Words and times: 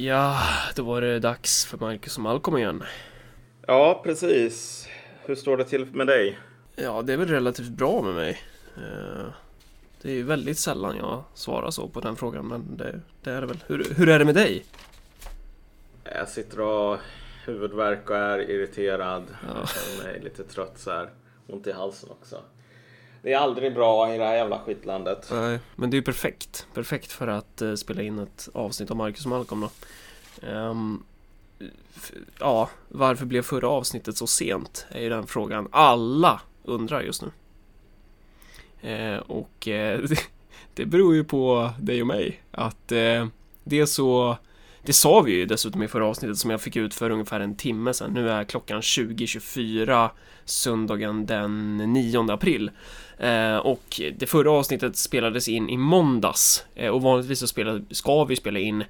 Ja, 0.00 0.38
då 0.76 0.82
var 0.82 1.00
det 1.00 1.20
dags 1.20 1.66
för 1.66 1.78
Marcus 1.78 2.16
och 2.16 2.22
Malcolm 2.22 2.56
igen. 2.56 2.82
Ja, 3.66 4.00
precis. 4.04 4.88
Hur 5.26 5.34
står 5.34 5.56
det 5.56 5.64
till 5.64 5.86
med 5.86 6.06
dig? 6.06 6.38
Ja, 6.76 7.02
det 7.02 7.12
är 7.12 7.16
väl 7.16 7.28
relativt 7.28 7.68
bra 7.68 8.02
med 8.02 8.14
mig. 8.14 8.42
Eh, 8.76 9.26
det 10.02 10.10
är 10.10 10.14
ju 10.14 10.22
väldigt 10.22 10.58
sällan 10.58 10.96
jag 10.96 11.24
svarar 11.34 11.70
så 11.70 11.88
på 11.88 12.00
den 12.00 12.16
frågan, 12.16 12.46
men 12.48 12.76
det, 12.76 13.00
det 13.22 13.30
är 13.30 13.40
det 13.40 13.46
väl. 13.46 13.64
Hur, 13.66 13.94
hur 13.96 14.08
är 14.08 14.18
det 14.18 14.24
med 14.24 14.34
dig? 14.34 14.64
Jag 16.04 16.28
sitter 16.28 16.60
och 16.60 16.66
har 16.66 16.98
huvudvärk 17.44 18.10
och 18.10 18.16
är 18.16 18.50
irriterad. 18.50 19.24
Ja. 19.46 19.68
Jag 19.98 20.04
mig 20.04 20.20
lite 20.20 20.44
trött 20.44 20.78
så 20.78 20.90
här. 20.90 21.10
Ont 21.46 21.66
i 21.66 21.72
halsen 21.72 22.10
också. 22.10 22.42
Det 23.22 23.32
är 23.32 23.38
aldrig 23.38 23.74
bra 23.74 24.14
i 24.14 24.18
det 24.18 24.24
här 24.24 24.34
jävla 24.34 24.58
skitlandet. 24.58 25.28
Nej, 25.32 25.58
men 25.76 25.90
det 25.90 25.94
är 25.94 25.98
ju 25.98 26.04
perfekt. 26.04 26.66
Perfekt 26.74 27.12
för 27.12 27.26
att 27.26 27.62
eh, 27.62 27.74
spela 27.74 28.02
in 28.02 28.18
ett 28.18 28.48
avsnitt 28.54 28.90
av 28.90 28.96
Marcus 28.96 29.24
och 29.24 29.30
Malcolm 29.30 29.60
då. 29.60 29.70
Ehm, 30.46 31.02
ja, 32.38 32.70
varför 32.88 33.26
blev 33.26 33.42
förra 33.42 33.68
avsnittet 33.68 34.16
så 34.16 34.26
sent? 34.26 34.86
Är 34.90 35.00
ju 35.00 35.08
den 35.08 35.26
frågan 35.26 35.68
alla 35.70 36.40
undrar 36.64 37.00
just 37.00 37.22
nu. 37.22 37.30
Eh, 38.90 39.18
och 39.18 39.68
eh, 39.68 40.00
det, 40.00 40.18
det 40.74 40.86
beror 40.86 41.14
ju 41.14 41.24
på 41.24 41.70
dig 41.80 42.00
och 42.00 42.06
mig. 42.06 42.42
Att 42.50 42.92
eh, 42.92 43.26
det 43.64 43.80
är 43.80 43.86
så... 43.86 44.36
Det 44.88 44.94
sa 44.94 45.20
vi 45.20 45.32
ju 45.32 45.46
dessutom 45.46 45.82
i 45.82 45.88
förra 45.88 46.06
avsnittet 46.06 46.38
som 46.38 46.50
jag 46.50 46.60
fick 46.60 46.76
ut 46.76 46.94
för 46.94 47.10
ungefär 47.10 47.40
en 47.40 47.56
timme 47.56 47.94
sedan. 47.94 48.10
Nu 48.14 48.30
är 48.30 48.44
klockan 48.44 48.80
20.24 48.80 50.10
söndagen 50.44 51.26
den 51.26 51.76
9 51.76 52.32
april. 52.32 52.70
Eh, 53.18 53.56
och 53.56 54.00
det 54.16 54.26
förra 54.26 54.50
avsnittet 54.50 54.96
spelades 54.96 55.48
in 55.48 55.68
i 55.68 55.76
måndags 55.76 56.64
eh, 56.74 56.90
och 56.90 57.02
vanligtvis 57.02 57.38
så 57.38 57.46
spelar, 57.46 57.82
ska 57.90 58.24
vi 58.24 58.36
spela 58.36 58.58
in 58.58 58.84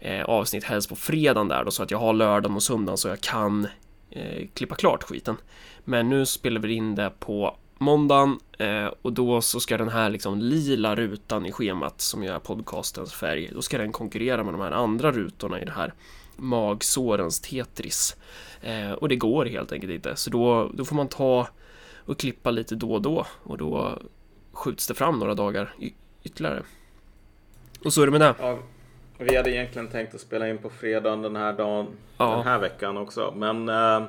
eh, 0.00 0.24
avsnitt 0.24 0.64
helst 0.64 0.88
på 0.88 0.96
fredagen 0.96 1.48
där 1.48 1.64
då 1.64 1.70
så 1.70 1.82
att 1.82 1.90
jag 1.90 1.98
har 1.98 2.12
lördagen 2.12 2.56
och 2.56 2.62
söndagen 2.62 2.98
så 2.98 3.08
jag 3.08 3.20
kan 3.20 3.66
eh, 4.10 4.46
klippa 4.54 4.74
klart 4.74 5.02
skiten. 5.02 5.36
Men 5.84 6.08
nu 6.08 6.26
spelar 6.26 6.60
vi 6.60 6.74
in 6.74 6.94
det 6.94 7.10
på 7.18 7.56
måndagen 7.78 8.38
eh, 8.58 8.86
och 9.02 9.12
då 9.12 9.40
så 9.40 9.60
ska 9.60 9.76
den 9.78 9.88
här 9.88 10.10
liksom 10.10 10.38
lila 10.38 10.96
rutan 10.96 11.46
i 11.46 11.52
schemat 11.52 12.00
som 12.00 12.22
är 12.22 12.38
podcastens 12.38 13.12
färg, 13.14 13.50
då 13.54 13.62
ska 13.62 13.78
den 13.78 13.92
konkurrera 13.92 14.44
med 14.44 14.54
de 14.54 14.60
här 14.60 14.72
andra 14.72 15.12
rutorna 15.12 15.60
i 15.60 15.64
det 15.64 15.72
här 15.72 15.94
magsårens 16.36 17.40
Tetris. 17.40 18.16
Eh, 18.62 18.92
och 18.92 19.08
det 19.08 19.16
går 19.16 19.44
helt 19.46 19.72
enkelt 19.72 19.92
inte, 19.92 20.16
så 20.16 20.30
då, 20.30 20.70
då 20.74 20.84
får 20.84 20.96
man 20.96 21.08
ta 21.08 21.48
och 22.04 22.18
klippa 22.18 22.50
lite 22.50 22.74
då 22.74 22.92
och 22.92 23.02
då 23.02 23.26
och 23.42 23.58
då 23.58 23.98
skjuts 24.52 24.86
det 24.86 24.94
fram 24.94 25.18
några 25.18 25.34
dagar 25.34 25.74
ytterligare. 26.22 26.62
Och 27.84 27.92
så 27.92 28.02
är 28.02 28.06
det 28.06 28.12
med 28.12 28.20
det. 28.20 28.34
Ja, 28.40 28.58
vi 29.18 29.36
hade 29.36 29.50
egentligen 29.50 29.88
tänkt 29.88 30.14
att 30.14 30.20
spela 30.20 30.48
in 30.48 30.58
på 30.58 30.70
fredagen 30.70 31.22
den 31.22 31.36
här 31.36 31.52
dagen, 31.52 31.86
Ja. 32.18 32.30
den 32.36 32.42
här 32.46 32.58
veckan 32.58 32.96
också. 32.96 33.34
Men 33.36 33.68
eh, 33.68 34.02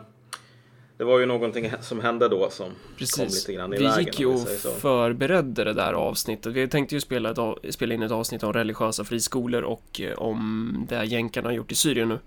det 0.99 1.05
var 1.05 1.19
ju 1.19 1.25
någonting 1.25 1.71
som 1.81 1.99
hände 1.99 2.27
då 2.27 2.49
som 2.49 2.65
kom 2.65 2.75
Precis. 2.97 3.35
lite 3.35 3.53
grann 3.53 3.73
i 3.73 3.77
Vi 3.77 3.83
vägen. 3.83 4.05
gick 4.05 4.19
ju 4.19 4.27
vi 4.27 4.33
och 4.33 4.47
förberedde 4.81 5.63
det 5.63 5.73
där 5.73 5.93
avsnittet. 5.93 6.53
Vi 6.53 6.67
tänkte 6.67 6.95
ju 6.95 7.01
spela, 7.01 7.31
ett, 7.31 7.73
spela 7.73 7.93
in 7.93 8.01
ett 8.03 8.11
avsnitt 8.11 8.43
om 8.43 8.53
religiösa 8.53 9.03
friskolor 9.03 9.61
och 9.61 10.01
eh, 10.01 10.13
om 10.17 10.85
det 10.89 11.05
jänkarna 11.05 11.47
har 11.47 11.53
gjort 11.53 11.71
i 11.71 11.75
Syrien 11.75 12.09
nu. 12.09 12.19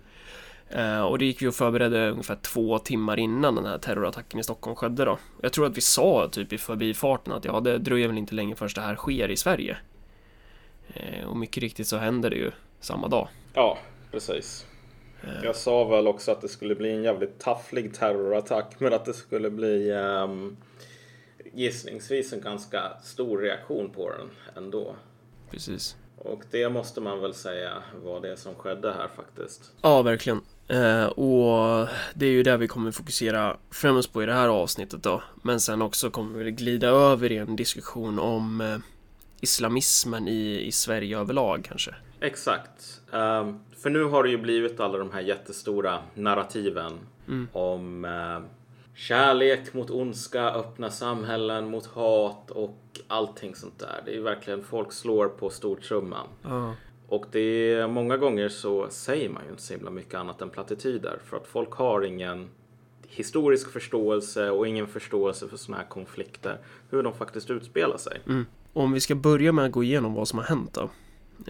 Eh, 0.68 1.00
och 1.00 1.18
det 1.18 1.24
gick 1.24 1.42
vi 1.42 1.46
och 1.46 1.54
förberedde 1.54 2.10
ungefär 2.10 2.36
två 2.42 2.78
timmar 2.78 3.18
innan 3.18 3.54
den 3.54 3.66
här 3.66 3.78
terrorattacken 3.78 4.40
i 4.40 4.42
Stockholm 4.44 4.76
skedde 4.76 5.04
då. 5.04 5.18
Jag 5.42 5.52
tror 5.52 5.66
att 5.66 5.76
vi 5.76 5.80
sa 5.80 6.28
typ 6.32 6.52
i 6.52 6.58
förbifarten 6.58 7.32
att 7.32 7.44
ja, 7.44 7.60
det 7.60 7.78
dröjer 7.78 8.08
väl 8.08 8.18
inte 8.18 8.34
länge 8.34 8.54
förrän 8.54 8.70
det 8.74 8.80
här 8.80 8.96
sker 8.96 9.28
i 9.30 9.36
Sverige. 9.36 9.76
Eh, 10.94 11.28
och 11.28 11.36
mycket 11.36 11.62
riktigt 11.62 11.86
så 11.86 11.96
händer 11.96 12.30
det 12.30 12.36
ju 12.36 12.50
samma 12.80 13.08
dag. 13.08 13.28
Ja, 13.54 13.78
precis. 14.10 14.66
Eh. 15.24 15.44
Jag 15.44 15.56
sa 15.56 15.84
väl 15.84 16.06
också 16.06 16.32
att 16.32 16.40
det 16.40 16.48
skulle 16.48 16.74
bli 16.74 16.90
en 16.90 17.02
jävligt 17.02 17.38
tafflig 17.38 17.94
terrorattack, 17.94 18.74
men 18.78 18.92
att 18.92 19.04
det 19.04 19.14
skulle 19.14 19.50
bli 19.50 19.90
ehm, 19.90 20.56
gissningsvis 21.52 22.32
en 22.32 22.40
ganska 22.40 22.92
stor 23.02 23.38
reaktion 23.38 23.90
på 23.90 24.10
den 24.10 24.30
ändå. 24.56 24.96
Precis. 25.50 25.96
Och 26.16 26.42
det 26.50 26.68
måste 26.68 27.00
man 27.00 27.20
väl 27.20 27.34
säga 27.34 27.82
var 28.04 28.20
det 28.20 28.36
som 28.36 28.54
skedde 28.54 28.92
här 28.92 29.08
faktiskt. 29.16 29.72
Ja, 29.82 30.02
verkligen. 30.02 30.40
Eh, 30.68 31.04
och 31.04 31.88
det 32.14 32.26
är 32.26 32.30
ju 32.30 32.42
det 32.42 32.56
vi 32.56 32.68
kommer 32.68 32.90
fokusera 32.90 33.56
främst 33.70 34.12
på 34.12 34.22
i 34.22 34.26
det 34.26 34.32
här 34.34 34.48
avsnittet 34.48 35.02
då. 35.02 35.22
Men 35.42 35.60
sen 35.60 35.82
också 35.82 36.10
kommer 36.10 36.38
vi 36.38 36.50
glida 36.50 36.88
över 36.88 37.32
i 37.32 37.36
en 37.36 37.56
diskussion 37.56 38.18
om 38.18 38.60
eh, 38.60 38.78
islamismen 39.40 40.28
i, 40.28 40.66
i 40.66 40.72
Sverige 40.72 41.18
överlag 41.18 41.64
kanske. 41.68 41.94
Exakt. 42.20 43.00
Ehm, 43.12 43.60
för 43.82 43.90
nu 43.90 44.04
har 44.04 44.22
det 44.22 44.30
ju 44.30 44.38
blivit 44.38 44.80
alla 44.80 44.98
de 44.98 45.10
här 45.10 45.20
jättestora 45.20 45.98
narrativen 46.14 46.92
Mm. 47.28 47.48
om 47.52 48.04
eh, 48.04 48.40
kärlek 48.94 49.74
mot 49.74 49.90
ondska, 49.90 50.50
öppna 50.50 50.90
samhällen 50.90 51.70
mot 51.70 51.86
hat 51.86 52.50
och 52.50 52.78
allting 53.08 53.54
sånt 53.54 53.78
där. 53.78 54.02
Det 54.06 54.16
är 54.16 54.20
verkligen 54.20 54.62
folk 54.64 54.92
slår 54.92 55.28
på 55.28 55.50
stortrumman. 55.50 56.26
Ja. 56.42 56.74
Och 57.08 57.26
det 57.30 57.72
är 57.72 57.86
många 57.86 58.16
gånger 58.16 58.48
så 58.48 58.86
säger 58.90 59.28
man 59.28 59.42
ju 59.44 59.50
inte 59.50 59.62
så 59.62 59.74
himla 59.74 59.90
mycket 59.90 60.14
annat 60.14 60.42
än 60.42 60.50
plattityder 60.50 61.18
för 61.24 61.36
att 61.36 61.46
folk 61.46 61.70
har 61.72 62.02
ingen 62.02 62.48
historisk 63.08 63.70
förståelse 63.72 64.50
och 64.50 64.68
ingen 64.68 64.86
förståelse 64.86 65.48
för 65.48 65.56
sådana 65.56 65.82
här 65.82 65.88
konflikter, 65.88 66.58
hur 66.90 67.02
de 67.02 67.14
faktiskt 67.14 67.50
utspelar 67.50 67.96
sig. 67.96 68.20
Mm. 68.26 68.46
Om 68.72 68.92
vi 68.92 69.00
ska 69.00 69.14
börja 69.14 69.52
med 69.52 69.64
att 69.64 69.72
gå 69.72 69.82
igenom 69.82 70.14
vad 70.14 70.28
som 70.28 70.38
har 70.38 70.46
hänt 70.46 70.72
då. 70.74 70.90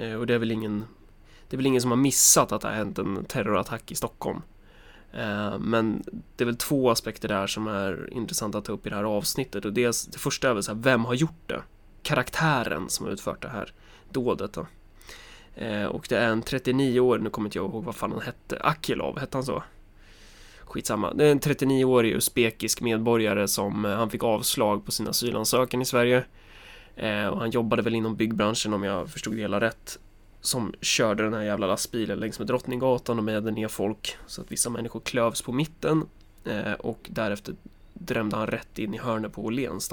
Eh, 0.03 0.15
och 0.15 0.27
det 0.27 0.35
är 0.35 0.39
väl 0.39 0.51
ingen 0.53 0.85
det 1.53 1.55
är 1.55 1.59
väl 1.59 1.67
ingen 1.67 1.81
som 1.83 1.91
har 1.91 1.99
missat 1.99 2.53
att 2.53 2.61
det 2.61 2.69
har 2.69 2.75
hänt 2.75 2.99
en 2.99 3.25
terrorattack 3.25 3.93
i 3.93 3.95
Stockholm. 3.95 4.43
Eh, 5.13 5.59
men 5.59 6.03
det 6.37 6.45
är 6.45 6.47
väl 6.47 6.57
två 6.57 6.91
aspekter 6.91 7.29
där 7.29 7.47
som 7.47 7.67
är 7.67 8.09
intressanta 8.13 8.59
att 8.59 8.65
ta 8.65 8.73
upp 8.73 8.87
i 8.87 8.91
det 8.91 8.97
här 8.97 9.05
avsnittet. 9.05 9.65
Och 9.65 9.73
dels, 9.73 10.07
det 10.07 10.19
första 10.19 10.51
är 10.51 10.55
väl 10.55 10.63
så 10.63 10.75
här, 10.75 10.81
vem 10.83 11.05
har 11.05 11.15
gjort 11.15 11.49
det? 11.49 11.63
Karaktären 12.03 12.89
som 12.89 13.07
har 13.07 13.13
utfört 13.13 13.43
det 13.43 13.49
här 13.49 13.73
dådet 14.11 14.53
då. 14.53 14.67
Eh, 15.55 15.85
och 15.85 16.07
det 16.09 16.19
är 16.19 16.29
en 16.29 16.43
39 16.43 17.01
år, 17.01 17.19
nu 17.19 17.31
kommer 17.31 17.47
inte 17.47 17.59
jag 17.59 17.71
ihåg 17.71 17.85
vad 17.85 17.95
fan 17.95 18.13
han 18.13 18.21
hette, 18.21 18.59
Akilov, 18.61 19.19
hette 19.19 19.37
han 19.37 19.45
så? 19.45 19.63
Skitsamma. 20.61 21.15
Det 21.15 21.25
är 21.25 21.33
en 21.33 21.41
39-årig 21.41 22.13
usbekisk 22.13 22.81
medborgare 22.81 23.49
som 23.49 23.85
eh, 23.85 23.97
han 23.97 24.11
fick 24.11 24.25
avslag 24.25 24.85
på 24.85 24.93
sin 24.93 25.09
asylansökan 25.09 25.83
i 25.83 25.85
Sverige. 25.85 26.25
Och 27.33 27.39
han 27.39 27.51
jobbade 27.51 27.83
väl 27.83 27.95
inom 27.95 28.17
byggbranschen 28.17 28.75
om 28.75 28.83
jag 28.83 29.11
förstod 29.11 29.35
det 29.35 29.41
hela 29.41 29.61
rätt. 29.61 29.99
Som 30.45 30.75
körde 30.81 31.23
den 31.23 31.35
här 31.35 31.43
jävla 31.43 31.67
lastbilen 31.67 32.19
längs 32.19 32.39
med 32.39 32.49
Drottninggatan 32.49 33.19
och 33.19 33.25
mejade 33.25 33.51
ner 33.51 33.69
folk 33.69 34.17
så 34.27 34.41
att 34.41 34.53
vissa 34.53 34.71
människor 34.71 35.01
klövs 35.01 35.43
på 35.43 35.53
mitten. 35.53 36.07
Eh, 36.45 36.73
och 36.73 37.09
därefter 37.11 37.55
drämde 37.95 38.37
han 38.37 38.47
rätt 38.47 38.79
in 38.79 38.95
i 38.95 38.99
hörnet 38.99 39.33
på 39.33 39.45
Åhléns. 39.45 39.93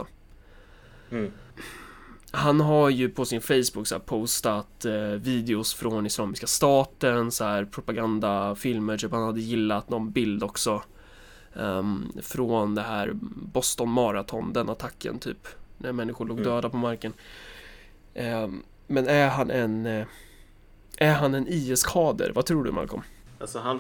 Mm. 1.12 1.32
Han 2.32 2.62
har 2.62 2.90
ju 2.90 3.10
på 3.10 3.26
sin 3.26 3.42
Facebook 3.42 3.88
så 3.88 3.96
här 3.96 4.00
postat 4.00 4.86
eh, 4.86 4.94
videos 5.02 5.74
från 5.74 6.06
Islamiska 6.06 6.48
staten, 6.48 7.32
så 7.32 7.44
här 7.44 7.66
propagandafilmer, 7.66 8.98
typ 8.98 9.12
han 9.12 9.24
hade 9.24 9.42
gillat 9.42 9.90
någon 9.90 10.12
bild 10.12 10.44
också 10.44 10.84
ehm, 11.56 12.12
från 12.22 12.76
det 12.76 12.82
här 12.82 13.12
Boston 13.54 13.90
Marathon, 13.90 14.54
den 14.54 14.70
attacken 14.70 15.20
typ, 15.20 15.48
när 15.78 15.92
människor 15.92 16.26
låg 16.26 16.40
Mm. 16.40 16.50
döda 16.52 16.70
på 16.70 16.78
marken. 16.78 17.14
Ehm, 18.14 18.64
men 18.88 19.08
är 19.08 19.30
han 19.30 19.52
en 19.52 19.86
eh, 19.86 20.06
är 21.00 21.14
han 21.14 21.34
en 21.34 21.48
IS-kader? 21.48 22.32
Vad 22.36 22.46
tror 22.46 22.64
du 22.64 22.72
Malcolm? 22.72 23.02
Alltså 23.40 23.60
han 23.60 23.80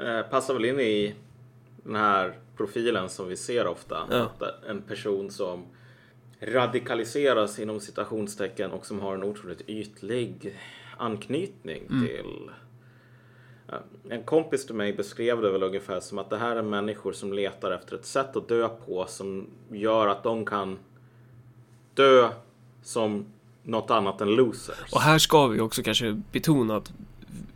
eh, 0.00 0.22
passar 0.22 0.54
väl 0.54 0.64
in 0.64 0.80
i 0.80 1.14
den 1.84 1.96
här 1.96 2.34
profilen 2.56 3.08
som 3.08 3.28
vi 3.28 3.36
ser 3.36 3.66
ofta. 3.66 3.98
Ja. 4.10 4.30
En 4.68 4.82
person 4.82 5.30
som 5.30 5.64
radikaliseras 6.40 7.58
inom 7.58 7.80
citationstecken 7.80 8.70
och 8.70 8.86
som 8.86 9.00
har 9.00 9.14
en 9.14 9.22
otroligt 9.24 9.62
ytlig 9.68 10.58
anknytning 10.98 11.82
Mm. 11.90 12.06
till 12.06 12.50
Ja, 13.66 13.76
En 14.08 14.22
kompis 14.22 14.66
till 14.66 14.74
mig 14.74 14.92
beskrev 14.92 15.40
det 15.42 15.50
väl 15.50 15.62
ungefär 15.62 16.00
som 16.00 16.18
att 16.18 16.30
det 16.30 16.36
här 16.36 16.56
är 16.56 16.62
människor 16.62 17.12
som 17.12 17.32
letar 17.32 17.70
efter 17.70 17.96
ett 17.96 18.04
sätt 18.06 18.36
att 18.36 18.48
dö 18.48 18.68
på 18.68 19.06
som 19.08 19.46
gör 19.70 20.06
att 20.08 20.22
de 20.22 20.46
kan 20.46 20.78
dö 21.94 22.30
som 22.82 23.26
något 23.62 23.90
annat 23.90 24.20
än 24.20 24.28
losers. 24.28 24.92
Och 24.92 25.00
här 25.00 25.18
ska 25.18 25.46
vi 25.46 25.60
också 25.60 25.82
kanske 25.82 26.20
betona 26.32 26.76
att 26.76 26.92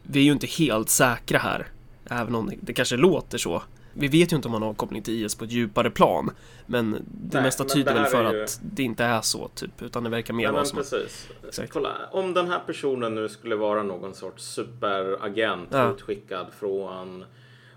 vi 0.02 0.20
är 0.20 0.24
ju 0.24 0.32
inte 0.32 0.46
helt 0.46 0.88
säkra 0.88 1.38
här. 1.38 1.66
Även 2.10 2.34
om 2.34 2.52
det 2.60 2.72
kanske 2.72 2.96
låter 2.96 3.38
så. 3.38 3.62
Vi 3.92 4.08
vet 4.08 4.32
ju 4.32 4.36
inte 4.36 4.48
om 4.48 4.52
man 4.52 4.62
har 4.62 4.74
koppling 4.74 5.02
till 5.02 5.24
IS 5.24 5.34
på 5.34 5.44
ett 5.44 5.52
djupare 5.52 5.90
plan. 5.90 6.30
Men 6.66 6.92
det 6.92 6.98
Nej, 7.32 7.42
mesta 7.42 7.64
tyder 7.64 7.94
väl 7.94 8.04
för 8.04 8.32
ju- 8.34 8.42
att 8.44 8.60
det 8.62 8.82
inte 8.82 9.04
är 9.04 9.20
så, 9.20 9.48
typ. 9.48 9.82
Utan 9.82 10.04
det 10.04 10.10
verkar 10.10 10.34
mer 10.34 10.52
vara 10.52 10.64
som 10.64 10.78
precis. 10.78 11.28
Exakt. 11.48 11.72
Kolla, 11.72 11.90
om 12.12 12.34
den 12.34 12.48
här 12.48 12.60
personen 12.66 13.14
nu 13.14 13.28
skulle 13.28 13.56
vara 13.56 13.82
någon 13.82 14.14
sorts 14.14 14.44
superagent 14.44 15.68
Ja. 15.72 15.90
utskickad 15.92 16.46
från 16.58 17.24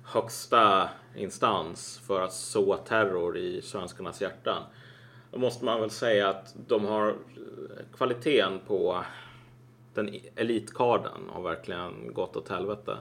högsta 0.03 0.89
instans 1.15 2.01
för 2.07 2.21
att 2.21 2.33
så 2.33 2.75
terror 2.77 3.37
i 3.37 3.61
svenskarnas 3.61 4.21
hjärtan. 4.21 4.63
Då 5.31 5.39
måste 5.39 5.65
man 5.65 5.81
väl 5.81 5.89
säga 5.89 6.29
att 6.29 6.55
de 6.67 6.85
har 6.85 7.07
eh, 7.07 7.15
kvaliteten 7.97 8.59
på 8.67 9.03
den 9.93 10.19
elitkarden 10.35 11.21
har 11.29 11.41
verkligen 11.41 12.13
gått 12.13 12.35
åt 12.35 12.49
helvete. 12.49 12.97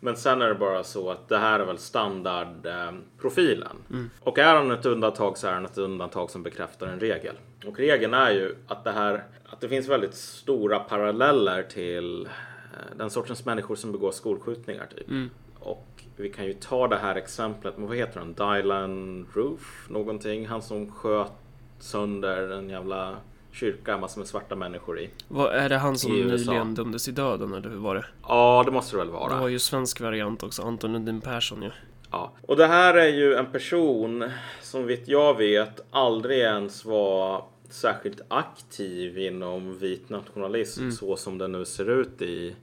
Men 0.00 0.16
sen 0.16 0.42
är 0.42 0.48
det 0.48 0.54
bara 0.54 0.84
så 0.84 1.10
att 1.10 1.28
det 1.28 1.38
här 1.38 1.60
är 1.60 1.64
väl 1.64 1.78
standardprofilen. 1.78 3.76
Mm. 3.90 4.10
Och 4.20 4.38
är 4.38 4.54
han 4.54 4.70
ett 4.70 4.86
undantag 4.86 5.38
så 5.38 5.46
är 5.46 5.52
han 5.52 5.64
ett 5.64 5.78
undantag 5.78 6.30
som 6.30 6.42
bekräftar 6.42 6.86
en 6.86 7.00
regel. 7.00 7.34
Och 7.66 7.78
regeln 7.78 8.14
är 8.14 8.30
ju 8.30 8.54
att 8.66 8.84
det 8.84 8.92
här 8.92 9.24
att 9.48 9.60
det 9.60 9.68
finns 9.68 9.88
väldigt 9.88 10.14
stora 10.14 10.78
paralleller 10.78 11.62
till 11.62 12.26
eh, 12.26 12.96
den 12.96 13.10
sortens 13.10 13.44
människor 13.44 13.74
som 13.74 13.92
begår 13.92 14.10
skolskjutningar 14.10 14.86
typ. 14.96 15.08
Mm. 15.08 15.30
Och 15.60 15.86
vi 16.16 16.30
kan 16.30 16.46
ju 16.46 16.52
ta 16.52 16.88
det 16.88 16.96
här 16.96 17.14
exemplet, 17.14 17.78
men 17.78 17.88
vad 17.88 17.96
heter 17.96 18.20
han? 18.20 18.32
Dylan 18.32 19.26
Roof 19.34 19.86
någonting. 19.88 20.46
Han 20.46 20.62
som 20.62 20.92
sköt 20.92 21.32
sönder 21.78 22.50
en 22.50 22.70
jävla 22.70 23.16
kyrka 23.52 23.98
massor 23.98 24.20
med 24.20 24.28
svarta 24.28 24.56
människor 24.56 25.00
i. 25.00 25.10
Vad, 25.28 25.52
är 25.54 25.68
det 25.68 25.76
han 25.76 25.98
som 25.98 26.12
I 26.12 26.24
nyligen 26.24 26.74
dömdes 26.74 27.04
till 27.04 27.14
döden 27.14 27.54
eller 27.54 27.70
hur 27.70 27.76
var 27.76 27.94
det? 27.94 28.04
Ja, 28.28 28.62
det 28.66 28.72
måste 28.72 28.96
det 28.96 28.98
väl 28.98 29.06
Det 29.06 29.12
var 29.12 29.28
vara. 29.28 29.50
ju 29.50 29.58
svensk 29.58 30.00
variant 30.00 30.42
också, 30.42 30.62
Anton 30.62 30.92
Lundin 30.92 31.20
Persson 31.20 31.62
ju. 31.62 31.70
Ja. 32.10 32.32
Och 32.46 32.56
det 32.56 32.66
här 32.66 32.94
är 32.94 33.08
ju 33.08 33.34
en 33.34 33.46
person 33.46 34.30
som 34.62 34.86
vitt 34.86 35.08
jag 35.08 35.36
vet 35.36 35.80
aldrig 35.90 36.38
ens 36.38 36.84
var 36.84 37.44
särskilt 37.70 38.20
aktiv 38.28 39.18
inom 39.18 39.78
vit 39.78 40.08
nationalism 40.08 40.90
så 40.90 41.16
som 41.16 41.38
det 41.38 41.48
nu 41.48 41.64
ser 41.64 41.90
ut 41.90 42.22
i 42.22 42.56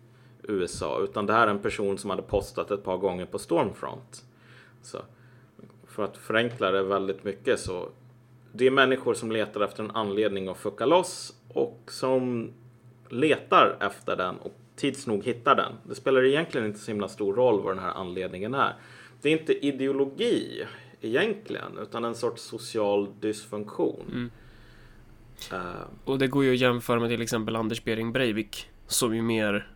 USA. 0.43 0.99
Utan 1.03 1.25
det 1.25 1.33
här 1.33 1.47
är 1.47 1.51
en 1.51 1.59
person 1.59 1.97
som 1.97 2.09
hade 2.09 2.21
postat 2.21 2.71
ett 2.71 2.83
par 2.83 2.97
gånger 2.97 3.25
på 3.25 3.39
Stormfront. 3.39 4.23
Så 4.81 4.97
för 5.87 6.03
att 6.03 6.17
förenkla 6.17 6.71
det 6.71 6.83
väldigt 6.83 7.23
mycket 7.23 7.59
så 7.59 7.89
det 8.55 8.67
är 8.67 8.71
människor 8.71 9.13
som 9.13 9.31
letar 9.31 9.61
efter 9.61 9.83
en 9.83 9.91
anledning 9.91 10.47
att 10.47 10.57
fucka 10.57 10.85
loss 10.85 11.33
och 11.47 11.81
som 11.87 12.51
letar 13.09 13.77
efter 13.81 14.15
den 14.15 14.37
och 14.37 14.53
tids 14.75 15.07
nog 15.07 15.23
hittar 15.23 15.55
den. 15.55 15.73
Det 15.83 15.95
spelar 15.95 16.25
egentligen 16.25 16.67
inte 16.67 16.79
så 16.79 16.91
himla 16.91 17.07
stor 17.07 17.33
roll 17.35 17.61
vad 17.63 17.75
den 17.75 17.83
här 17.83 17.91
anledningen 17.93 18.53
är. 18.53 18.75
Det 19.21 19.29
är 19.29 19.39
inte 19.39 19.65
ideologi 19.65 20.65
egentligen 21.01 21.77
utan 21.81 22.05
en 22.05 22.15
sorts 22.15 22.41
social 22.43 23.07
dysfunktion. 23.19 24.31
Eh, 25.51 25.59
Och 26.05 26.19
det 26.19 26.27
går 26.27 26.43
ju 26.43 26.53
att 26.53 26.59
jämföra 26.59 26.99
med 26.99 27.09
till 27.09 27.21
exempel 27.21 27.55
Anders 27.55 27.83
Behring 27.83 28.11
Breivik. 28.11 28.69
Som 28.87 29.15
ju 29.15 29.21
mer... 29.21 29.67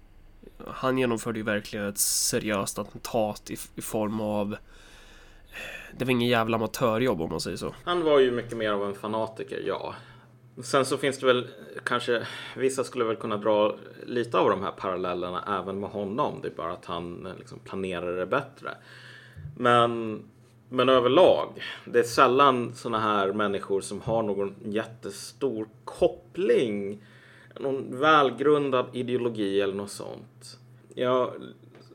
Han 0.67 0.97
genomförde 0.97 1.39
ju 1.39 1.43
verkligen 1.45 1.85
ett 1.85 1.97
seriöst 1.97 2.79
attentat 2.79 3.51
i, 3.51 3.57
i 3.75 3.81
form 3.81 4.21
av... 4.21 4.55
Det 5.97 6.05
var 6.05 6.11
ingen 6.11 6.29
jävla 6.29 6.57
amatörjobb 6.57 7.21
om 7.21 7.29
man 7.29 7.39
säger 7.39 7.57
så. 7.57 7.75
Han 7.85 8.03
var 8.03 8.19
ju 8.19 8.31
mycket 8.31 8.57
mer 8.57 8.71
av 8.71 8.85
en 8.85 8.95
fanatiker, 8.95 9.63
ja. 9.65 9.95
Sen 10.63 10.85
så 10.85 10.97
finns 10.97 11.19
det 11.19 11.25
väl 11.25 11.47
kanske, 11.83 12.27
vissa 12.57 12.83
skulle 12.83 13.05
väl 13.05 13.15
kunna 13.15 13.37
dra 13.37 13.75
lite 14.05 14.37
av 14.37 14.49
de 14.49 14.63
här 14.63 14.71
parallellerna 14.71 15.59
även 15.61 15.79
med 15.79 15.89
honom. 15.89 16.39
Det 16.41 16.47
är 16.47 16.55
bara 16.55 16.71
att 16.71 16.85
han 16.85 17.25
eh, 17.25 17.37
liksom 17.37 17.59
planerar 17.59 18.17
det 18.17 18.25
bättre. 18.25 18.69
Men, 19.57 20.21
men 20.69 20.89
överlag, 20.89 21.63
det 21.85 21.99
är 21.99 22.03
sällan 22.03 22.73
sådana 22.75 22.99
här 22.99 23.33
människor 23.33 23.81
som 23.81 24.01
har 24.01 24.23
någon 24.23 24.55
jättestor 24.63 25.67
koppling, 25.85 27.03
någon 27.59 27.99
välgrundad 27.99 28.85
ideologi 28.93 29.61
eller 29.61 29.73
något 29.73 29.91
sånt. 29.91 30.57
Jag 30.93 31.33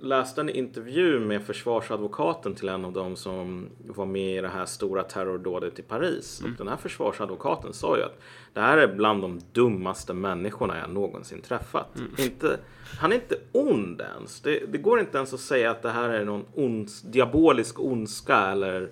läste 0.04 0.40
en 0.40 0.48
intervju 0.48 1.20
med 1.20 1.42
försvarsadvokaten 1.42 2.54
till 2.54 2.68
en 2.68 2.84
av 2.84 2.92
dem 2.92 3.16
som 3.16 3.68
var 3.86 4.06
med 4.06 4.38
i 4.38 4.40
det 4.40 4.48
här 4.48 4.66
stora 4.66 5.02
terrordådet 5.02 5.78
i 5.78 5.82
Paris. 5.82 6.40
Och 6.44 6.50
den 6.58 6.68
här 6.68 6.76
försvarsadvokaten 6.76 7.72
sa 7.72 7.96
ju 7.96 8.02
att 8.02 8.18
det 8.52 8.60
här 8.60 8.78
är 8.78 8.94
bland 8.94 9.22
de 9.22 9.40
dummaste 9.52 10.14
människorna 10.14 10.78
jag 10.78 10.90
någonsin 10.90 11.40
träffat. 11.40 11.88
Inte, 12.18 12.58
han 13.00 13.12
är 13.12 13.16
inte 13.16 13.36
ond 13.52 14.00
ens. 14.00 14.40
Det, 14.40 14.58
det 14.72 14.78
går 14.78 15.00
inte 15.00 15.16
ens 15.18 15.34
att 15.34 15.40
säga 15.40 15.70
att 15.70 15.82
det 15.82 15.90
här 15.90 16.08
är 16.08 16.24
någon 16.24 16.44
ons, 16.54 17.02
diabolisk 17.02 17.80
ondska 17.80 18.36
eller 18.38 18.90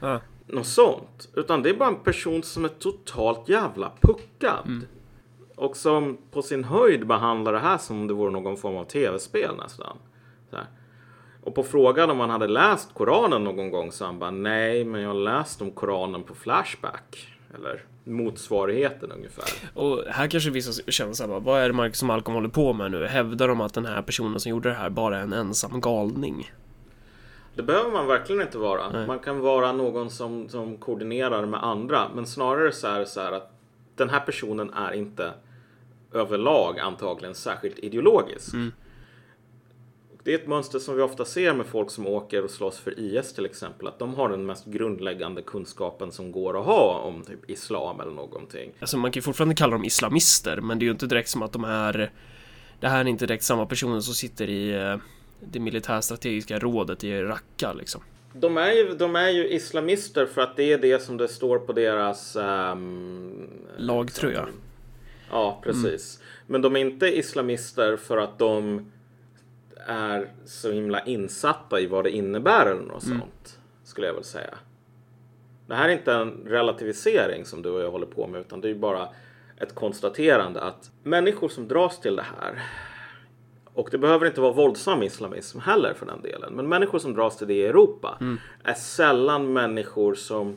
Ja. 0.00 0.20
något 0.46 0.66
sånt. 0.66 1.28
Utan 1.34 1.62
det 1.62 1.70
är 1.70 1.74
bara 1.74 1.88
en 1.88 1.96
person 2.04 2.42
som 2.42 2.64
är 2.64 2.68
totalt 2.68 3.48
jävla 3.48 3.92
puckad. 4.00 4.80
Och 5.56 5.76
som 5.76 6.18
på 6.30 6.42
sin 6.42 6.64
höjd 6.64 7.06
behandlar 7.06 7.52
det 7.52 7.58
här 7.58 7.78
som 7.78 8.00
om 8.00 8.06
det 8.06 8.14
vore 8.14 8.30
någon 8.30 8.56
form 8.56 8.76
av 8.76 8.84
tv-spel 8.84 9.54
nästan. 9.58 9.96
Så. 10.52 10.58
Och 11.42 11.54
på 11.54 11.62
frågan 11.62 12.10
om 12.10 12.20
han 12.20 12.30
hade 12.30 12.46
läst 12.46 12.94
Koranen 12.94 13.44
någon 13.44 13.70
gång 13.70 13.92
så 13.92 14.04
han 14.04 14.18
bara 14.18 14.30
nej, 14.30 14.84
men 14.84 15.00
jag 15.00 15.08
har 15.08 15.14
läst 15.14 15.62
om 15.62 15.70
Koranen 15.70 16.22
på 16.22 16.34
Flashback. 16.34 17.28
Eller 17.54 17.84
motsvarigheten 18.04 19.12
ungefär. 19.12 19.44
Och 19.74 20.04
här 20.08 20.28
kanske 20.28 20.50
vissa 20.50 20.82
känner 20.90 21.12
såhär, 21.12 21.28
bara, 21.28 21.40
vad 21.40 21.60
är 21.60 21.68
det 21.68 21.74
Marcus 21.74 22.02
och 22.02 22.08
Malcolm 22.08 22.34
håller 22.34 22.48
på 22.48 22.72
med 22.72 22.90
nu? 22.90 23.06
Hävdar 23.06 23.48
de 23.48 23.60
att 23.60 23.74
den 23.74 23.86
här 23.86 24.02
personen 24.02 24.40
som 24.40 24.50
gjorde 24.50 24.68
det 24.68 24.74
här 24.74 24.90
bara 24.90 25.18
är 25.18 25.22
en 25.22 25.32
ensam 25.32 25.80
galning? 25.80 26.52
Det 27.54 27.62
behöver 27.62 27.90
man 27.90 28.06
verkligen 28.06 28.42
inte 28.42 28.58
vara. 28.58 28.90
Nej. 28.90 29.06
Man 29.06 29.18
kan 29.18 29.40
vara 29.40 29.72
någon 29.72 30.10
som, 30.10 30.48
som 30.48 30.76
koordinerar 30.76 31.46
med 31.46 31.64
andra. 31.64 32.08
Men 32.14 32.26
snarare 32.26 32.72
så 32.72 32.86
är 32.86 32.98
det 32.98 33.06
så 33.06 33.20
här 33.20 33.32
att 33.32 33.52
den 33.96 34.10
här 34.10 34.20
personen 34.20 34.70
är 34.70 34.92
inte 34.92 35.32
överlag 36.12 36.78
antagligen 36.78 37.34
särskilt 37.34 37.78
ideologisk. 37.78 38.54
Och 38.54 38.60
Det 40.24 40.34
är 40.34 40.38
ett 40.38 40.46
mönster 40.46 40.78
som 40.78 40.96
vi 40.96 41.02
ofta 41.02 41.24
ser 41.24 41.54
med 41.54 41.66
folk 41.66 41.90
som 41.90 42.06
åker 42.06 42.44
och 42.44 42.50
slåss 42.50 42.78
för 42.78 43.00
IS 43.00 43.34
till 43.34 43.46
exempel. 43.46 43.86
Att 43.86 43.98
de 43.98 44.14
har 44.14 44.28
den 44.28 44.46
mest 44.46 44.66
grundläggande 44.66 45.42
kunskapen 45.42 46.12
som 46.12 46.32
går 46.32 46.60
att 46.60 46.66
ha 46.66 46.98
om 46.98 47.22
typ 47.22 47.50
islam 47.50 48.00
eller 48.00 48.12
någonting. 48.12 48.72
Alltså 48.80 48.96
man 48.96 49.10
kan 49.12 49.18
ju 49.18 49.22
fortfarande 49.22 49.54
kalla 49.54 49.72
dem 49.72 49.84
islamister, 49.84 50.60
men 50.60 50.78
det 50.78 50.82
är 50.82 50.86
ju 50.86 50.92
inte 50.92 51.06
direkt 51.06 51.28
som 51.28 51.42
att 51.42 51.52
de 51.52 51.64
är... 51.64 52.12
Det 52.80 52.88
här 52.88 53.00
är 53.00 53.08
inte 53.08 53.26
direkt 53.26 53.44
samma 53.44 53.66
personer 53.66 54.00
som 54.00 54.14
sitter 54.14 54.50
i 54.50 54.72
eh, 54.72 54.96
det 55.40 55.60
militärstrategiska 55.60 56.58
rådet 56.58 57.04
i 57.04 57.22
Raqqa 57.22 57.72
liksom. 57.72 58.02
De 58.34 58.56
är, 58.56 58.72
ju, 58.72 58.94
de 58.94 59.16
är 59.16 59.28
ju 59.28 59.48
islamister 59.48 60.26
för 60.26 60.40
att 60.40 60.56
det 60.56 60.72
är 60.72 60.78
det 60.78 61.02
som 61.02 61.16
det 61.16 61.28
står 61.28 61.58
på 61.58 61.72
deras... 61.72 62.36
ehm, 62.36 63.48
Lagtröja. 63.76 64.48
Ja, 65.30 65.60
precis. 65.64 66.20
Men 66.46 66.62
de 66.62 66.76
är 66.76 66.80
inte 66.80 67.18
islamister 67.18 67.96
för 67.96 68.18
att 68.18 68.38
de 68.38 68.86
är 69.86 70.28
så 70.44 70.72
himla 70.72 71.04
insatta 71.04 71.80
i 71.80 71.86
vad 71.86 72.04
det 72.04 72.10
innebär 72.10 72.66
eller 72.66 72.82
något 72.82 73.02
sånt. 73.02 73.58
Skulle 73.84 74.06
jag 74.06 74.14
väl 74.14 74.24
säga. 74.24 74.54
Det 75.66 75.74
här 75.74 75.88
är 75.88 75.92
inte 75.92 76.12
en 76.12 76.44
relativisering 76.46 77.44
som 77.44 77.62
du 77.62 77.70
och 77.70 77.80
jag 77.80 77.90
håller 77.90 78.06
på 78.06 78.26
med 78.26 78.40
utan 78.40 78.60
det 78.60 78.70
är 78.70 78.74
bara 78.74 79.08
ett 79.56 79.74
konstaterande 79.74 80.60
att 80.60 80.90
människor 81.02 81.48
som 81.48 81.68
dras 81.68 82.00
till 82.00 82.16
det 82.16 82.26
här 82.40 82.62
och 83.74 83.88
det 83.90 83.98
behöver 83.98 84.26
inte 84.26 84.40
vara 84.40 84.52
våldsam 84.52 85.02
islamism 85.02 85.58
heller 85.58 85.94
för 85.94 86.06
den 86.06 86.22
delen. 86.22 86.54
Men 86.54 86.68
människor 86.68 86.98
som 86.98 87.14
dras 87.14 87.36
till 87.36 87.46
det 87.46 87.54
i 87.54 87.66
Europa 87.66 88.18
är 88.62 88.74
sällan 88.74 89.52
människor 89.52 90.14
som 90.14 90.56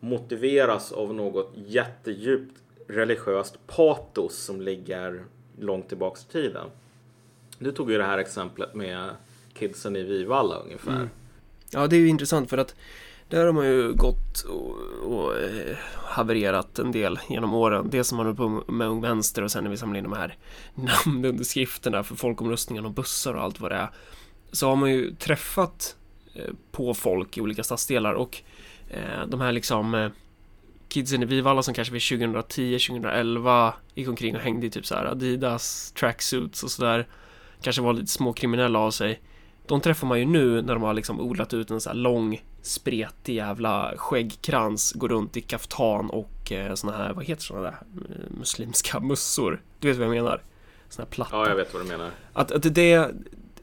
motiveras 0.00 0.92
av 0.92 1.14
något 1.14 1.52
jättedjupt 1.54 2.62
religiöst 2.88 3.66
patos 3.66 4.34
som 4.36 4.60
ligger 4.60 5.24
långt 5.58 5.88
tillbaks 5.88 6.24
i 6.24 6.28
tiden. 6.32 6.66
Du 7.64 7.72
tog 7.72 7.90
ju 7.90 7.98
det 7.98 8.04
här 8.04 8.18
exemplet 8.18 8.74
med 8.74 9.10
kidsen 9.54 9.96
i 9.96 10.02
Vivalla 10.02 10.56
ungefär. 10.56 10.96
Mm. 10.96 11.08
Ja, 11.70 11.86
det 11.86 11.96
är 11.96 12.00
ju 12.00 12.08
intressant 12.08 12.50
för 12.50 12.58
att 12.58 12.74
där 13.28 13.46
har 13.46 13.52
man 13.52 13.66
ju 13.66 13.92
gått 13.92 14.40
och, 14.40 14.78
och 15.02 15.36
eh, 15.36 15.76
havererat 15.94 16.78
en 16.78 16.92
del 16.92 17.18
genom 17.28 17.54
åren. 17.54 17.88
Det 17.90 18.04
som 18.04 18.16
man 18.16 18.26
höll 18.26 18.36
på 18.36 18.72
med 18.72 18.88
Ung 18.88 19.00
Vänster 19.00 19.42
och 19.42 19.50
sen 19.50 19.64
när 19.64 19.70
vi 19.70 19.76
samlar 19.76 19.98
in 19.98 20.04
de 20.04 20.12
här 20.12 20.36
namnunderskrifterna 20.74 22.02
för 22.02 22.14
folkomröstningen 22.14 22.84
och 22.84 22.92
bussar 22.92 23.34
och 23.34 23.42
allt 23.42 23.60
vad 23.60 23.70
det 23.70 23.76
är. 23.76 23.90
Så 24.52 24.68
har 24.68 24.76
man 24.76 24.90
ju 24.90 25.14
träffat 25.14 25.96
eh, 26.34 26.50
på 26.72 26.94
folk 26.94 27.38
i 27.38 27.40
olika 27.40 27.62
stadsdelar 27.62 28.12
och 28.12 28.42
eh, 28.90 29.26
de 29.28 29.40
här 29.40 29.52
liksom 29.52 29.94
eh, 29.94 30.10
kidsen 30.88 31.22
i 31.22 31.26
Vivalla 31.26 31.62
som 31.62 31.74
kanske 31.74 31.94
vid 31.94 32.02
2010, 32.02 32.78
2011 32.78 33.74
gick 33.94 34.08
omkring 34.08 34.36
och 34.36 34.42
hängde 34.42 34.66
i 34.66 34.70
typ 34.70 34.86
så 34.86 34.94
här 34.94 35.04
Adidas 35.04 35.92
tracksuits 35.92 36.62
och 36.62 36.70
sådär. 36.70 37.06
Kanske 37.64 37.82
var 37.82 37.92
lite 37.92 38.06
småkriminella 38.06 38.78
av 38.78 38.90
sig. 38.90 39.20
De 39.66 39.80
träffar 39.80 40.06
man 40.06 40.18
ju 40.18 40.24
nu 40.24 40.62
när 40.62 40.74
de 40.74 40.82
har 40.82 40.94
liksom 40.94 41.20
odlat 41.20 41.54
ut 41.54 41.70
en 41.70 41.80
så 41.80 41.90
här 41.90 41.96
lång 41.96 42.44
spretig 42.62 43.34
jävla 43.34 43.94
skäggkrans, 43.96 44.92
går 44.92 45.08
runt 45.08 45.36
i 45.36 45.40
kaftan 45.40 46.10
och 46.10 46.52
eh, 46.52 46.74
såna 46.74 46.96
här, 46.96 47.12
vad 47.12 47.24
heter 47.24 47.42
såna 47.42 47.60
där 47.60 47.76
eh, 48.10 48.38
muslimska 48.38 49.00
mössor? 49.00 49.62
Du 49.78 49.88
vet 49.88 49.96
vad 49.96 50.06
jag 50.06 50.14
menar? 50.14 50.42
Såna 50.88 51.04
här 51.04 51.10
platta. 51.10 51.36
Ja, 51.36 51.48
jag 51.48 51.56
vet 51.56 51.74
vad 51.74 51.82
du 51.82 51.88
menar. 51.88 52.10
Att, 52.32 52.52
att 52.52 52.62
det, 52.62 53.10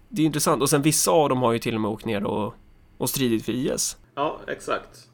det 0.09 0.21
är 0.21 0.25
intressant 0.25 0.61
och 0.61 0.69
sen 0.69 0.81
vissa 0.81 1.11
av 1.11 1.29
dem 1.29 1.41
har 1.41 1.53
ju 1.53 1.59
till 1.59 1.75
och 1.75 1.81
med 1.81 1.91
åkt 1.91 2.05
ner 2.05 2.23
och, 2.23 2.53
och 2.97 3.09
stridit 3.09 3.45
för 3.45 3.51
IS. 3.51 3.97
Ja, 4.15 4.39
exakt. 4.47 5.07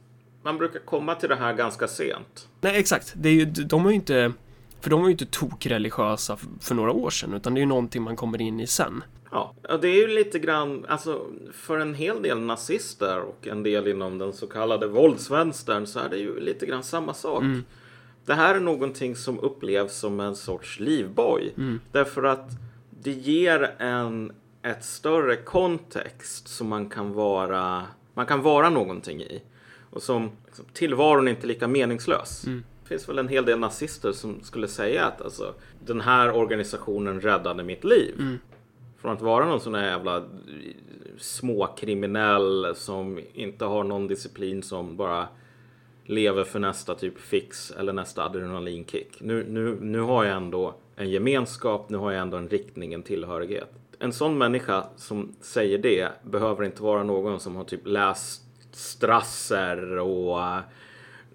Man 0.44 0.58
brukar 0.58 0.80
komma 0.80 1.16
till 1.16 1.30
det 1.30 1.36
här 1.36 1.54
ganska 1.54 1.88
sent. 1.88 2.48
Nej, 2.62 2.80
exakt. 2.80 3.14
Det 3.16 3.30
är 3.30 3.34
ju, 3.34 3.46
de 3.46 3.84
har 3.84 3.90
ju 3.90 3.96
inte, 3.96 4.34
för 4.82 4.90
de 4.90 5.00
var 5.02 5.08
ju 5.08 5.12
inte 5.12 5.26
tokreligiösa 5.26 6.38
för, 6.38 6.48
för 6.62 6.76
några 6.76 6.92
år 6.92 7.10
sedan, 7.10 7.34
utan 7.34 7.54
det 7.54 7.58
är 7.60 7.62
ju 7.62 7.68
någonting 7.68 8.04
man 8.04 8.16
kommer 8.16 8.42
in 8.42 8.60
i 8.60 8.68
sen. 8.68 9.04
Ja, 9.32 9.54
det 9.82 9.88
är 9.88 9.96
ju 9.96 10.08
lite 10.08 10.40
grann, 10.40 10.86
alltså 10.88 11.26
för 11.54 11.80
en 11.80 11.94
hel 11.94 12.22
del 12.22 12.40
nazister 12.40 13.20
och 13.22 13.48
en 13.48 13.64
del 13.64 13.88
inom 13.88 14.18
den 14.18 14.34
så 14.34 14.48
kallade 14.48 14.88
våldsvänstern 14.88 15.88
så 15.88 16.00
är 16.00 16.10
det 16.10 16.18
ju 16.18 16.40
lite 16.40 16.66
grann 16.66 16.84
samma 16.84 17.14
sak. 17.14 17.44
det 18.26 18.34
här 18.34 18.56
är 18.56 18.60
någonting 18.60 19.16
som 19.16 19.40
upplevs 19.40 19.98
som 19.98 20.20
en 20.20 20.36
sorts 20.36 20.80
livboj. 20.80 21.54
Mm. 21.58 21.80
Därför 21.92 22.24
att 22.24 22.50
det 22.90 23.12
ger 23.12 23.76
en 23.78 24.32
ett 24.64 24.84
större 24.84 25.36
kontext 25.36 26.48
som 26.48 26.68
man 26.68 26.90
kan 26.90 27.14
vara, 27.14 27.84
man 28.14 28.26
kan 28.26 28.42
vara 28.42 28.70
någonting 28.70 29.22
i. 29.22 29.42
Och 29.90 30.04
som 30.04 30.32
liksom, 30.46 30.66
tillvaron 30.74 31.28
är 31.28 31.32
inte 31.32 31.48
lika 31.48 31.68
meningslös. 31.68 32.46
Mm. 32.46 32.64
Finns 32.88 33.10
väl 33.10 33.20
en 33.20 33.28
hel 33.28 33.46
del 33.46 33.60
nazister 33.60 34.12
som 34.12 34.42
skulle 34.44 34.68
säga 34.68 35.06
att 35.06 35.22
alltså, 35.22 35.54
den 35.86 36.02
här 36.02 36.32
organisationen 36.32 37.22
räddade 37.22 37.64
mitt 37.64 37.84
liv. 37.84 38.16
Mm. 38.20 38.38
Från 38.98 39.14
att 39.14 39.22
vara 39.22 39.46
någon 39.46 39.60
sån 39.60 39.76
här 39.76 39.86
jävla 39.86 40.24
småkriminell 41.18 42.76
som 42.76 43.20
inte 43.34 43.66
har 43.66 43.84
någon 43.84 44.08
disciplin 44.08 44.64
som 44.64 44.98
bara 44.98 45.28
lever 46.06 46.44
för 46.44 46.60
nästa 46.60 46.96
typ 46.96 47.20
fix 47.20 47.72
eller 47.72 47.94
nästa 47.94 48.24
adrenalinkick. 48.24 49.22
Nu, 49.22 49.46
nu, 49.50 49.78
nu 49.82 50.00
har 50.00 50.24
jag 50.24 50.36
ändå 50.38 50.76
en 50.96 51.10
gemenskap, 51.10 51.90
nu 51.90 51.98
har 51.98 52.12
jag 52.12 52.22
ändå 52.22 52.38
en 52.38 52.50
riktning, 52.50 52.94
en 52.94 53.04
tillhörighet. 53.04 53.72
En 54.00 54.14
sån 54.14 54.38
människa 54.38 54.86
som 54.96 55.36
säger 55.42 55.78
det 55.78 56.10
behöver 56.24 56.64
inte 56.64 56.84
vara 56.84 57.04
någon 57.04 57.40
som 57.40 57.56
har 57.56 57.64
typ 57.64 57.88
läst 57.88 58.44
Strasser 58.72 59.98
och 59.98 60.40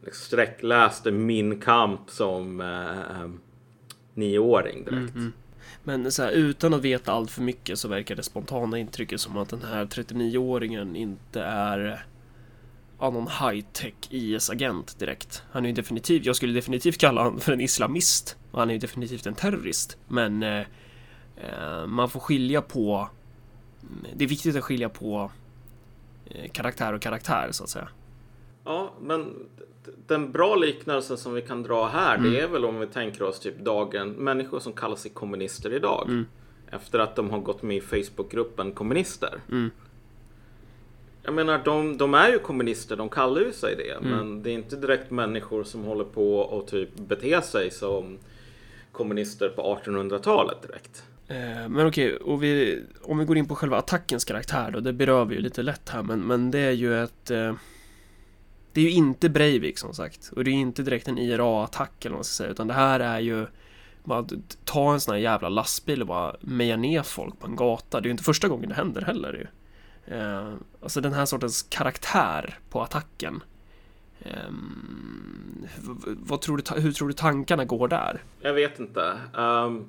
uh, 0.07 0.13
sträckläste 0.13 1.11
Min 1.11 1.61
kamp 1.61 2.11
som 2.11 2.61
uh, 2.61 3.31
nioåring 4.15 4.85
direkt. 4.85 5.15
Mm, 5.15 5.17
mm. 5.17 5.33
Men 5.85 6.13
så 6.13 6.23
här, 6.23 6.31
utan 6.31 6.75
att 6.75 6.83
veta 6.83 7.13
allt 7.13 7.31
för 7.31 7.43
mycket 7.43 7.79
så 7.79 7.89
verkar 7.89 8.17
det 8.17 8.23
spontana 8.23 8.79
intrycket 8.79 9.21
som 9.21 9.37
att 9.37 9.49
den 9.49 9.63
här 9.63 9.85
39-åringen 9.85 10.97
inte 10.97 11.43
är 11.43 12.07
ja, 12.99 13.11
någon 13.11 13.29
high-tech 13.29 13.95
IS-agent 14.11 14.99
direkt. 14.99 15.43
Han 15.51 15.65
är 15.65 15.69
ju 15.69 15.75
definitivt, 15.75 16.27
jag 16.27 16.37
skulle 16.37 16.53
definitivt 16.53 16.99
kalla 16.99 17.23
honom 17.23 17.41
för 17.41 17.53
en 17.53 17.61
islamist. 17.61 18.37
Och 18.51 18.59
han 18.59 18.71
är 18.71 18.75
ju 18.75 18.81
definitivt 18.81 19.27
en 19.27 19.35
terrorist. 19.35 19.97
Men 20.09 20.43
eh, 20.43 20.65
eh, 21.37 21.87
man 21.87 22.11
får 22.11 22.21
skilja 22.21 22.63
på 22.63 23.09
Det 24.15 24.25
är 24.25 24.29
viktigt 24.29 24.57
att 24.57 24.65
skilja 24.65 24.89
på 24.89 25.31
eh, 26.25 26.51
karaktär 26.51 26.93
och 26.93 27.03
karaktär 27.03 27.49
så 27.51 27.65
att 27.65 27.71
säga. 27.71 27.89
Ja, 28.65 28.93
men 29.01 29.35
den 30.07 30.33
bra 30.33 30.57
liknelsen 30.57 31.17
som 31.19 31.35
vi 31.35 31.43
kan 31.43 31.63
dra 31.63 31.87
här, 31.89 32.19
Mm. 32.19 32.33
det 32.33 32.41
är 32.41 32.49
väl 32.49 32.65
om 32.65 32.81
vi 32.81 32.87
tänker 32.87 33.23
oss 33.23 33.41
typ 33.41 33.59
dagen, 33.59 34.11
människor 34.11 34.61
som 34.61 34.73
kallar 34.73 34.97
sig 34.97 35.11
kommunister 35.11 35.73
idag. 35.75 36.05
Mm. 36.09 36.27
Efter 36.71 36.99
att 36.99 37.17
de 37.17 37.31
har 37.31 37.39
gått 37.39 37.63
med 37.63 37.77
i 37.77 37.81
Facebookgruppen 37.81 38.73
kommunister. 38.73 39.41
Mm. 39.51 39.71
Jag 41.23 41.35
menar, 41.35 41.61
de, 41.65 41.97
de 41.99 42.15
är 42.15 42.29
ju 42.29 42.39
kommunister, 42.39 42.97
de 42.97 43.09
kallar 43.09 43.41
ju 43.41 43.53
sig 43.53 43.77
det. 43.77 43.91
Mm. 44.07 44.11
Men 44.11 44.43
det 44.43 44.51
är 44.51 44.55
inte 44.55 44.77
direkt 44.77 45.11
människor 45.11 45.65
som 45.65 45.85
håller 45.85 46.05
på 46.05 46.37
och 46.39 46.67
typ 46.67 46.89
beter 46.97 47.41
sig 47.41 47.71
som 47.71 48.19
kommunister 48.93 49.49
på 49.49 49.79
1800-talet 49.85 50.63
direkt. 50.63 51.05
Eh, 51.29 51.69
Men 51.69 51.87
okej, 51.87 52.17
och 52.17 52.43
vi, 52.43 52.83
om 53.03 53.19
vi 53.19 53.25
går 53.25 53.37
in 53.37 53.49
på 53.49 53.55
själva 53.55 53.77
attackens 53.77 54.25
karaktär 54.25 54.71
då, 54.71 54.81
det 54.81 54.93
berör 54.93 55.25
vi 55.25 55.35
ju 55.35 55.41
lite 55.41 55.63
lätt 55.63 55.89
här, 55.89 56.03
men, 56.03 56.21
men 56.21 56.51
det 56.51 56.59
är 56.59 56.71
ju 56.73 57.03
ett... 57.03 57.31
Det 58.73 58.81
är 58.81 58.85
ju 58.85 58.91
inte 58.91 59.29
Breivik 59.29 59.79
som 59.79 59.95
sagt, 59.95 60.31
och 60.37 60.45
det 60.45 60.51
är 60.51 60.55
inte 60.55 60.83
direkt 60.83 61.09
en 61.09 61.19
IRA-attack 61.19 62.05
eller 62.05 62.11
vad 62.11 62.19
man 62.19 62.25
ska 62.25 62.33
säga, 62.43 62.51
utan 62.51 62.67
det 62.67 62.75
här 62.75 63.01
är 63.01 63.21
ju 63.21 63.47
bara 64.05 64.27
ta 64.65 64.93
en 64.93 65.01
sån 65.01 65.15
här 65.15 65.21
jävla 65.21 65.49
lastbil 65.49 66.01
och 66.01 66.07
bara 66.07 66.37
meja 66.41 66.77
ner 66.77 67.03
folk 67.03 67.39
på 67.41 67.47
en 67.47 67.57
gata. 67.57 68.01
Det 68.01 68.05
är 68.07 68.09
ju 68.09 68.11
inte 68.11 68.25
första 68.25 68.49
gången 68.49 68.69
det 68.69 68.75
händer 68.75 69.01
heller 69.03 69.33
ju. 69.33 69.47
Eh, 70.17 70.53
alltså 70.83 71.01
den 71.01 71.13
här 71.13 71.27
sortens 71.27 71.63
karaktär 71.63 72.59
på 72.71 72.83
attacken. 72.83 73.43
V- 75.79 76.15
vad 76.27 76.41
tror 76.41 76.57
du, 76.57 76.81
hur 76.81 76.93
tror 76.93 77.09
du 77.09 77.15
tankarna 77.15 77.65
går 77.65 77.89
där? 77.89 78.23
Jag 78.41 78.55
vet 78.55 78.79
inte. 78.81 79.19
Ehm, 79.39 79.85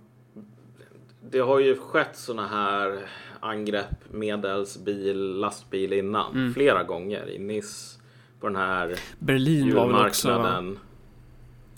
det 1.30 1.40
har 1.40 1.60
ju 1.60 1.78
skett 1.78 2.16
såna 2.18 2.48
här 2.48 3.00
angrepp 3.40 4.12
medels 4.12 4.78
bil, 4.78 5.18
lastbil 5.40 5.94
innan. 5.94 6.32
Mm. 6.36 6.54
Flera 6.54 6.84
gånger. 6.84 7.30
I 7.30 7.40
Nice, 7.40 8.00
på 8.44 8.50
den 8.50 8.56
här 8.56 8.96
Berlin 9.20 9.76
var 9.76 9.88
väl 9.88 10.08
också... 10.08 10.64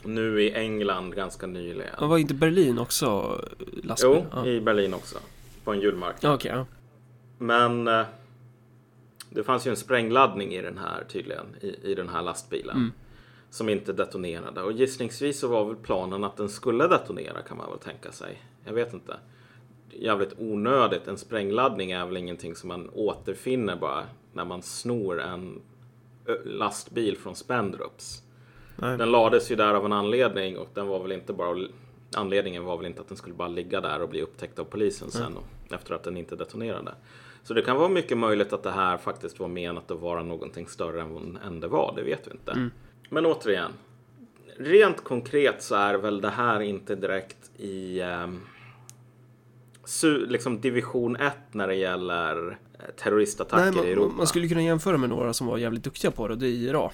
Nu 0.03 0.41
i 0.41 0.53
England 0.53 1.15
ganska 1.15 1.47
nyligen. 1.47 1.93
Ja, 1.99 2.07
var 2.07 2.17
inte 2.17 2.33
Berlin 2.33 2.79
också 2.79 3.41
lastbil? 3.83 4.11
Jo, 4.15 4.25
ja. 4.31 4.45
i 4.45 4.61
Berlin 4.61 4.93
också. 4.93 5.17
På 5.63 5.73
en 5.73 5.81
julmarknad. 5.81 6.33
Okej, 6.33 6.51
ja. 6.55 6.65
Men 7.37 7.87
eh, 7.87 8.05
det 9.29 9.43
fanns 9.43 9.67
ju 9.67 9.69
en 9.69 9.75
sprängladdning 9.77 10.53
i 10.53 10.61
den 10.61 10.77
här 10.77 11.03
tydligen, 11.09 11.45
i, 11.61 11.91
i 11.91 11.95
den 11.95 12.09
här 12.09 12.21
lastbilen. 12.21 12.75
Mm. 12.75 12.91
Som 13.49 13.69
inte 13.69 13.93
detonerade. 13.93 14.61
Och 14.61 14.71
gissningsvis 14.71 15.39
så 15.39 15.47
var 15.47 15.65
väl 15.65 15.75
planen 15.75 16.23
att 16.23 16.37
den 16.37 16.49
skulle 16.49 16.87
detonera 16.87 17.41
kan 17.41 17.57
man 17.57 17.69
väl 17.69 17.79
tänka 17.79 18.11
sig. 18.11 18.41
Jag 18.63 18.73
vet 18.73 18.93
inte. 18.93 19.17
Jävligt 19.91 20.33
onödigt. 20.37 21.07
En 21.07 21.17
sprängladdning 21.17 21.91
är 21.91 22.05
väl 22.05 22.17
ingenting 22.17 22.55
som 22.55 22.67
man 22.67 22.89
återfinner 22.89 23.75
bara 23.75 24.03
när 24.33 24.45
man 24.45 24.61
snor 24.61 25.21
en 25.21 25.61
lastbil 26.45 27.17
från 27.17 27.35
Spendrups. 27.35 28.21
Nej. 28.75 28.97
Den 28.97 29.11
lades 29.11 29.51
ju 29.51 29.55
där 29.55 29.73
av 29.73 29.85
en 29.85 29.93
anledning 29.93 30.57
och 30.57 30.69
den 30.73 30.87
var 30.87 30.99
väl 30.99 31.11
inte 31.11 31.33
bara 31.33 31.67
Anledningen 32.15 32.63
var 32.63 32.77
väl 32.77 32.85
inte 32.85 33.01
att 33.01 33.07
den 33.07 33.17
skulle 33.17 33.35
bara 33.35 33.47
ligga 33.47 33.81
där 33.81 34.01
och 34.01 34.09
bli 34.09 34.21
upptäckt 34.21 34.59
av 34.59 34.63
polisen 34.63 35.11
sen 35.11 35.37
och, 35.37 35.73
efter 35.73 35.95
att 35.95 36.03
den 36.03 36.17
inte 36.17 36.35
detonerade. 36.35 36.91
Så 37.43 37.53
det 37.53 37.61
kan 37.61 37.77
vara 37.77 37.89
mycket 37.89 38.17
möjligt 38.17 38.53
att 38.53 38.63
det 38.63 38.71
här 38.71 38.97
faktiskt 38.97 39.39
var 39.39 39.47
menat 39.47 39.91
att 39.91 39.99
vara 39.99 40.23
någonting 40.23 40.67
större 40.67 41.01
än, 41.01 41.39
än 41.45 41.59
det 41.59 41.67
var. 41.67 41.93
Det 41.95 42.03
vet 42.03 42.27
vi 42.27 42.31
inte. 42.31 42.51
Mm. 42.51 42.71
Men 43.09 43.25
återigen. 43.25 43.71
Rent 44.57 45.03
konkret 45.03 45.63
så 45.63 45.75
är 45.75 45.93
väl 45.93 46.21
det 46.21 46.29
här 46.29 46.59
inte 46.59 46.95
direkt 46.95 47.59
i 47.59 47.99
su, 47.99 48.39
liksom 50.27 50.61
division 50.61 51.15
1 51.15 51.33
när 51.51 51.67
det 51.67 51.75
gäller 51.75 52.57
eh, 52.73 52.85
terroristattacker 53.03 53.71
Nej, 53.81 53.89
i 53.89 53.91
Europa. 53.91 54.07
man, 54.07 54.17
man 54.17 54.27
skulle 54.27 54.47
kunna 54.47 54.61
jämföra 54.61 54.97
med 54.97 55.09
några 55.09 55.33
som 55.33 55.47
var 55.47 55.57
jävligt 55.57 55.83
duktiga 55.83 56.11
på 56.11 56.27
det, 56.27 56.33
och 56.33 56.39
det 56.39 56.47
är 56.47 56.49
IRA. 56.49 56.91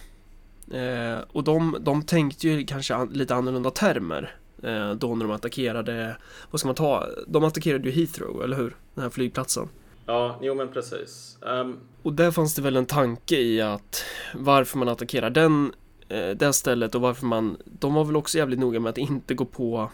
Eh, 0.72 1.20
och 1.32 1.44
de, 1.44 1.78
de 1.80 2.04
tänkte 2.04 2.48
ju 2.48 2.66
kanske 2.66 2.96
an, 2.96 3.10
lite 3.14 3.36
annorlunda 3.36 3.72
termer. 3.72 4.36
Eh, 4.64 4.92
då 4.92 5.16
när 5.16 5.26
de 5.26 5.32
attackerade, 5.32 6.18
vad 6.52 6.60
ska 6.60 6.68
man 6.68 6.76
ta? 6.76 7.08
De 7.28 7.44
attackerade 7.44 7.90
ju 7.90 7.96
Heathrow, 7.96 8.44
eller 8.44 8.58
hur? 8.58 8.76
Den 8.94 9.04
här 9.04 9.10
flygplatsen. 9.10 9.70
Ja, 10.06 10.40
jo 10.42 10.56
men 10.56 10.68
precis. 10.68 11.38
Ehm, 11.48 11.78
Och 12.04 12.14
där 12.14 12.32
fanns 12.32 12.56
det 12.56 12.62
väl 12.62 12.76
en 12.76 12.86
tanke 12.86 13.36
i 13.40 13.62
att 13.62 14.04
varför 14.36 14.78
man 14.78 14.90
attackerar 14.90 15.30
den, 15.30 15.74
eh, 16.10 16.30
det 16.30 16.54
stället 16.54 16.96
och 16.96 17.02
varför 17.02 17.26
man, 17.26 17.58
de 17.66 17.94
var 17.94 18.04
väl 18.04 18.16
också 18.16 18.38
jävligt 18.38 18.60
noga 18.60 18.80
med 18.80 18.90
att 18.90 18.98
inte 18.98 19.34
gå 19.34 19.46
på 19.46 19.92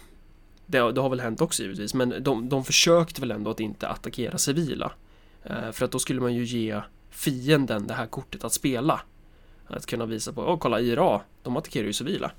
det, 0.68 0.92
det 0.92 1.02
har 1.02 1.10
väl 1.10 1.20
hänt 1.20 1.42
också 1.42 1.64
givetvis, 1.64 1.94
men 1.94 2.14
de, 2.24 2.50
de 2.50 2.64
försökte 2.64 3.22
väl 3.22 3.32
ändå 3.32 3.52
att 3.52 3.60
inte 3.60 3.88
attackera 3.88 4.38
civila. 4.38 4.92
Eh, 5.44 5.72
för 5.72 5.86
att 5.86 5.92
då 5.92 6.00
skulle 6.00 6.22
man 6.22 6.34
ju 6.34 6.44
ge 6.44 6.82
fienden 7.10 7.88
det 7.88 7.94
här 7.94 8.06
kortet 8.06 8.44
att 8.44 8.54
spela. 8.54 9.02
Att 9.68 9.86
kunna 9.86 10.06
visa 10.06 10.34
på, 10.34 10.42
åh 10.42 10.58
kolla 10.60 10.80
IRA, 10.82 11.22
de 11.44 11.58
attackerar 11.58 11.86
ju 11.86 11.94
civila. 11.94 12.32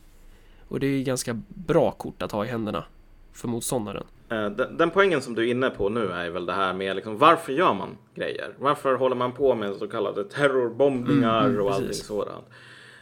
Och 0.69 0.81
det 0.81 0.87
är 0.87 0.91
ju 0.91 1.03
ganska 1.03 1.41
bra 1.49 1.91
kort 1.91 2.23
att 2.23 2.33
ha 2.33 2.45
i 2.45 2.49
händerna 2.49 2.85
för 3.33 3.49
motståndaren. 3.49 4.05
Eh, 4.29 4.47
Den, 4.51 4.77
den 4.77 4.91
poängen 4.91 5.23
som 5.23 5.35
du 5.35 5.43
är 5.43 5.51
inne 5.51 5.71
på 5.71 5.89
nu 5.89 6.11
är 6.11 6.31
väl 6.31 6.47
det 6.47 6.53
här 6.53 6.75
med 6.75 6.97
liksom, 6.97 7.19
varför 7.19 7.53
gör 7.53 7.75
man 7.75 7.97
grejer? 8.15 8.55
Varför 8.59 8.95
håller 8.95 9.17
man 9.17 9.33
på 9.33 9.55
med 9.55 9.77
så 9.77 9.89
kallade 9.89 10.25
terrorbombningar 10.25 11.41
Mm, 11.41 11.51
mm, 11.55 11.67
och 11.67 11.75
allting 11.75 11.93
sådant? 11.93 12.45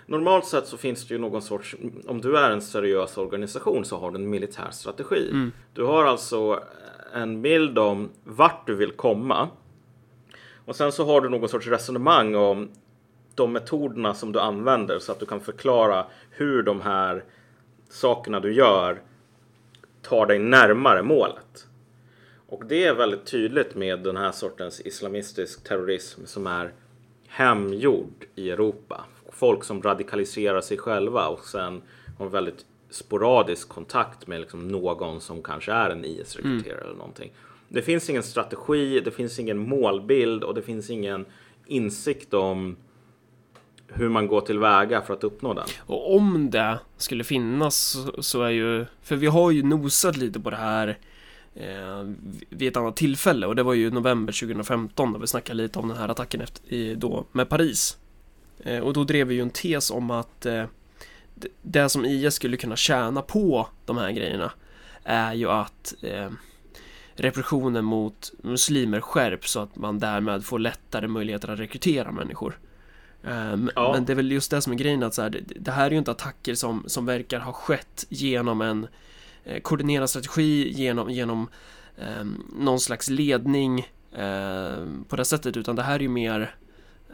Normalt 0.07 0.47
sett 0.47 0.67
så 0.67 0.77
finns 0.77 1.09
det 1.09 1.15
ju 1.15 1.21
någon 1.21 1.43
sorts, 1.43 1.77
om 2.07 2.21
du 2.21 2.39
är 2.39 2.51
en 2.51 2.61
seriös 2.61 3.19
organisation 3.19 3.85
så 3.85 3.97
har 3.97 4.11
du 4.11 4.17
en 4.17 4.31
militär 4.31 4.71
strategi. 4.71 5.29
Mm. 5.31 5.53
Du 5.75 5.85
har 5.85 6.05
alltså 6.05 6.63
en 7.15 7.43
bild 7.43 7.79
om 7.79 8.11
vart 8.25 8.67
du 8.67 8.75
vill 8.75 8.93
komma. 8.93 9.49
Och 10.65 10.77
sen 10.77 10.93
så 10.93 11.05
har 11.05 11.21
du 11.21 11.29
någon 11.29 11.49
sorts 11.49 11.67
resonemang 11.67 12.35
om 12.35 12.69
de 13.35 13.53
metoderna 13.53 14.15
som 14.15 14.33
du 14.33 14.41
använder 14.41 14.99
så 14.99 15.13
att 15.13 15.21
du 15.21 15.27
kan 15.27 15.41
förklara 15.41 16.07
hur 16.31 16.63
de 16.63 16.81
här 16.81 17.25
sakerna 17.89 18.41
du 18.41 18.55
gör 18.55 19.01
tar 20.03 20.27
dig 20.27 20.39
närmare 20.39 21.03
målet. 21.03 21.67
Och 22.49 22.65
det 22.65 22.85
är 22.85 22.95
väldigt 22.95 23.27
tydligt 23.27 23.75
med 23.75 23.99
den 23.99 24.17
här 24.17 24.33
sortens 24.33 24.81
islamistisk 24.81 25.65
terrorism 25.65 26.25
som 26.25 26.47
är 26.47 26.73
hemgjord 27.29 28.25
i 28.35 28.51
Europa. 28.51 29.05
Folk 29.39 29.65
som 29.65 29.83
radikaliserar 29.83 30.61
sig 30.61 30.79
själva 30.79 31.27
och 31.29 31.45
sen 31.45 31.83
har 32.19 32.29
väldigt 32.29 32.65
sporadisk 32.91 33.69
kontakt 33.69 34.27
med 34.27 34.41
liksom 34.41 34.69
någon 34.69 35.21
som 35.21 35.43
kanske 35.43 35.73
är 35.73 35.91
en 35.91 36.05
IS-rekryterare 36.05 36.85
eller 36.85 36.95
någonting. 36.95 37.33
Det 37.69 37.83
finns 37.83 38.11
ingen 38.11 38.23
strategi, 38.23 39.01
det 39.01 39.11
finns 39.11 39.39
ingen 39.39 39.59
målbild 39.59 40.45
och 40.45 40.55
det 40.55 40.63
finns 40.63 40.91
ingen 40.91 41.25
insikt 41.67 42.35
om 42.35 42.77
hur 43.89 44.09
man 44.09 44.27
går 44.27 44.41
tillväga 44.41 45.03
för 45.03 45.15
att 45.15 45.25
uppnå 45.25 45.55
den. 45.55 45.65
Och 45.87 46.15
om 46.17 46.51
det 46.51 46.79
skulle 46.97 47.25
finnas 47.25 47.77
så- 47.77 48.23
så 48.23 48.43
är 48.43 48.51
ju, 48.51 48.87
för 49.03 49.17
vi 49.17 49.27
har 49.27 49.51
ju 49.51 49.63
nosat 49.63 50.17
lite 50.17 50.41
på 50.41 50.51
det 50.51 50.57
här 50.57 50.99
eh, 51.55 52.05
vid 52.51 52.69
ett 52.69 52.77
annat 52.77 52.97
tillfälle 52.97 53.47
och 53.47 53.57
det 53.57 53.63
var 53.63 53.75
ju 53.75 53.91
november 53.91 54.33
2015 54.33 55.13
då 55.13 55.19
vi 55.19 55.27
snackade 55.27 55.63
lite 55.63 55.79
om 55.79 55.89
den 55.89 55.97
här 55.97 56.09
attacken 56.09 56.41
efter, 56.41 56.73
i, 56.73 56.95
då 56.95 57.25
med 57.33 57.49
Paris. 57.49 57.99
Eh, 58.65 58.79
och 58.81 58.93
då 58.93 59.05
drev 59.05 59.27
vi 59.27 59.35
ju 59.35 59.41
en 59.43 59.51
tes 59.51 59.91
om 59.91 60.11
att 60.11 60.47
eh, 60.47 60.65
det- 61.63 61.89
som 61.89 62.05
IS 62.05 62.35
skulle 62.35 62.57
kunna 62.57 62.77
tjäna 62.77 63.23
på 63.23 63.69
de 63.85 63.97
här 63.97 64.11
grejerna 64.11 64.53
är 65.05 65.35
ju 65.35 65.51
att 65.51 65.95
eh, 66.03 66.31
repressionen 67.15 67.85
mot 67.85 68.33
muslimer 68.43 69.01
skärps 69.01 69.51
så 69.51 69.61
att 69.61 69.77
man 69.77 69.99
därmed 69.99 70.45
får 70.45 70.59
lättare 70.59 71.09
möjligheter 71.09 71.49
att 71.49 71.59
rekrytera 71.59 72.13
människor. 72.13 72.59
Eh, 73.25 73.53
m- 73.53 73.71
Ja. 73.75 73.93
Men 73.93 74.05
det 74.05 74.13
är 74.13 74.15
väl 74.15 74.33
just 74.33 74.51
det 74.51 74.63
som 74.63 74.73
är 74.73 74.77
grejen 74.77 75.03
att 75.03 75.15
så 75.15 75.23
här, 75.23 75.41
det, 75.57 75.71
här 75.71 75.87
är 75.87 75.91
ju 75.91 75.99
inte 75.99 76.11
attacker 76.11 76.55
som, 76.55 76.85
som 76.87 77.07
verkar 77.07 77.41
ha 77.41 77.53
skett 77.53 78.07
genom 78.09 78.61
en 78.61 78.87
koordinerad 79.63 80.11
strategi, 80.11 80.73
genom, 80.73 81.11
genom 81.11 81.49
eh, 81.99 82.25
någon 82.59 82.81
slags 82.81 83.11
ledning 83.11 83.79
eh, 84.13 84.87
på 85.09 85.17
det 85.17 85.25
sättet, 85.25 85.57
utan 85.57 85.77
det 85.77 85.83
här 85.83 85.95
är 85.95 86.01
ju 86.01 86.09
mer 86.09 86.55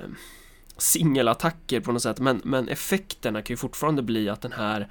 eh, 0.01 0.09
singelattacker 0.83 1.81
på 1.81 1.93
något 1.93 2.03
sätt, 2.03 2.21
men, 2.21 2.41
men 2.45 2.69
effekterna 2.69 3.43
kan 3.43 3.53
ju 3.55 3.57
fortfarande 3.59 4.03
bli 4.03 4.29
att 4.29 4.41
den 4.41 4.53
här 4.53 4.89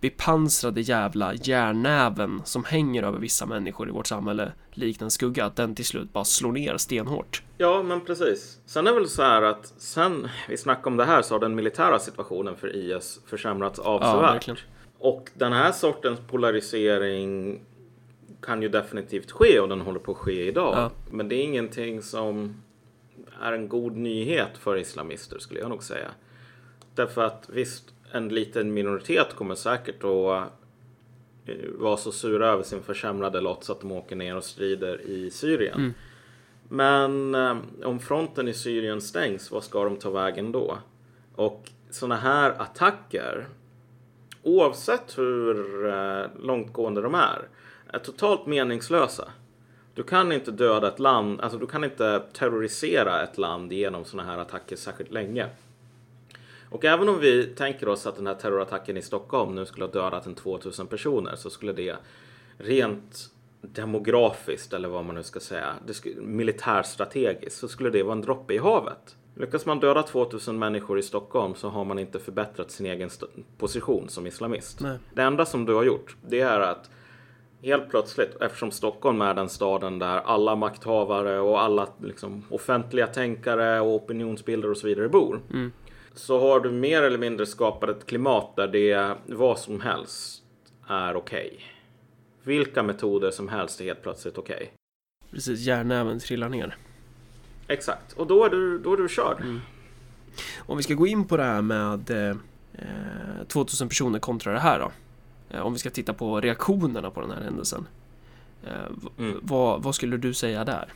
bepansrade 0.00 0.80
jävla 0.80 1.34
järnäven 1.34 2.42
som 2.44 2.64
hänger 2.64 3.02
över 3.02 3.18
vissa 3.18 3.46
människor 3.46 3.88
i 3.88 3.92
vårt 3.92 4.06
samhälle 4.06 4.52
likt 4.70 5.02
en 5.02 5.10
skugga, 5.10 5.44
att 5.44 5.56
den 5.56 5.74
till 5.74 5.84
slut 5.84 6.12
bara 6.12 6.24
slår 6.24 6.52
ner 6.52 6.76
stenhårt. 6.76 7.42
Ja, 7.58 7.82
men 7.82 8.00
precis. 8.00 8.58
Sen 8.66 8.86
är 8.86 8.92
väl 8.94 9.08
så 9.08 9.22
här 9.22 9.42
att 9.42 9.66
sen 9.78 10.28
vi 10.48 10.56
snackade 10.56 10.86
om 10.86 10.96
det 10.96 11.04
här 11.04 11.22
så 11.22 11.34
har 11.34 11.40
den 11.40 11.54
militära 11.54 11.98
situationen 11.98 12.56
för 12.56 12.76
IS 12.76 13.20
försämrats 13.26 13.80
Ja, 13.84 13.90
avsevärt. 13.90 14.34
verkligen. 14.34 14.58
och 14.98 15.30
den 15.34 15.52
här 15.52 15.72
sortens 15.72 16.20
polarisering 16.30 17.60
kan 18.42 18.62
ju 18.62 18.68
definitivt 18.68 19.30
ske 19.30 19.60
och 19.60 19.68
den 19.68 19.80
håller 19.80 20.00
på 20.00 20.12
att 20.12 20.18
ske 20.18 20.46
idag. 20.48 20.74
Ja. 20.76 20.90
Men 21.10 21.28
det 21.28 21.34
är 21.36 21.42
ingenting 21.44 22.02
som 22.02 22.54
är 23.40 23.52
en 23.52 23.68
god 23.68 23.96
nyhet 23.96 24.58
för 24.58 24.76
islamister 24.76 25.38
skulle 25.38 25.60
jag 25.60 25.70
nog 25.70 25.82
säga. 25.82 26.10
Därför 26.94 27.22
att 27.22 27.48
visst, 27.52 27.94
en 28.12 28.28
liten 28.28 28.74
minoritet 28.74 29.34
kommer 29.34 29.54
säkert 29.54 30.04
att 30.04 30.52
eh, 31.46 31.70
vara 31.78 31.96
så 31.96 32.12
sura 32.12 32.48
över 32.48 32.62
sin 32.62 32.82
försämrade 32.82 33.40
lott 33.40 33.64
så 33.64 33.72
att 33.72 33.80
de 33.80 33.92
åker 33.92 34.16
ner 34.16 34.36
och 34.36 34.44
strider 34.44 35.00
i 35.00 35.30
Syrien. 35.30 35.78
Mm. 35.78 35.94
Men 36.68 37.34
eh, 37.34 37.88
om 37.88 38.00
fronten 38.00 38.48
i 38.48 38.54
Syrien 38.54 39.00
stängs, 39.00 39.50
vad 39.50 39.64
ska 39.64 39.84
de 39.84 39.96
ta 39.96 40.10
vägen 40.10 40.52
då? 40.52 40.78
Och 41.34 41.70
sådana 41.90 42.16
här 42.16 42.50
attacker, 42.50 43.46
oavsett 44.42 45.18
hur 45.18 45.86
eh, 45.86 46.26
långtgående 46.40 47.02
de 47.02 47.14
är, 47.14 47.48
är 47.88 47.98
totalt 47.98 48.46
meningslösa. 48.46 49.28
Du 49.94 50.02
kan 50.02 50.32
inte 50.32 50.50
döda 50.50 50.88
ett 50.88 50.98
land, 50.98 51.40
alltså 51.40 51.58
du 51.58 51.66
kan 51.66 51.84
inte 51.84 52.22
terrorisera 52.32 53.22
ett 53.22 53.38
land 53.38 53.72
genom 53.72 54.04
sådana 54.04 54.30
här 54.30 54.38
attacker 54.38 54.76
särskilt 54.76 55.10
länge. 55.10 55.48
Och 56.70 56.84
även 56.84 57.08
om 57.08 57.20
vi 57.20 57.46
tänker 57.46 57.88
oss 57.88 58.06
att 58.06 58.16
den 58.16 58.26
här 58.26 58.34
terrorattacken 58.34 58.96
i 58.96 59.02
Stockholm 59.02 59.54
nu 59.54 59.66
skulle 59.66 59.84
ha 59.84 59.92
dödat 59.92 60.26
en 60.26 60.34
2000 60.34 60.86
personer 60.86 61.36
så 61.36 61.50
skulle 61.50 61.72
det 61.72 61.96
rent 62.58 63.30
demografiskt 63.60 64.72
eller 64.72 64.88
vad 64.88 65.04
man 65.04 65.14
nu 65.14 65.22
ska 65.22 65.40
säga, 65.40 65.74
det 65.86 65.94
skulle, 65.94 66.20
militärstrategiskt 66.20 67.58
så 67.58 67.68
skulle 67.68 67.90
det 67.90 68.02
vara 68.02 68.12
en 68.12 68.20
droppe 68.20 68.54
i 68.54 68.58
havet. 68.58 69.16
Lyckas 69.34 69.66
man 69.66 69.80
döda 69.80 70.02
2000 70.02 70.58
människor 70.58 70.98
i 70.98 71.02
Stockholm 71.02 71.54
så 71.54 71.68
har 71.68 71.84
man 71.84 71.98
inte 71.98 72.18
förbättrat 72.18 72.70
sin 72.70 72.86
egen 72.86 73.10
position 73.58 74.08
som 74.08 74.26
islamist. 74.26 74.80
Nej. 74.80 74.98
Det 75.14 75.22
enda 75.22 75.46
som 75.46 75.64
du 75.64 75.74
har 75.74 75.84
gjort 75.84 76.16
det 76.26 76.40
är 76.40 76.60
att 76.60 76.90
helt 77.64 77.90
plötsligt, 77.90 78.36
eftersom 78.40 78.70
Stockholm 78.70 79.20
är 79.20 79.34
den 79.34 79.48
staden 79.48 79.98
där 79.98 80.16
alla 80.16 80.56
makthavare 80.56 81.40
och 81.40 81.62
alla 81.62 81.88
liksom, 82.02 82.42
offentliga 82.50 83.06
tänkare 83.06 83.80
och 83.80 83.94
opinionsbildare 83.94 84.70
och 84.70 84.76
så 84.76 84.86
vidare 84.86 85.08
bor. 85.08 85.40
Mm. 85.52 85.72
Så 86.14 86.40
har 86.40 86.60
du 86.60 86.70
mer 86.70 87.02
eller 87.02 87.18
mindre 87.18 87.46
skapat 87.46 87.90
ett 87.90 88.06
klimat 88.06 88.56
där 88.56 88.68
det 88.68 89.16
vad 89.26 89.58
som 89.58 89.80
helst 89.80 90.42
är 90.88 91.16
okej. 91.16 91.60
Vilka 92.42 92.82
metoder 92.82 93.30
som 93.30 93.48
helst 93.48 93.80
är 93.80 93.84
helt 93.84 94.02
plötsligt 94.02 94.38
okej. 94.38 94.72
Precis, 95.30 95.60
järnäven 95.60 96.18
trillar 96.18 96.48
ner. 96.48 96.76
Exakt, 97.68 98.12
och 98.12 98.26
då 98.26 98.44
är 98.44 98.50
du, 98.50 98.78
då 98.78 98.92
är 98.92 98.96
du 98.96 99.08
körd. 99.08 99.36
Om 100.58 100.76
vi 100.76 100.82
ska 100.82 100.94
gå 100.94 101.06
in 101.06 101.24
på 101.26 101.36
det 101.36 101.42
här 101.42 101.62
med 101.62 102.10
eh, 102.10 102.36
2000 103.48 103.88
personer 103.88 104.18
kontra 104.18 104.52
det 104.52 104.58
här 104.58 104.78
då. 104.78 104.92
Eh, 105.50 105.60
om 105.66 105.72
vi 105.72 105.78
ska 105.78 105.90
titta 105.90 106.12
på 106.12 106.40
reaktionerna 106.40 107.10
på 107.10 107.20
den 107.20 107.30
här 107.30 107.40
händelsen. 107.42 107.86
Eh, 108.66 108.72
Mm. 109.18 109.38
vad, 109.42 109.82
vad 109.82 109.94
skulle 109.94 110.16
du 110.16 110.34
säga 110.34 110.64
där? 110.64 110.92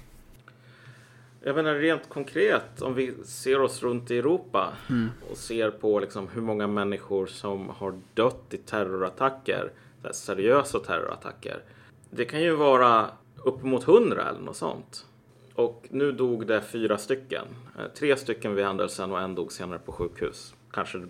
Jag 1.43 1.57
menar 1.57 1.75
rent 1.75 2.09
konkret, 2.09 2.83
om 2.83 2.95
vi 2.95 3.15
ser 3.25 3.61
oss 3.61 3.83
runt 3.83 4.11
i 4.11 4.19
Europa 4.19 4.73
Mm. 4.91 5.09
och 5.31 5.37
ser 5.37 5.71
på 5.71 6.01
liksom 6.01 6.29
hur 6.29 6.43
många 6.43 6.67
människor 6.67 7.27
som 7.27 7.69
har 7.69 7.95
dött 8.15 8.45
i 8.51 8.57
terrorattacker, 8.57 9.71
seriösa 10.13 10.79
terrorattacker. 10.79 11.63
Det 12.11 12.25
kan 12.25 12.41
ju 12.43 12.57
vara 12.57 13.11
uppemot 13.45 13.85
hundra 13.85 14.29
eller 14.29 14.41
något 14.41 14.57
sånt. 14.57 15.07
Och 15.55 15.87
nu 15.91 16.13
dog 16.13 16.47
det 16.47 16.61
fyra 16.63 16.99
stycken. 16.99 17.45
Eh, 17.79 17.85
Tre 17.99 18.17
stycken 18.17 18.55
vid 18.55 18.65
händelsen 18.65 19.13
och 19.13 19.21
en 19.21 19.35
dog 19.35 19.53
senare 19.53 19.79
på 19.79 19.93
sjukhus. 19.93 20.55
Kanske 20.71 21.07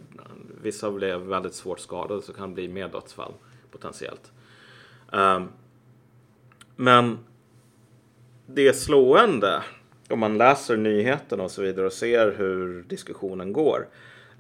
vissa 0.63 0.91
blev 0.91 1.21
väldigt 1.21 1.55
svårt 1.55 1.81
skadade 1.81 2.23
så 2.23 2.33
kan 2.33 2.49
det 2.49 2.55
bli 2.55 2.69
mer 2.69 2.89
dödsfall 2.89 3.33
potentiellt. 3.71 4.33
Um, 5.13 5.49
men 6.77 7.19
det 8.47 8.69
är 8.69 8.73
slående 8.73 9.63
om 10.11 10.19
man 10.19 10.39
läser 10.39 10.77
nyheterna 10.77 11.43
och 11.43 11.51
så 11.51 11.63
vidare 11.63 11.87
och 11.87 11.93
ser 11.93 12.35
hur 12.37 12.83
diskussionen 12.83 13.53
går 13.53 13.89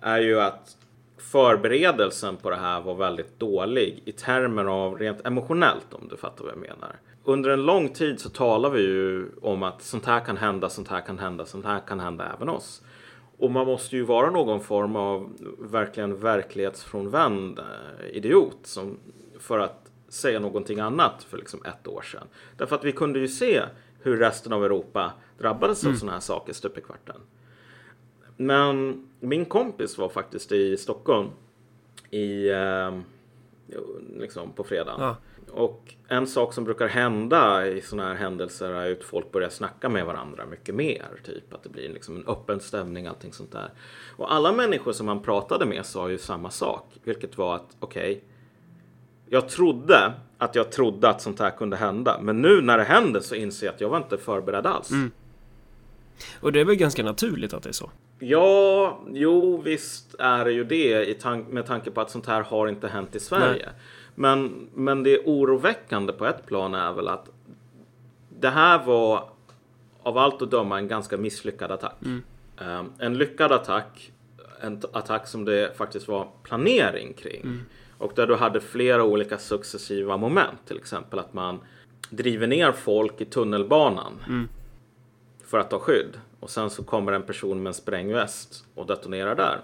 är 0.01 0.19
ju 0.19 0.41
att 0.41 0.77
förberedelsen 1.19 2.37
på 2.37 2.51
det 2.51 2.57
här 2.57 2.81
var 2.81 2.95
väldigt 2.95 3.41
dålig 3.41 4.03
i 4.05 4.13
termer 4.13 4.65
av 4.65 4.99
rent 4.99 5.27
emotionellt 5.27 5.95
om 5.95 6.09
du 6.09 6.17
fattar 6.17 6.45
vad 6.45 6.53
jag 6.53 6.61
menar. 6.61 6.97
Under 7.25 7.51
en 7.51 7.63
lång 7.63 7.89
tid 7.89 8.21
så 8.21 8.29
talar 8.29 8.71
vi 8.71 8.81
ju 8.81 9.29
om 9.43 9.63
att 9.63 9.83
sånt 9.83 10.07
här 10.07 10.21
kan 10.21 10.37
hända, 10.37 10.69
sånt 10.69 10.89
här 10.89 11.01
kan 11.01 11.19
hända, 11.19 11.47
sånt 11.47 11.65
här 11.65 11.81
kan 11.87 12.01
hända 12.01 12.33
även 12.37 12.49
oss. 12.49 12.83
Och 13.39 13.51
man 13.51 13.67
måste 13.67 13.97
ju 13.97 14.03
vara 14.03 14.31
någon 14.31 14.61
form 14.61 14.97
av 14.97 15.33
verkligen 15.59 16.21
verklighetsfrånvänd 16.21 17.59
eh, 17.59 18.17
idiot 18.17 18.59
som, 18.63 18.99
för 19.39 19.59
att 19.59 19.91
säga 20.09 20.41
någonting 20.41 20.81
annat 20.81 21.23
för 21.23 21.39
liksom 21.39 21.65
ett 21.65 21.87
år 21.87 22.03
sedan. 22.03 22.27
Därför 22.57 22.77
att 22.77 22.85
vi 22.85 22.93
kunde 22.93 23.19
ju 23.19 23.29
se 23.29 23.63
hur 24.03 24.17
resten 24.17 24.53
av 24.53 24.65
Europa 24.65 25.13
drabbades 25.39 25.87
av 25.87 25.93
sådana 25.93 26.13
här 26.13 26.21
saker 26.21 26.53
stup 26.53 26.79
i 26.79 26.81
kvarten. 26.81 27.21
Men 28.37 29.07
min 29.21 29.45
kompis 29.45 29.99
var 29.99 30.09
faktiskt 30.09 30.53
i 30.53 30.77
Stockholm 30.77 31.29
i, 32.11 32.49
eh, 32.49 32.99
liksom 34.17 34.53
på 34.53 34.65
fredagen. 34.65 35.01
Ja. 35.01 35.17
Och 35.53 35.95
en 36.09 36.27
sak 36.27 36.53
som 36.53 36.65
brukar 36.65 36.89
hända 36.89 37.67
i 37.67 37.81
sådana 37.81 38.09
här 38.09 38.15
händelser 38.15 38.71
är 38.71 38.93
att 38.93 39.05
folk 39.05 39.33
börjar 39.33 39.49
snacka 39.49 39.89
med 39.89 40.07
varandra 40.07 40.47
mycket 40.47 40.75
mer. 40.75 41.07
Typ 41.25 41.55
att 41.55 41.63
det 41.63 41.69
blir 41.69 41.89
liksom 41.89 42.17
en 42.17 42.27
öppen 42.27 42.61
stämning, 42.61 43.07
allting 43.07 43.33
sånt 43.33 43.53
där. 43.53 43.71
Och 44.17 44.33
alla 44.35 44.53
människor 44.53 44.93
som 44.93 45.07
man 45.07 45.23
pratade 45.23 45.67
med 45.67 45.87
sa 45.87 46.11
ju 46.11 46.19
samma 46.19 46.51
sak. 46.51 46.85
Vilket 47.05 47.39
var 47.39 47.57
att, 47.57 47.77
okej, 47.81 48.25
jag 49.27 49.49
trodde 49.49 50.13
att 50.39 50.55
jag 50.55 50.73
trodde 50.73 51.09
att 51.09 51.23
sånt 51.23 51.41
här 51.41 51.51
kunde 51.51 51.77
hända. 51.77 52.19
Men 52.23 52.43
nu 52.43 52.63
när 52.63 52.79
det 52.79 52.85
händer 52.85 53.21
så 53.21 53.35
inser 53.35 53.67
jag 53.67 53.75
att 53.75 53.81
jag 53.81 53.89
var 53.89 53.97
inte 53.97 54.19
förberedd 54.19 54.67
alls. 54.67 54.91
Och 56.41 56.53
det 56.53 56.61
är 56.61 56.65
väl 56.65 56.77
ganska 56.77 57.03
naturligt 57.03 57.55
att 57.55 57.63
det 57.63 57.69
är 57.69 57.73
så. 57.73 57.91
Ja, 58.19 59.01
jo 59.13 59.63
visst 59.63 60.15
är 60.19 60.45
det 60.45 60.53
ju 60.53 60.65
det 60.65 61.09
i 61.09 61.15
tank- 61.15 61.49
med 61.49 61.67
tanke 61.67 61.91
på 61.91 62.01
att 62.01 62.11
sånt 62.11 62.27
här 62.27 62.43
har 62.43 62.69
inte 62.69 62.89
hänt 62.89 63.15
i 63.17 63.21
Sverige. 63.21 63.69
Men, 64.15 64.69
men 64.75 65.03
det 65.03 65.19
oroväckande 65.25 66.13
på 66.13 66.27
ett 66.27 66.47
plan 66.47 66.75
är 66.75 66.93
väl 66.93 67.09
att 67.09 67.29
det 68.41 68.49
här 68.51 68.85
var 68.85 69.29
av 70.03 70.19
allt 70.19 70.43
att 70.43 70.51
döma 70.51 70.79
en 70.79 70.89
ganska 70.89 71.17
misslyckad 71.17 71.71
attack. 71.71 71.97
Eh, 72.61 72.83
en 72.99 73.19
lyckad 73.19 73.53
attack, 73.53 74.13
en 74.61 74.83
attack 74.93 75.27
som 75.27 75.45
det 75.45 75.77
faktiskt 75.77 76.09
var 76.09 76.29
planering 76.43 77.13
kring. 77.13 77.61
Och 77.99 78.13
där 78.17 78.27
du 78.27 78.35
hade 78.35 78.61
flera 78.61 79.05
olika 79.05 79.39
successiva 79.39 80.17
moment. 80.17 80.59
Till 80.67 80.77
exempel 80.77 81.19
att 81.19 81.35
man 81.35 81.61
driver 82.11 82.47
ner 82.47 82.73
folk 82.73 83.21
i 83.21 83.25
tunnelbanan 83.25 84.13
för 85.49 85.59
att 85.59 85.71
ta 85.71 85.79
skydd. 85.79 86.21
Och 86.41 86.51
sen 86.51 86.71
så 86.71 86.85
kommer 86.85 87.13
en 87.13 87.23
person 87.23 87.63
med 87.63 87.71
en 87.71 87.75
sprängväst 87.75 88.65
och 88.75 88.87
detonerar 88.87 89.35
där. 89.35 89.61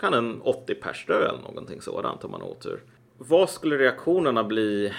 Kan 0.00 0.14
en 0.14 0.40
80 0.40 0.74
pers 0.74 1.06
dö 1.06 1.28
eller 1.28 1.42
någonting 1.42 1.80
sådant 1.80 2.24
om 2.24 2.30
man 2.30 2.40
har 2.40 2.48
otur. 2.48 2.82
Vad 3.18 3.50
skulle 3.50 3.78
reaktionerna 3.78 4.44
bli 4.44 4.92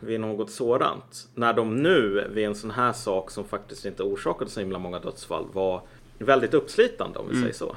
vid 0.00 0.20
något 0.20 0.50
sådant? 0.50 1.28
När 1.34 1.52
de 1.52 1.76
nu 1.76 2.28
vid 2.30 2.44
en 2.44 2.54
sån 2.54 2.70
här 2.70 2.92
sak 2.92 3.30
som 3.30 3.44
faktiskt 3.44 3.84
inte 3.84 4.02
orsakade 4.02 4.50
så 4.50 4.60
himla 4.60 4.78
många 4.78 4.98
dödsfall 4.98 5.46
var 5.52 5.82
väldigt 6.18 6.54
uppslitande 6.54 7.18
om 7.18 7.28
vi 7.28 7.40
säger 7.40 7.54
så. 7.54 7.76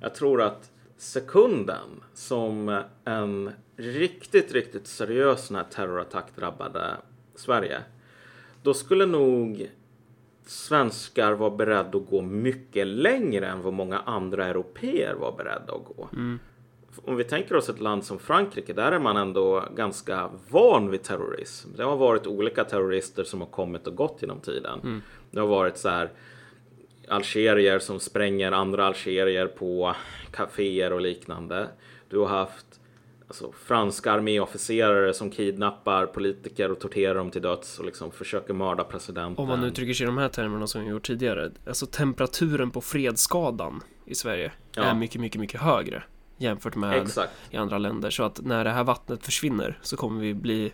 Jag 0.00 0.14
tror 0.14 0.42
att 0.42 0.70
sekunden 0.96 2.04
som 2.14 2.82
en 3.04 3.52
riktigt, 3.76 4.52
riktigt 4.52 4.86
seriös 4.86 5.46
sån 5.46 5.56
här 5.56 5.66
terrorattack 5.70 6.36
drabbade 6.36 6.96
Sverige. 7.34 7.80
Då 8.62 8.74
skulle 8.74 9.06
nog 9.06 9.70
svenskar 10.46 11.32
var 11.32 11.50
beredda 11.50 11.98
att 11.98 12.06
gå 12.10 12.22
mycket 12.22 12.86
längre 12.86 13.46
än 13.46 13.62
vad 13.62 13.72
många 13.72 13.98
andra 13.98 14.46
europeer 14.46 15.14
var 15.14 15.32
beredda 15.32 15.72
att 15.72 15.84
gå. 15.84 16.08
om 17.04 17.16
vi 17.16 17.24
tänker 17.24 17.56
oss 17.56 17.68
ett 17.68 17.80
land 17.80 18.04
som 18.04 18.18
Frankrike, 18.18 18.72
där 18.72 18.92
är 18.92 18.98
man 18.98 19.16
ändå 19.16 19.64
ganska 19.76 20.30
van 20.48 20.90
vid 20.90 21.02
terrorism. 21.02 21.68
Det 21.76 21.84
har 21.84 21.96
varit 21.96 22.26
olika 22.26 22.64
terrorister 22.64 23.24
som 23.24 23.40
har 23.40 23.48
kommit 23.48 23.86
och 23.86 23.94
gått 23.94 24.18
genom 24.20 24.40
tiden. 24.40 24.80
Mm. 24.82 25.02
Det 25.30 25.40
har 25.40 25.46
varit 25.46 25.76
så 25.76 25.88
här 25.88 26.10
algerier 27.08 27.78
som 27.78 28.00
spränger 28.00 28.52
andra 28.52 28.86
algerier 28.86 29.46
på 29.46 29.94
kaféer 30.30 30.92
och 30.92 31.00
liknande. 31.00 31.68
Du 32.08 32.18
har 32.18 32.26
haft 32.26 32.79
alltså, 33.30 33.52
franska 33.64 34.12
arméofficerare 34.12 35.14
som 35.14 35.30
kidnappar 35.30 36.06
politiker 36.06 36.70
och 36.70 36.80
torterar 36.80 37.14
dem 37.14 37.30
till 37.30 37.42
döds 37.42 37.78
och 37.78 37.84
liksom 37.84 38.10
försöker 38.10 38.54
mörda 38.54 38.84
presidenten. 38.84 39.42
Om 39.42 39.48
man 39.48 39.64
uttrycker 39.64 39.94
sig 39.94 40.04
i 40.04 40.06
de 40.06 40.18
här 40.18 40.28
termerna 40.28 40.66
som 40.66 40.84
vi 40.84 40.90
gjort 40.90 41.06
tidigare. 41.06 41.50
Alltså 41.66 41.86
temperaturen 41.86 42.70
på 42.70 42.80
fredsskadan 42.80 43.82
i 44.04 44.14
Sverige 44.14 44.52
Ja. 44.74 44.82
är 44.82 44.94
mycket, 44.94 45.20
mycket, 45.20 45.40
mycket 45.40 45.60
högre 45.60 46.02
jämfört 46.36 46.76
med 46.76 47.02
Exakt. 47.02 47.32
i 47.50 47.56
andra 47.56 47.78
länder. 47.78 48.10
Så 48.10 48.22
att 48.22 48.40
när 48.40 48.64
det 48.64 48.70
här 48.70 48.84
vattnet 48.84 49.24
försvinner 49.24 49.78
så 49.82 49.96
kommer 49.96 50.20
vi 50.20 50.34
bli 50.34 50.72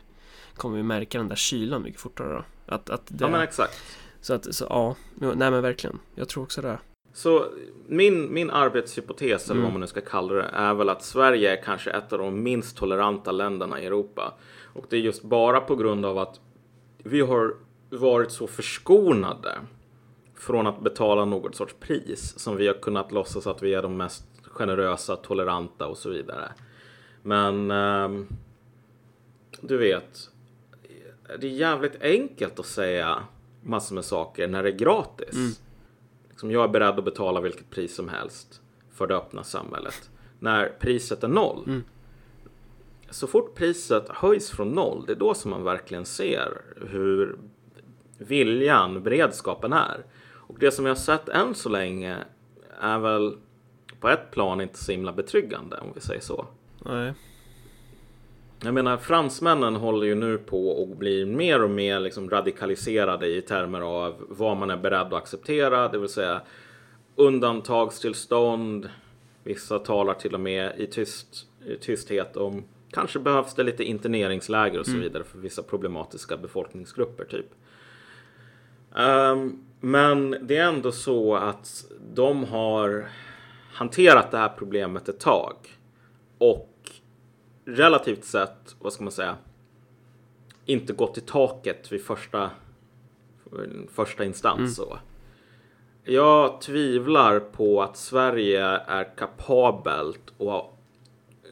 kommer 0.57 0.77
vi 0.77 0.83
märka 0.83 1.19
den 1.19 1.29
där 1.29 1.37
kylan 1.37 1.83
mycket 1.83 2.01
fortare 2.01 2.33
då. 2.33 2.45
Att, 2.75 2.91
att 2.91 3.03
det, 3.09 3.25
Ja 3.25 3.29
men 3.31 3.41
exakt. 3.41 3.83
så 4.21 4.35
att, 4.35 4.55
så, 4.55 4.65
ja, 4.69 4.97
nej 5.15 5.51
men 5.51 5.63
verkligen. 5.63 5.99
Jag 6.15 6.29
tror 6.29 6.43
också 6.43 6.63
det. 6.63 6.79
Så 7.17 7.47
min, 7.87 8.35
min 8.35 8.51
arbetshypotes, 8.51 9.45
eller 9.45 9.55
Mm. 9.55 9.63
vad 9.65 9.73
man 9.73 9.81
nu 9.81 9.87
ska 9.87 10.01
kalla 10.01 10.35
det, 10.35 10.43
är 10.53 10.75
väl 10.75 10.89
att 10.89 11.03
Sverige 11.03 11.53
är 11.59 11.63
kanske 11.63 11.91
ett 11.91 12.13
av 12.13 12.19
de 12.19 12.43
minst 12.43 12.77
toleranta 12.77 13.33
länderna 13.33 13.81
i 13.81 13.87
Europa. 13.87 14.35
Och 14.63 14.85
det 14.91 14.97
är 14.97 15.01
just 15.01 15.23
bara 15.23 15.61
på 15.61 15.77
grund 15.77 16.07
av 16.07 16.19
att 16.19 16.41
vi 16.99 17.21
har 17.21 17.55
varit 17.91 18.31
så 18.31 18.47
förskonade 18.47 19.53
från 20.35 20.67
att 20.67 20.81
betala 20.81 21.25
något 21.25 21.55
sorts 21.57 21.75
pris 21.81 22.39
som 22.39 22.57
vi 22.57 22.67
har 22.67 22.75
kunnat 22.75 23.13
låtsas 23.13 23.47
att 23.47 23.63
vi 23.63 23.75
är 23.75 23.83
de 23.83 23.97
mest 23.97 24.25
generösa, 24.43 25.17
toleranta 25.17 25.87
och 25.87 25.99
så 25.99 26.11
vidare. 26.11 26.53
Men 27.23 27.71
ehm, 27.71 28.27
du 29.61 29.77
vet, 29.77 30.31
det 31.41 31.47
är 31.47 31.51
jävligt 31.51 32.03
enkelt 32.03 32.59
att 32.59 32.67
säga 32.67 33.23
massor 33.63 33.95
med 33.95 34.05
saker 34.05 34.49
när 34.49 34.63
det 34.63 34.69
är 34.69 34.79
gratis. 34.79 35.35
Mm. 35.35 35.53
Liksom 36.37 36.51
jag 36.51 36.65
är 36.65 36.69
beredd 36.69 36.99
att 36.99 37.05
betala 37.05 37.41
vilket 37.41 37.71
pris 37.71 37.95
som 37.95 38.09
helst 38.09 38.61
för 38.93 39.07
det 39.07 39.17
öppna 39.17 39.45
samhället. 39.45 40.11
När 40.39 40.69
priset 40.69 41.25
är 41.25 41.29
noll. 41.29 41.65
Mm. 41.67 41.85
Så 43.11 43.27
fort 43.27 43.55
priset 43.55 44.09
höjs 44.09 44.51
från 44.51 44.69
noll, 44.69 45.05
det 45.07 45.13
är 45.13 45.17
då 45.17 45.35
som 45.35 45.51
man 45.51 45.65
verkligen 45.65 46.05
ser 46.05 46.63
hur 46.89 47.39
viljan, 48.19 49.03
beredskapen 49.03 49.73
är. 49.73 50.05
Och 50.33 50.59
det 50.59 50.71
som 50.71 50.87
jag 50.87 50.91
har 50.91 51.01
sett 51.01 51.29
än 51.29 51.55
så 51.55 51.69
länge 51.69 52.17
är 52.81 52.99
väl 52.99 53.37
på 54.01 54.09
ett 54.09 54.31
plan 54.31 54.61
inte 54.61 54.79
så 54.79 54.93
himla 54.93 55.13
betryggande 55.13 55.77
om 55.77 55.89
vi 55.95 56.01
säger 56.01 56.21
så. 56.21 56.47
Nej. 56.85 57.15
Jag 58.63 58.75
menar, 58.75 58.97
fransmännen 58.97 59.77
håller 59.77 60.07
ju 60.07 60.15
nu 60.15 60.39
på 60.39 60.83
att 60.83 60.99
bli 60.99 61.27
mer 61.27 61.63
och 61.63 61.71
mer 61.71 62.01
liksom 62.01 62.31
radikaliserade 62.31 63.27
i 63.27 63.43
termer 63.43 63.81
av 63.81 64.15
vad 64.29 64.57
man 64.57 64.71
är 64.71 64.77
beredd 64.77 65.07
att 65.07 65.13
acceptera, 65.13 65.89
det 65.89 65.99
vill 65.99 66.09
säga 66.09 66.41
undantagstillstånd. 67.17 68.91
Vissa 69.45 69.79
talar 69.79 70.15
till 70.15 70.35
och 70.35 70.41
med 70.41 70.73
i, 70.81 70.87
tyst, 70.87 71.47
i 71.67 71.77
tysthet 71.77 72.37
om 72.37 72.65
kanske 72.91 73.19
behövs 73.19 73.55
det 73.55 73.63
lite 73.63 73.85
interneringsläger 73.85 74.81
och 74.81 74.87
så 74.87 74.97
vidare 74.97 75.25
för 75.25 75.39
vissa 75.39 75.63
problematiska 75.63 76.37
befolkningsgrupper 76.37 77.25
typ. 77.25 77.55
Ehm, 78.97 79.65
men 79.81 80.37
det 80.43 80.57
är 80.57 80.69
ändå 80.69 80.93
så 80.93 81.37
att 81.37 81.85
de 82.15 82.45
har 82.45 83.09
hanterat 83.73 84.31
det 84.31 84.39
här 84.39 84.53
problemet 84.59 85.09
ett 85.09 85.21
tag. 85.21 85.57
Och 86.39 86.76
relativt 87.67 88.25
sett, 88.25 88.77
vad 88.81 88.93
ska 88.93 89.05
man 89.05 89.13
säga, 89.13 89.37
inte 90.65 90.93
gått 90.93 91.19
i 91.19 91.21
taket 91.21 91.93
vid 91.93 92.03
första, 92.03 92.51
första 93.95 94.25
instans. 94.25 94.77
Så. 94.77 94.99
Jag 96.05 96.61
tvivlar 96.61 97.41
på 97.41 97.83
att 97.83 97.97
Sverige 97.97 98.67
är 98.67 99.17
kapabelt 99.17 100.41
att 100.41 100.65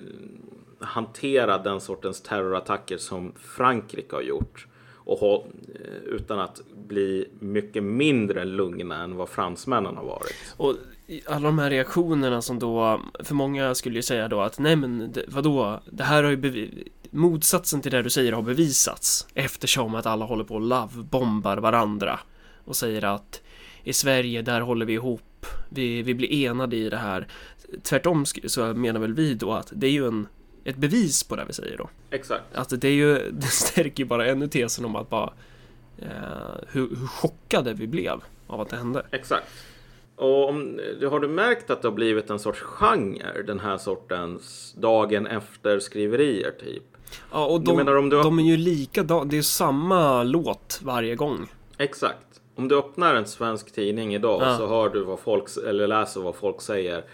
mm, 0.01 0.43
hantera 0.79 1.59
den 1.59 1.81
sortens 1.81 2.23
terrorattacker 2.23 2.97
som 2.97 3.33
Frankrike 3.37 4.17
har 4.17 4.23
gjort. 4.23 4.67
Och 5.07 5.19
ha, 5.19 5.45
eh, 5.75 6.03
utan 6.05 6.41
att 6.41 6.61
bli 6.75 7.29
mycket 7.39 7.83
mindre 7.83 8.45
lugna 8.45 9.03
än 9.03 9.17
vad 9.17 9.29
fransmännen 9.29 9.97
har 9.97 10.05
varit. 10.05 10.55
Och 10.57 10.75
alla 11.27 11.47
de 11.47 11.59
här 11.59 11.71
reaktionerna 11.71 12.43
som 12.43 12.59
då, 12.59 13.01
för 13.25 13.35
många 13.35 13.75
skulle 13.75 13.97
ju 13.97 14.03
säga 14.03 14.29
då 14.29 14.41
att 14.41 14.59
nej 14.59 14.77
men 14.77 15.13
det, 15.13 15.25
vadå, 15.29 15.81
det 15.91 16.05
här 16.05 16.23
har 16.23 16.31
ju 16.31 16.69
motsatsen 17.11 17.81
till 17.81 17.93
det 17.93 18.03
du 18.03 18.11
säger 18.11 18.33
har 18.33 18.43
bevisats 18.43 19.27
eftersom 19.35 19.95
att 19.95 20.07
alla 20.07 20.25
håller 20.25 20.45
på 20.45 20.55
och 20.55 20.61
lovebombar 20.61 21.57
varandra 21.57 22.21
och 22.65 22.77
säger 22.77 23.05
att 23.05 23.43
i 23.85 23.93
Sverige 23.93 24.43
där 24.43 24.61
håller 24.61 24.87
vi 24.87 24.93
ihop, 24.93 25.47
vi, 25.69 26.03
vi 26.03 26.15
blir 26.15 26.33
enade 26.33 26.77
i 26.77 26.91
det 26.91 26.97
här. 26.97 27.27
Tvärtom 27.83 28.27
så 28.27 28.75
menar 28.75 29.01
väl 29.01 29.15
vi 29.15 29.35
då 29.35 29.53
att 29.53 29.73
det 29.75 29.87
är 29.87 29.91
ju 29.91 30.07
en, 30.07 30.27
ett 30.65 30.77
bevis 30.77 31.25
på 31.25 31.37
det 31.37 31.45
vi 31.45 31.53
säger 31.53 31.77
då. 31.77 31.91
Exakt. 32.11 32.55
Alltså 32.55 32.77
det 32.77 32.89
är 32.89 32.93
ju, 32.93 33.31
det 33.33 33.47
stärker 33.47 34.03
ju 34.03 34.09
bara 34.09 34.27
ännu 34.27 34.49
tesen 34.49 34.85
om 34.85 34.97
att 34.97 35.11
bara 35.11 35.33
eh, 35.99 36.09
hur, 36.69 36.89
hur 36.89 37.07
chockade 37.07 37.75
vi 37.75 37.87
blev 37.87 38.21
av 38.47 38.61
att 38.61 38.69
det 38.69 38.77
hände. 38.77 39.07
Exakt. 39.11 39.47
Och 40.17 40.49
om, 40.49 40.81
har 41.11 41.21
du 41.21 41.29
märkt 41.29 41.71
att 41.71 41.83
det 41.83 41.89
har 41.89 41.95
blivit 41.95 42.31
en 42.31 42.39
sorts 42.39 42.61
genre, 42.61 43.43
den 43.47 43.61
här 43.61 43.79
sortens 43.79 44.75
dagen 44.79 45.27
efter 45.27 45.79
skriverier 45.79 46.51
typ? 46.51 46.83
Ja, 47.33 47.47
och 47.47 47.61
de, 47.61 47.77
menar 47.77 47.97
om 47.97 48.09
du- 48.09 48.23
de 48.23 48.39
är 48.39 48.43
ju 48.43 48.57
likadana, 48.57 49.25
det 49.25 49.39
är 49.39 49.43
samma 49.43 50.23
låt 50.23 50.81
varje 50.83 51.15
gång. 51.17 51.51
Exakt. 51.79 52.41
Om 52.57 52.69
du 52.69 52.79
öppnar 52.79 53.15
en 53.15 53.27
svensk 53.27 53.73
tidning 53.75 54.15
idag 54.15 54.43
Ja. 54.43 54.57
så 54.59 54.67
hör 54.67 54.89
du 54.89 55.05
vad 55.05 55.19
folk, 55.21 55.45
eller 55.67 55.87
läser 55.87 56.21
vad 56.21 56.35
folk 56.35 56.61
säger. 56.61 57.05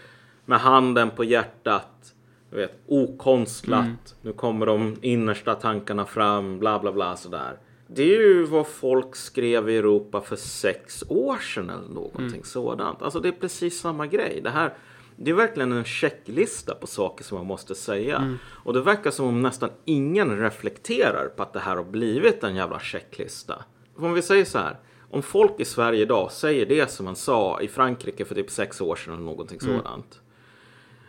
Med 0.45 0.59
handen 0.59 1.09
på 1.09 1.23
hjärtat. 1.23 2.13
Du 2.49 2.57
vet, 2.57 2.71
okonstlat. 2.87 3.79
Mm. 3.81 3.95
Nu 4.21 4.33
kommer 4.33 4.65
de 4.65 4.95
innersta 5.01 5.55
tankarna 5.55 6.05
fram, 6.05 6.59
bla 6.59 6.79
bla 6.79 6.91
bla 6.91 7.15
sådär. 7.15 7.57
Det 7.93 8.03
är 8.03 8.21
ju 8.21 8.43
vad 8.43 8.67
folk 8.67 9.15
skrev 9.15 9.69
i 9.69 9.77
Europa 9.77 10.21
för 10.21 10.35
sex 10.35 11.03
år 11.07 11.37
sedan 11.37 11.69
eller 11.69 11.93
någonting 11.93 12.27
Mm. 12.27 12.43
sådant. 12.43 13.01
Alltså 13.01 13.19
det 13.19 13.27
är 13.27 13.31
precis 13.31 13.79
samma 13.79 14.07
grej. 14.07 14.41
Det 14.43 14.49
här 14.49 14.73
det 15.15 15.31
är 15.31 15.35
verkligen 15.35 15.71
en 15.71 15.83
checklista 15.83 16.75
på 16.75 16.87
saker 16.87 17.23
som 17.23 17.37
man 17.37 17.47
måste 17.47 17.75
säga. 17.75 18.17
Mm. 18.17 18.37
Och 18.45 18.73
det 18.73 18.81
verkar 18.81 19.11
som 19.11 19.25
om 19.27 19.41
nästan 19.41 19.69
ingen 19.85 20.39
reflekterar 20.39 21.27
på 21.35 21.43
att 21.43 21.53
det 21.53 21.59
här 21.59 21.75
har 21.75 21.83
blivit 21.83 22.43
en 22.43 22.55
jävla 22.55 22.79
checklista. 22.79 23.63
Om 23.95 24.13
vi 24.13 24.21
säger 24.21 24.45
så 24.45 24.57
här. 24.57 24.79
Om 25.11 25.21
folk 25.21 25.59
i 25.59 25.65
Sverige 25.65 26.01
idag 26.01 26.31
säger 26.31 26.65
det 26.65 26.91
som 26.91 27.05
man 27.05 27.15
sa 27.15 27.61
i 27.61 27.67
Frankrike 27.67 28.25
för 28.25 28.35
typ 28.35 28.49
sex 28.51 28.81
år 28.81 28.95
sedan 28.95 29.13
eller 29.13 29.23
någonting 29.23 29.59
sådant. 29.59 30.21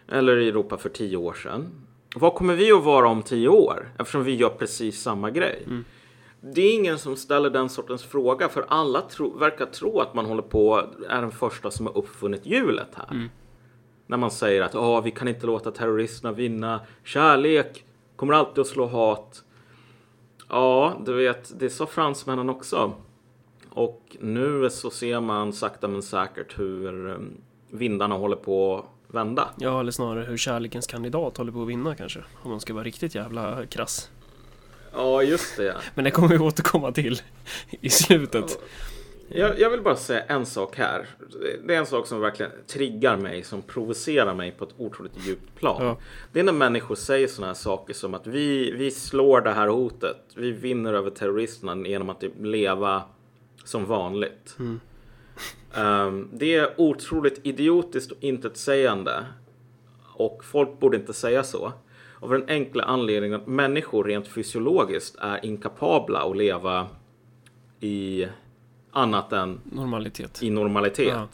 Eller 0.08 0.36
i 0.36 0.48
Europa 0.48 0.76
för 0.78 0.88
tio 0.88 1.16
år 1.16 1.32
sedan. 1.34 1.68
Vad 2.16 2.34
kommer 2.34 2.54
vi 2.54 2.72
att 2.72 2.84
vara 2.84 3.08
om 3.08 3.22
tio 3.22 3.48
år? 3.48 3.88
Eftersom 3.98 4.24
vi 4.24 4.34
gör 4.34 4.48
precis 4.48 5.02
samma 5.02 5.30
grej. 5.30 5.66
Det 6.44 6.61
är 6.61 6.74
ingen 6.74 6.98
som 6.98 7.16
ställer 7.16 7.50
den 7.50 7.68
sortens 7.68 8.02
fråga 8.05 8.48
för 8.48 8.64
alla 8.68 9.00
tro, 9.00 9.38
verkar 9.38 9.66
tro 9.66 10.00
att 10.00 10.14
man 10.14 10.26
håller 10.26 10.42
på 10.42 10.87
är 11.09 11.20
den 11.20 11.31
första 11.31 11.70
som 11.70 11.87
har 11.87 11.98
uppfunnit 11.98 12.46
hjulet 12.46 12.88
här. 12.94 13.28
När 14.07 14.16
man 14.16 14.31
säger 14.31 14.62
att 14.62 14.74
"Ja, 14.74 15.00
vi 15.00 15.11
kan 15.11 15.28
inte 15.28 15.46
låta 15.46 15.70
terroristerna 15.70 16.33
vinna. 16.33 16.81
Kärlek 17.05 17.85
kommer 18.16 18.35
alltid 18.35 18.59
att 18.61 18.66
slå 18.66 18.87
hat. 18.87 19.44
Ja, 20.48 21.02
du 21.07 21.12
vet, 21.14 21.61
det 21.61 21.70
sa 21.70 21.87
fransmännen 21.87 22.50
också. 22.50 22.92
Och 23.70 24.16
nu 24.20 24.70
så 24.70 24.90
ser 24.90 25.20
man 25.20 25.52
sakta 25.52 25.88
men 25.88 26.02
säkert 26.02 26.59
hur 26.59 27.11
eh, 27.11 27.16
vindarna 27.70 28.14
håller 28.14 28.37
på 28.37 28.78
att 29.09 29.14
vända. 29.14 29.48
Ja, 29.59 29.81
eller 29.81 29.92
snarare 29.92 30.24
hur 30.24 30.37
kärlekens 30.37 30.87
kandidat 30.87 31.37
håller 31.37 31.52
på 31.52 31.62
att 31.62 31.68
vinna 31.68 31.94
kanske. 31.94 32.20
Om 32.42 32.50
man 32.50 32.61
ska 32.61 32.74
vara 32.74 32.85
riktigt 32.85 33.14
jävla 33.14 33.66
krass. 33.66 34.11
Ja, 34.92 35.22
just 35.22 35.57
det. 35.57 35.76
Men 35.94 36.05
det 36.05 36.11
kommer 36.11 36.28
vi 36.28 36.38
återkomma 36.38 36.92
till 36.92 37.20
i 37.70 37.90
slutet. 37.90 38.59
Jag, 39.28 39.61
jag 39.61 39.70
vill 39.70 39.83
bara 39.83 39.96
säga 39.96 40.22
en 40.22 40.46
sak 40.46 40.76
här. 40.76 41.07
Det 41.66 41.74
är 41.74 41.78
en 41.78 41.87
sak 41.87 42.07
som 42.07 42.20
verkligen 42.20 42.52
triggar 42.66 43.16
mig, 43.16 43.42
som 43.42 43.62
provocerar 43.62 44.35
mig 44.35 44.50
på 44.50 44.64
ett 44.64 44.74
otroligt 44.76 45.26
djupt 45.26 45.55
plan. 45.55 45.85
Ja. 45.87 45.96
Det 46.33 46.40
är 46.40 46.44
när 46.44 46.52
människor 46.52 46.94
säger 46.94 47.28
sådana 47.28 47.46
här 47.46 47.55
saker 47.55 47.94
som 47.94 48.14
att 48.14 48.26
vi, 48.26 48.72
vi 48.72 48.90
slår 48.90 49.40
det 49.40 49.52
här 49.52 49.68
hotet. 49.68 50.16
Vi 50.37 50.50
vinner 50.50 50.94
över 50.94 51.11
terroristerna 51.11 51.88
genom 51.88 52.11
att 52.11 52.20
typ 52.20 52.33
leva 52.40 53.02
som 53.64 53.87
vanligt. 53.87 54.57
Ehm, 55.74 56.28
det 56.33 56.55
är 56.55 56.81
otroligt 56.81 57.40
idiotiskt 57.46 58.12
och 58.12 58.18
intetsägande. 58.20 59.24
Och 60.14 60.44
folk 60.44 60.81
borde 60.81 60.96
inte 60.96 61.12
säga 61.12 61.42
så. 61.42 61.72
Av 62.22 62.30
den 62.30 62.44
enkla 62.48 62.82
anledningen 62.82 63.40
att 63.40 63.46
människor 63.46 64.04
rent 64.04 64.28
fysiologiskt 64.28 65.16
är 65.18 65.44
inkapabla 65.46 66.22
att 66.22 66.37
leva 66.37 66.87
i 67.80 68.26
annat 68.90 69.32
än 69.32 69.61
Normalitet. 69.64 70.42
i 70.42 70.50
normalitet. 70.50 71.08
Ja. 71.08 71.28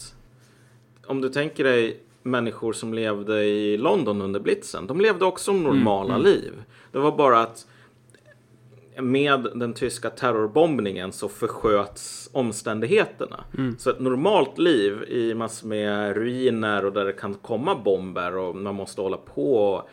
Om 1.07 1.21
du 1.21 1.29
tänker 1.29 1.65
dig 1.65 2.01
människor 2.23 2.73
som 2.73 2.95
levde 2.95 3.45
i 3.45 3.77
London 3.77 4.23
under 4.23 4.41
blitzen. 4.41 4.87
De 4.87 5.01
levde 5.01 5.25
också 5.25 5.53
normala 5.53 6.19
liv. 6.19 6.53
Det 6.93 6.99
var 6.99 7.17
bara 7.17 7.41
att 7.41 7.67
med 9.01 9.49
den 9.55 9.75
tyska 9.75 10.11
terrorbombningen 10.11 11.13
så 11.13 11.29
försköts 11.29 12.31
omständigheterna. 12.33 13.45
Så 13.79 13.91
ett 13.91 14.01
normalt 14.01 14.59
liv 14.59 15.03
i 15.09 15.35
massor 15.35 15.69
med 15.69 16.17
ruiner 16.17 16.85
och 16.85 16.93
där 16.93 17.05
det 17.05 17.13
kan 17.13 17.35
komma 17.35 17.75
bomber 17.75 18.37
och 18.37 18.57
man 18.57 18.75
måste 18.75 19.01
hålla 19.01 19.17
på 19.17 19.55
och 19.57 19.89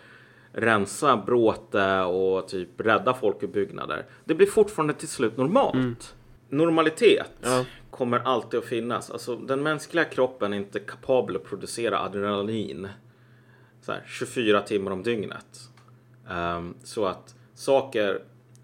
rensa 0.57 1.17
bråte 1.17 1.99
och 2.01 2.47
typ 2.47 2.81
rädda 2.81 3.13
folk 3.13 3.43
ur 3.43 3.47
byggnader. 3.47 4.05
Det 4.25 4.35
blir 4.35 4.47
fortfarande 4.47 4.93
till 4.93 5.07
slut 5.07 5.37
normalt. 5.37 6.15
Normalitet 6.49 7.31
Ja. 7.41 7.65
kommer 7.91 8.19
alltid 8.19 8.57
att 8.59 8.65
finnas. 8.65 9.11
Alltså 9.11 9.35
den 9.35 9.63
mänskliga 9.63 10.05
kroppen 10.05 10.53
är 10.53 10.57
inte 10.57 10.79
kapabel 10.79 11.35
att 11.35 11.43
producera 11.43 11.99
adrenalin 11.99 12.87
så 13.81 13.91
här, 13.91 14.03
24 14.05 14.61
timmar 14.61 14.91
om 14.91 15.03
dygnet. 15.03 15.69
Ehm, 16.29 16.73
så 16.83 17.05
att 17.05 17.35
saker, 17.53 18.21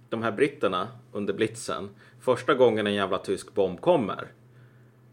de 0.10 0.24
här 0.24 0.32
britterna 0.32 0.88
under 1.12 1.34
blitzen, 1.34 1.90
första 2.20 2.54
gången 2.54 2.88
en 2.88 2.94
jävla 2.94 3.18
tysk 3.18 3.54
bomb 3.54 3.82
kommer, 3.82 4.28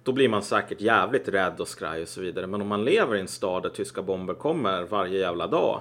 då 0.03 0.13
blir 0.13 0.29
man 0.29 0.43
säkert 0.43 0.81
jävligt 0.81 1.29
rädd 1.29 1.61
och 1.61 1.69
skraj 1.69 2.03
och 2.03 2.09
så 2.09 2.21
vidare. 2.21 2.47
Men 2.47 2.61
om 2.61 2.69
man 2.69 2.85
lever 2.85 3.17
i 3.17 3.21
en 3.21 3.29
stad 3.29 3.63
där 3.63 3.71
tyska 3.71 4.03
bomber 4.03 4.35
kommer 4.35 4.83
varje 4.83 5.19
jävla 5.19 5.47
dag, 5.47 5.81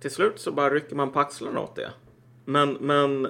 till 0.00 0.10
slut 0.10 0.38
så 0.38 0.52
bara 0.52 0.70
rycker 0.70 0.96
man 0.96 1.10
på 1.10 1.20
axlarna 1.20 1.60
åt 1.60 1.76
det. 1.76 1.90
Men, 2.44 2.72
men 2.72 3.28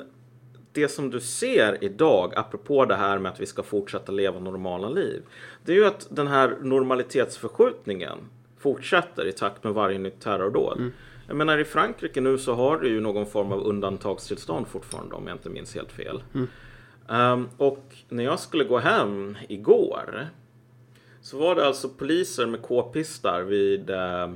det 0.73 0.89
som 0.89 1.11
du 1.11 1.21
ser 1.21 1.85
idag, 1.85 2.33
apropå 2.37 2.85
det 2.85 2.97
här 2.97 3.19
med 3.19 3.33
att 3.33 3.41
vi 3.41 3.47
ska 3.47 3.63
fortsätta 3.63 4.13
leva 4.13 4.41
normala 4.41 4.89
liv, 4.89 5.23
det 5.65 5.73
är 5.73 5.77
ju 5.77 5.85
att 5.85 6.07
den 6.11 6.27
här 6.27 6.57
normalitetsförskjutningen 6.63 8.19
fortsätter 8.59 9.27
i 9.27 9.33
takt 9.33 9.65
med 9.65 9.75
varje 9.75 9.99
nytt 9.99 10.21
terrordåd. 10.21 10.79
Jag 11.27 11.37
menar 11.37 11.59
i 11.59 11.65
Frankrike 11.65 12.21
nu 12.21 12.39
så 12.39 12.55
har 12.55 12.79
du 12.79 12.89
ju 12.89 13.01
någon 13.01 13.27
form 13.27 13.53
av 13.53 13.61
undantagstillstånd 13.67 14.69
fortfarande 14.69 15.15
om 15.15 15.27
jag 15.27 15.35
inte 15.35 15.51
minns 15.51 15.75
helt 15.75 15.93
fel. 15.93 16.23
Ehm, 17.09 17.49
och 17.57 17.85
när 18.09 18.25
jag 18.25 18.41
skulle 18.41 18.65
gå 18.65 18.79
hem 18.79 19.37
igår 19.49 20.29
så 21.21 21.39
var 21.39 21.55
det 21.55 21.67
alltså 21.67 21.89
poliser 21.89 22.47
med 22.47 22.63
k-pistar 22.63 23.43
vid 23.43 23.91
eh, 23.91 24.31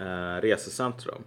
eh, 0.00 0.40
resecentrum. 0.40 1.22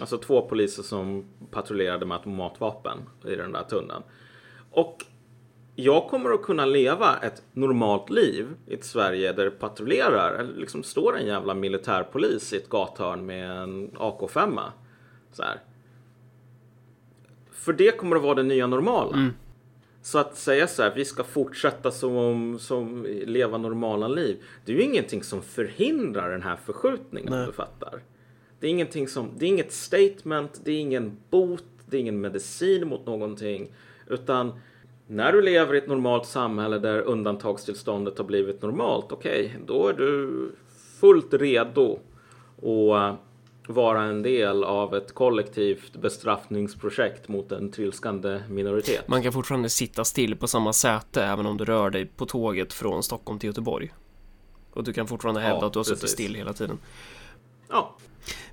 Alltså 0.00 0.18
två 0.18 0.42
poliser 0.42 0.82
som 0.82 1.24
patrullerade 1.50 2.06
med 2.06 2.16
automatvapen 2.16 2.98
i 3.24 3.36
den 3.36 3.52
där 3.52 3.62
tunneln. 3.62 4.02
Och 4.70 5.04
jag 5.76 6.08
kommer 6.08 6.30
att 6.30 6.42
kunna 6.42 6.64
leva 6.64 7.16
ett 7.16 7.42
normalt 7.52 8.10
liv 8.10 8.46
i 8.66 8.74
ett 8.74 8.84
Sverige 8.84 9.32
där 9.32 9.44
det 9.44 9.50
patrullerar, 9.50 10.34
eller 10.34 10.54
liksom 10.54 10.82
står 10.82 11.18
en 11.18 11.26
jävla 11.26 11.54
militärpolis 11.54 12.52
i 12.52 12.56
ett 12.56 12.68
gathörn 12.68 13.26
med 13.26 13.50
en 13.50 13.90
AK5. 13.90 14.60
Så 15.32 15.42
här. 15.42 15.60
För 17.52 17.72
det 17.72 17.96
kommer 17.96 18.16
att 18.16 18.22
vara 18.22 18.34
det 18.34 18.42
nya 18.42 18.66
normala. 18.66 19.16
Mm. 19.16 19.34
Så 20.02 20.18
att 20.18 20.36
säga 20.36 20.66
så 20.66 20.82
här, 20.82 20.92
vi 20.94 21.04
ska 21.04 21.24
fortsätta 21.24 21.90
som, 21.90 22.58
som 22.58 23.06
leva 23.26 23.58
normala 23.58 24.08
liv. 24.08 24.42
Det 24.64 24.72
är 24.72 24.76
ju 24.76 24.82
ingenting 24.82 25.22
som 25.22 25.42
förhindrar 25.42 26.30
den 26.30 26.42
här 26.42 26.56
förskjutningen, 26.56 27.32
Nej. 27.32 27.40
om 27.40 27.46
du 27.46 27.52
fattar. 27.52 28.02
Det 28.60 28.66
är, 28.66 28.70
ingenting 28.70 29.08
som, 29.08 29.30
det 29.38 29.44
är 29.44 29.48
inget 29.48 29.72
statement, 29.72 30.60
det 30.64 30.72
är 30.72 30.80
ingen 30.80 31.16
bot, 31.30 31.64
det 31.86 31.96
är 31.96 32.00
ingen 32.00 32.20
medicin 32.20 32.88
mot 32.88 33.06
någonting. 33.06 33.72
Utan 34.06 34.52
när 35.06 35.32
du 35.32 35.42
lever 35.42 35.74
i 35.74 35.78
ett 35.78 35.88
normalt 35.88 36.26
samhälle 36.26 36.78
där 36.78 37.00
undantagstillståndet 37.00 38.18
har 38.18 38.24
blivit 38.24 38.62
normalt, 38.62 39.12
okej, 39.12 39.56
då 39.66 39.88
är 39.88 39.92
du 39.92 40.52
fullt 41.00 41.34
redo 41.34 41.98
att 42.94 43.29
vara 43.70 44.02
en 44.02 44.22
del 44.22 44.64
av 44.64 44.94
ett 44.94 45.14
kollektivt 45.14 45.96
bestraffningsprojekt 45.96 47.28
mot 47.28 47.52
en 47.52 47.70
trilskande 47.70 48.40
minoritet. 48.48 49.08
Man 49.08 49.22
kan 49.22 49.32
fortfarande 49.32 49.68
sitta 49.70 50.04
still 50.04 50.36
på 50.36 50.46
samma 50.46 50.72
säte 50.72 51.24
även 51.24 51.46
om 51.46 51.56
du 51.56 51.64
rör 51.64 51.90
dig 51.90 52.06
på 52.06 52.26
tåget 52.26 52.72
från 52.72 53.02
Stockholm 53.02 53.38
till 53.38 53.46
Göteborg. 53.46 53.92
Och 54.72 54.84
du 54.84 54.92
kan 54.92 55.06
fortfarande 55.06 55.40
hävda 55.40 55.60
Ja, 55.60 55.66
att 55.66 55.72
du 55.72 55.78
har 55.78 55.84
suttit 55.84 56.00
precis. 56.00 56.14
still 56.14 56.34
hela 56.34 56.52
tiden. 56.52 56.78
Ja, 57.68 57.96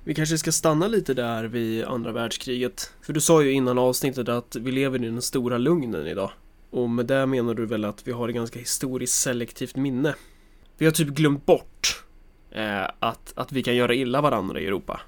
Vi 0.04 0.14
kanske 0.14 0.38
ska 0.38 0.52
stanna 0.52 0.88
lite 0.88 1.14
där 1.14 1.44
vid 1.44 1.84
andra 1.84 2.12
världskriget. 2.12 2.92
För 3.02 3.12
du 3.12 3.20
sa 3.20 3.42
ju 3.42 3.52
innan 3.52 3.78
avsnittet 3.78 4.28
att 4.28 4.56
vi 4.56 4.72
lever 4.72 5.04
i 5.04 5.06
den 5.06 5.22
stora 5.22 5.58
lugnen 5.58 6.06
idag. 6.06 6.30
Och 6.70 6.90
med 6.90 7.06
det 7.06 7.26
menar 7.26 7.54
du 7.54 7.66
väl 7.66 7.84
att 7.84 8.08
vi 8.08 8.12
har 8.12 8.28
ett 8.28 8.34
ganska 8.34 8.58
historiskt 8.58 9.20
selektivt 9.20 9.76
minne. 9.76 10.14
Vi 10.78 10.84
har 10.84 10.92
typ 10.92 11.08
glömt 11.08 11.46
bort 11.46 12.04
att, 12.98 13.32
att 13.36 13.52
vi 13.52 13.62
kan 13.62 13.76
göra 13.76 13.94
illa 13.94 14.20
varandra 14.20 14.60
i 14.60 14.66
Europa. 14.66 15.00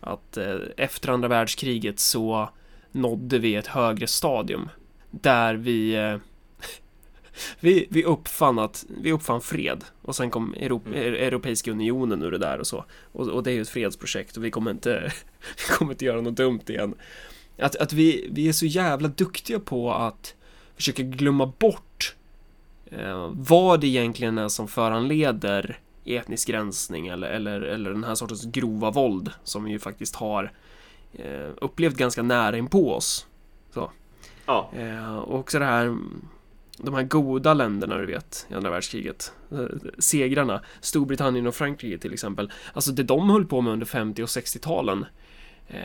Att 0.00 0.36
eh, 0.36 0.56
efter 0.76 1.08
andra 1.08 1.28
världskriget 1.28 1.98
så 1.98 2.48
nådde 2.92 3.38
vi 3.38 3.54
ett 3.54 3.66
högre 3.66 4.06
stadium. 4.06 4.68
Där 5.10 5.54
vi 5.54 5.94
eh, 5.94 6.16
vi, 7.60 7.86
vi 7.90 8.04
uppfann 8.04 8.58
att 8.58 8.84
vi 9.02 9.12
uppfann 9.12 9.40
fred 9.40 9.84
och 10.02 10.16
sen 10.16 10.30
kom 10.30 10.54
Europ 10.54 10.86
Europeiska 10.86 11.70
unionen 11.70 12.22
ur 12.22 12.30
det 12.30 12.38
där 12.38 12.58
och 12.58 12.66
så 12.66 12.84
och, 13.12 13.28
och 13.28 13.42
det 13.42 13.50
är 13.50 13.54
ju 13.54 13.62
ett 13.62 13.68
fredsprojekt 13.68 14.36
och 14.36 14.44
vi 14.44 14.50
kommer 14.50 14.70
inte 14.70 15.12
vi 15.56 15.74
kommer 15.74 15.92
inte 15.92 16.04
göra 16.04 16.20
något 16.20 16.36
dumt 16.36 16.62
igen 16.66 16.94
att, 17.58 17.76
att 17.76 17.92
vi, 17.92 18.28
vi 18.32 18.48
är 18.48 18.52
så 18.52 18.66
jävla 18.66 19.08
duktiga 19.08 19.60
på 19.60 19.92
att 19.92 20.34
försöka 20.76 21.02
glömma 21.02 21.52
bort 21.58 22.14
eh, 22.90 23.30
vad 23.32 23.80
det 23.80 23.86
egentligen 23.86 24.38
är 24.38 24.48
som 24.48 24.68
föranleder 24.68 25.78
etnisk 26.04 26.50
rensning 26.50 27.06
eller, 27.06 27.30
eller, 27.30 27.60
eller 27.60 27.90
den 27.90 28.04
här 28.04 28.14
sortens 28.14 28.44
grova 28.44 28.90
våld 28.90 29.30
som 29.44 29.64
vi 29.64 29.70
ju 29.70 29.78
faktiskt 29.78 30.16
har 30.16 30.52
eh, 31.12 31.50
upplevt 31.60 31.96
ganska 31.96 32.22
nära 32.22 32.56
in 32.56 32.66
på 32.66 32.94
oss. 32.94 33.26
Så. 33.74 33.90
ja, 34.46 34.70
Eh, 34.76 35.16
och 35.16 35.38
också 35.38 35.58
det 35.58 35.64
här 35.64 35.96
de 36.76 36.94
här 36.94 37.02
goda 37.02 37.54
länderna 37.54 37.98
du 37.98 38.06
vet 38.06 38.46
i 38.50 38.54
andra 38.54 38.70
världskriget. 38.70 39.32
Eh, 39.50 39.66
segrarna 39.98 40.62
Storbritannien 40.80 41.46
och 41.46 41.54
Frankrike 41.54 41.98
till 41.98 42.12
exempel. 42.12 42.52
Alltså 42.72 42.92
det 42.92 43.02
de 43.02 43.30
höll 43.30 43.44
på 43.44 43.60
med 43.60 43.72
under 43.72 43.86
50 43.86 44.22
och 44.22 44.28
60-talen 44.28 45.06
eh, 45.68 45.80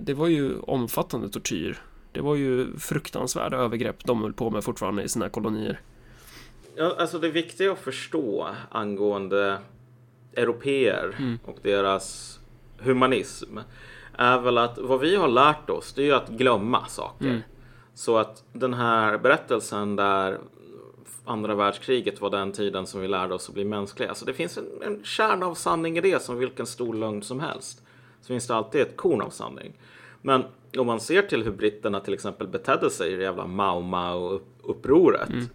det 0.00 0.14
var 0.14 0.26
ju 0.26 0.58
omfattande 0.58 1.28
tortyr. 1.28 1.78
Det 2.12 2.20
var 2.20 2.34
ju 2.34 2.78
fruktansvärda 2.78 3.56
övergrepp 3.56 4.04
de 4.04 4.22
höll 4.22 4.32
på 4.32 4.50
med 4.50 4.64
fortfarande 4.64 5.02
i 5.02 5.08
sina 5.08 5.28
kolonier 5.28 5.80
Ja, 6.74 6.96
alltså 6.98 7.18
det 7.18 7.28
viktiga 7.28 7.72
att 7.72 7.78
förstå 7.78 8.48
angående 8.70 9.58
europeer 10.36 11.16
Mm. 11.18 11.38
och 11.44 11.56
deras 11.62 12.38
humanism 12.78 13.58
är 14.18 14.38
väl 14.38 14.58
att 14.58 14.78
vad 14.78 15.00
vi 15.00 15.16
har 15.16 15.28
lärt 15.28 15.70
oss 15.70 15.92
det 15.92 16.02
är 16.02 16.06
ju 16.06 16.12
att 16.12 16.28
glömma 16.28 16.86
saker. 16.86 17.26
Mm. 17.26 17.40
Så 17.94 18.16
att 18.18 18.44
den 18.52 18.74
här 18.74 19.18
berättelsen 19.18 19.96
där 19.96 20.38
andra 21.24 21.54
världskriget 21.54 22.20
var 22.20 22.30
den 22.30 22.52
tiden 22.52 22.86
som 22.86 23.00
vi 23.00 23.08
lärde 23.08 23.34
oss 23.34 23.48
att 23.48 23.54
bli 23.54 23.64
mänskliga. 23.64 24.08
Alltså 24.08 24.24
det 24.24 24.32
finns 24.32 24.58
en, 24.58 24.64
en 24.82 25.04
kärna 25.04 25.46
av 25.46 25.54
sanning 25.54 25.98
i 25.98 26.00
det 26.00 26.22
som 26.22 26.38
vilken 26.38 26.66
stor 26.66 26.94
lögn 26.94 27.22
som 27.22 27.40
helst. 27.40 27.82
Så 28.20 28.26
finns 28.26 28.46
det 28.46 28.54
alltid 28.54 28.80
ett 28.80 28.96
korn 28.96 29.20
av 29.22 29.30
sanning. 29.30 29.72
Men 30.22 30.44
om 30.78 30.86
man 30.86 31.00
ser 31.00 31.22
till 31.22 31.42
hur 31.44 31.52
britterna 31.52 32.00
till 32.00 32.14
exempel 32.14 32.46
betedde 32.48 32.90
sig 32.90 33.12
i 33.12 33.16
det 33.16 33.22
jävla 33.22 33.46
Mau 33.46 33.80
Mau-upproret. 33.82 35.28
En 35.30 35.48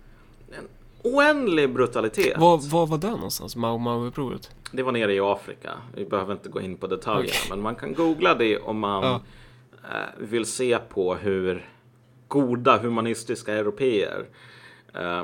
oändlig 1.15 1.74
brutalitet. 1.74 2.38
Var, 2.38 2.58
var 2.72 2.86
var 2.88 2.98
det 2.98 3.10
någonstans? 3.12 3.56
Mau 3.56 3.78
Mau-upproret? 3.78 4.52
Det 4.72 4.84
var 4.84 4.91
nere 4.91 5.13
i 5.13 5.20
Afrika. 5.20 5.72
Vi 5.96 6.06
behöver 6.06 6.34
inte 6.34 6.50
gå 6.50 6.62
in 6.62 6.78
på 6.78 6.88
detaljerna. 6.88 7.30
Okej. 7.39 7.50
Men 7.50 7.62
man 7.62 7.76
kan 7.76 7.93
googla 7.93 8.36
det 8.36 8.58
om 8.58 8.80
man 8.80 9.04
Ja. 9.04 9.22
eh, 9.84 9.89
vill 10.20 10.46
se 10.46 10.78
på 10.89 11.15
hur 11.15 11.70
goda 12.28 12.78
humanistiska 12.78 13.54
europeer 13.54 14.26
eh, 14.96 15.24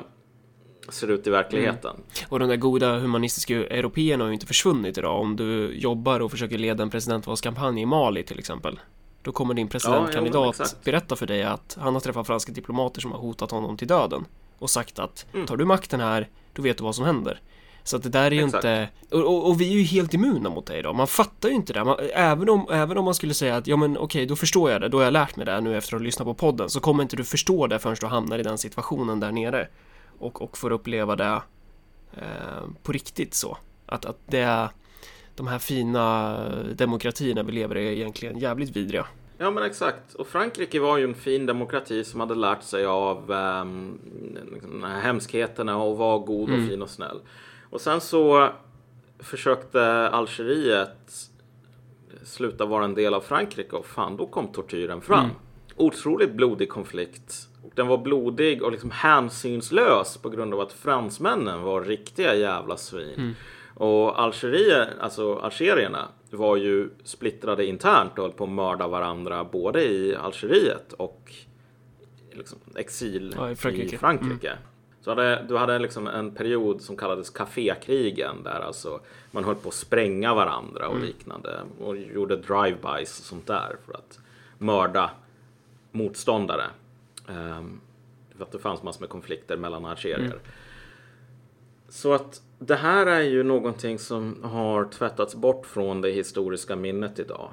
ser 0.88 1.10
ut 1.10 1.26
i 1.26 1.30
verkligheten. 1.30 1.96
Och 2.28 2.38
de 2.38 2.48
där 2.48 2.56
goda 2.56 2.98
humanistiska 2.98 3.54
européerna 3.54 4.24
har 4.24 4.28
ju 4.28 4.34
inte 4.34 4.46
försvunnit 4.46 4.98
idag. 4.98 5.20
Om 5.20 5.36
du 5.36 5.74
jobbar 5.78 6.20
och 6.20 6.30
försöker 6.30 6.58
leda 6.58 6.82
en 6.82 6.90
presidentvalskampanj 6.90 7.80
i 7.82 7.86
Mali 7.86 8.22
till 8.22 8.38
exempel. 8.38 8.80
Då 9.22 9.32
kommer 9.32 9.54
din 9.54 9.68
presidentkandidat 9.68 10.44
Ja, 10.58 10.64
exakt. 10.64 10.84
berätta 10.84 11.16
för 11.16 11.26
dig 11.26 11.42
att 11.42 11.76
han 11.80 11.94
har 11.94 12.00
träffat 12.00 12.26
franska 12.26 12.52
diplomater 12.52 13.00
som 13.00 13.12
har 13.12 13.18
hotat 13.18 13.50
honom 13.50 13.76
till 13.76 13.88
döden. 13.88 14.24
Och 14.58 14.70
sagt 14.70 14.98
att 14.98 15.26
Mm. 15.34 15.46
tar 15.46 15.56
du 15.56 15.64
makten 15.64 16.00
här, 16.00 16.28
då 16.52 16.62
vet 16.62 16.78
du 16.78 16.84
vad 16.84 16.94
som 16.94 17.04
händer. 17.04 17.40
Så 17.86 17.96
att 17.96 18.02
det 18.02 18.08
där 18.08 18.24
är 18.26 18.30
ju 18.30 18.44
Exakt. 18.44 18.64
inte... 18.64 18.88
Och, 19.10 19.20
och, 19.20 19.48
och 19.48 19.60
vi 19.60 19.68
är 19.68 19.76
ju 19.76 19.82
helt 19.82 20.14
immuna 20.14 20.50
mot 20.50 20.66
det 20.66 20.78
idag. 20.78 20.94
Man 20.94 21.06
fattar 21.06 21.48
ju 21.48 21.54
inte 21.54 21.72
det. 21.72 21.84
Man, 21.84 21.96
även, 22.14 22.48
om, 22.48 22.66
även 22.70 22.98
om 22.98 23.04
man 23.04 23.14
skulle 23.14 23.34
säga 23.34 23.56
att 23.56 23.66
ja 23.66 23.76
men 23.76 23.98
okej, 23.98 24.26
då 24.26 24.36
förstår 24.36 24.70
jag 24.70 24.80
det. 24.80 24.88
Då 24.88 24.98
har 24.98 25.04
jag 25.04 25.12
lärt 25.12 25.36
mig 25.36 25.46
det 25.46 25.60
nu 25.60 25.76
efter 25.76 25.96
att 25.96 26.00
ha 26.00 26.04
lyssnat 26.04 26.26
på 26.26 26.34
podden. 26.34 26.70
Så 26.70 26.80
kommer 26.80 27.02
inte 27.02 27.16
du 27.16 27.24
förstå 27.24 27.66
det 27.66 27.78
förrän 27.78 27.96
du 28.00 28.06
hamnar 28.06 28.38
i 28.38 28.42
den 28.42 28.58
situationen 28.58 29.20
där 29.20 29.32
nere. 29.32 29.68
Och, 30.18 30.42
och 30.42 30.58
får 30.58 30.70
uppleva 30.70 31.16
det 31.16 31.42
eh, 32.16 32.62
på 32.82 32.92
riktigt 32.92 33.34
så. 33.34 33.56
Att, 33.86 34.04
att 34.04 34.18
det 34.26 34.68
de 35.34 35.46
här 35.46 35.58
fina 35.58 36.38
demokratierna 36.74 37.42
vi 37.42 37.52
lever 37.52 37.76
i 37.78 37.86
är 37.86 37.92
egentligen 37.92 38.38
jävligt 38.38 38.76
vidriga. 38.76 39.06
Ja 39.38 39.50
men 39.50 39.62
exakt. 39.64 40.14
Och 40.14 40.26
Frankrike 40.26 40.80
var 40.80 40.98
ju 40.98 41.04
en 41.04 41.14
fin 41.14 41.46
demokrati 41.46 42.04
som 42.04 42.20
hade 42.20 42.34
lärt 42.34 42.62
sig 42.62 42.86
av 42.86 43.30
um, 43.30 43.98
de 44.62 44.82
här 44.84 45.00
hemskheterna 45.00 45.76
och 45.82 45.96
var 45.98 46.18
god 46.18 46.48
och 46.48 46.54
Mm. 46.56 46.68
fin 46.68 46.82
och 46.82 46.90
snäll. 46.90 47.20
Och 47.70 47.80
sen 47.80 48.00
så 48.00 48.48
försökte 49.18 50.08
Algeriet 50.08 51.12
sluta 52.22 52.64
vara 52.66 52.84
en 52.84 52.94
del 52.94 53.14
av 53.14 53.20
Frankrike 53.20 53.76
och 53.76 53.86
fan, 53.86 54.16
då 54.16 54.26
kom 54.26 54.48
tortyren 54.52 55.00
fram. 55.00 55.24
Mm. 55.24 55.36
Otroligt 55.76 56.32
blodig 56.32 56.68
konflikt. 56.68 57.48
Den 57.74 57.86
var 57.86 57.98
blodig 57.98 58.62
och 58.62 58.72
liksom 58.72 58.90
hänsynslös 58.90 60.16
på 60.16 60.28
grund 60.28 60.54
av 60.54 60.60
att 60.60 60.72
fransmännen 60.72 61.62
var 61.62 61.82
riktiga 61.82 62.34
jävla 62.34 62.76
svin. 62.76 63.14
Mm. 63.16 63.32
Och 63.74 64.20
Algeriet, 64.22 64.88
alltså 65.00 65.34
algerierna, 65.36 66.08
var 66.34 66.56
ju 66.56 66.90
splittrade 67.04 67.66
internt 67.66 68.12
och 68.18 68.24
höll 68.24 68.32
på 68.32 68.44
att 68.44 68.50
mörda 68.50 68.88
varandra 68.88 69.44
både 69.44 69.84
i 69.84 70.16
Algeriet 70.16 70.92
och 70.92 71.32
liksom 72.32 72.58
exil 72.74 73.34
ja, 73.36 73.50
i 73.50 73.56
Frankrike. 73.56 73.94
I 73.94 73.98
Frankrike. 73.98 74.50
Mm. 74.50 74.62
Så 75.00 75.10
hade, 75.10 75.44
du 75.48 75.56
hade 75.56 75.78
liksom 75.78 76.06
en 76.06 76.34
period 76.34 76.80
som 76.82 76.96
kallades 76.96 77.30
kafékrigen 77.30 78.42
där 78.42 78.60
alltså 78.60 79.00
man 79.30 79.44
höll 79.44 79.54
på 79.54 79.68
att 79.68 79.74
spränga 79.74 80.34
varandra 80.34 80.88
och 80.88 80.96
mm. 80.96 81.06
liknande 81.06 81.60
och 81.80 81.96
gjorde 81.96 82.36
drive-bys 82.36 83.20
och 83.20 83.26
sånt 83.26 83.46
där 83.46 83.76
för 83.86 83.92
att 83.92 84.20
mörda 84.58 85.10
motståndare. 85.90 86.64
Um, 87.26 87.80
för 88.36 88.44
att 88.44 88.52
det 88.52 88.58
fanns 88.58 88.82
massor 88.82 89.00
med 89.00 89.08
konflikter 89.08 89.56
mellan 89.56 89.84
algerier. 89.84 90.18
Mm. 90.18 90.38
Så 91.88 92.12
att 92.12 92.42
det 92.58 92.74
här 92.74 93.06
är 93.06 93.22
ju 93.22 93.42
någonting 93.42 93.98
som 93.98 94.42
har 94.42 94.84
tvättats 94.84 95.34
bort 95.34 95.66
från 95.66 96.00
det 96.00 96.10
historiska 96.10 96.76
minnet 96.76 97.18
idag. 97.18 97.50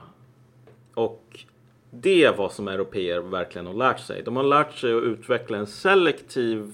Och 0.94 1.46
det 1.92 2.24
är 2.24 2.38
vad 2.38 2.52
som 2.52 2.68
europeer 2.68 3.20
verkligen 3.20 3.68
har 3.68 3.74
lärt 3.74 4.00
sig. 4.00 4.22
De 4.24 4.36
har 4.36 4.44
lärt 4.44 4.74
sig 4.74 4.94
att 4.94 5.04
utveckla 5.04 5.58
en 5.58 5.68
selektiv 5.68 6.74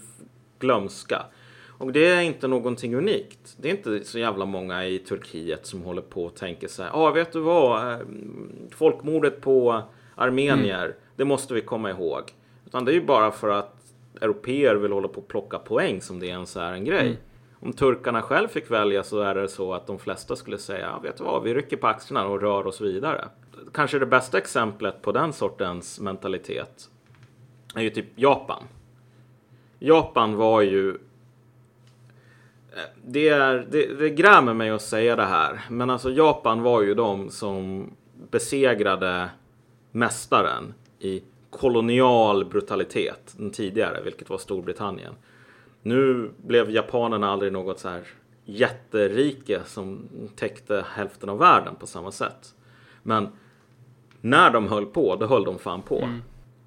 glömska. 0.59 1.25
Och 1.77 1.91
det 1.91 2.05
är 2.07 2.21
inte 2.21 2.47
någonting 2.47 2.95
unikt. 2.95 3.55
Det 3.57 3.69
är 3.69 3.71
inte 3.71 4.03
så 4.03 4.19
jävla 4.19 4.45
många 4.45 4.85
i 4.85 4.99
Turkiet 4.99 5.65
som 5.65 5.81
håller 5.81 6.01
på 6.01 6.25
och 6.25 6.35
tänker 6.35 6.67
så 6.67 6.83
här. 6.83 6.89
Ja, 6.89 6.99
ah, 6.99 7.11
vet 7.11 7.33
du 7.33 7.39
vad? 7.39 7.91
Eh, 7.91 7.99
folkmordet 8.71 9.41
på 9.41 9.81
armenier, 10.15 10.85
mm. 10.85 10.97
det 11.15 11.25
måste 11.25 11.53
vi 11.53 11.61
komma 11.61 11.89
ihåg. 11.89 12.21
Utan 12.65 12.85
det 12.85 12.91
är 12.91 12.93
ju 12.93 13.05
bara 13.05 13.31
för 13.31 13.49
att 13.49 13.75
europeer 14.21 14.75
vill 14.75 14.91
hålla 14.91 15.07
på 15.07 15.21
och 15.21 15.27
plocka 15.27 15.59
poäng 15.59 16.01
som 16.01 16.19
det 16.19 16.27
ens 16.27 16.57
är 16.57 16.73
en 16.73 16.85
grej. 16.85 17.07
Mm. 17.07 17.17
Om 17.60 17.74
turkarna 17.74 18.22
själv 18.22 18.48
fick 18.48 18.72
välja 18.72 19.04
så 19.04 19.20
är 19.20 19.36
det 19.36 19.48
så 19.48 19.74
att 19.74 19.88
de 19.88 20.00
flesta 20.00 20.36
skulle 20.36 20.58
säga, 20.58 20.88
ja, 20.88 21.00
vet 21.00 21.17
du 21.17 21.24
vad, 21.24 21.43
vi 21.43 21.54
rycker 21.54 21.78
på 21.78 21.88
axlarna 21.88 22.28
och 22.28 22.41
rör 22.41 22.67
oss 22.67 22.82
vidare. 22.82 23.30
Kanske 23.74 24.00
det 24.00 24.06
bästa 24.06 24.38
exemplet 24.38 25.02
på 25.02 25.12
den 25.12 25.34
sortens 25.34 26.00
mentalitet 26.00 26.89
är 27.76 27.82
ju 27.82 27.89
typ 27.89 28.06
Japan. 28.15 28.63
Japan 29.80 30.36
var 30.36 30.62
ju 30.62 30.89
eh, 30.89 30.96
det, 33.06 33.30
är, 33.30 33.67
det, 33.72 34.00
det 34.00 34.10
grämer 34.10 34.54
mig 34.54 34.70
att 34.70 34.82
säga 34.82 35.15
det 35.15 35.26
här, 35.26 35.62
men 35.70 35.89
alltså 35.89 36.12
Japan 36.12 36.62
var 36.62 36.82
ju 36.82 36.93
de 36.93 37.30
som 37.30 37.91
besegrade 38.32 39.30
mästaren 39.91 40.74
i 41.00 41.24
kolonial 41.50 42.46
brutalitet 42.46 43.34
den 43.38 43.52
tidigare, 43.52 44.02
vilket 44.04 44.30
var 44.30 44.38
Storbritannien. 44.38 45.13
Nu 45.88 46.32
blev 46.38 46.71
japanerna 46.71 47.30
aldrig 47.30 47.52
något 47.52 47.80
så 47.80 47.89
här 47.89 48.08
jätterike 48.45 49.62
som 49.65 50.10
täckte 50.36 50.86
hälften 50.89 51.30
av 51.30 51.38
världen 51.38 51.76
på 51.76 51.88
samma 51.88 52.12
sätt. 52.12 52.56
Men 53.04 53.28
när 54.21 54.52
de 54.52 54.67
höll 54.67 54.86
på, 54.86 55.15
då 55.15 55.26
höll 55.26 55.43
de 55.43 55.60
fan 55.60 55.82
på. 55.82 56.00
Mm. 56.00 56.21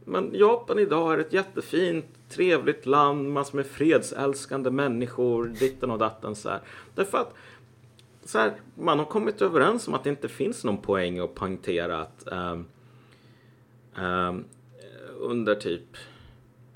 Men 0.05 0.31
Japan 0.35 0.79
idag 0.79 1.15
är 1.15 1.19
ett 1.19 1.33
jättefint, 1.33 2.07
trevligt 2.29 2.87
land, 2.87 3.33
massor 3.33 3.57
med 3.57 3.67
fredsälskande 3.67 4.71
människor, 4.71 5.47
ditten 5.47 5.91
och 5.91 5.99
datten 5.99 6.35
så 6.35 6.49
här. 6.49 6.61
Därför 6.95 7.19
att 7.19 7.35
så 8.25 8.39
här, 8.39 8.53
man 8.75 8.99
har 8.99 9.07
kommit 9.07 9.43
överens 9.43 9.89
om 9.89 9.95
att 9.95 10.05
det 10.05 10.11
inte 10.11 10.29
finns 10.29 10.65
någon 10.65 10.79
poäng 10.79 11.19
att 11.19 11.35
poängtera 11.35 12.01
att 12.01 12.29
um, 12.33 12.67
um, 14.05 14.45
under 15.19 15.55
typ 15.55 15.97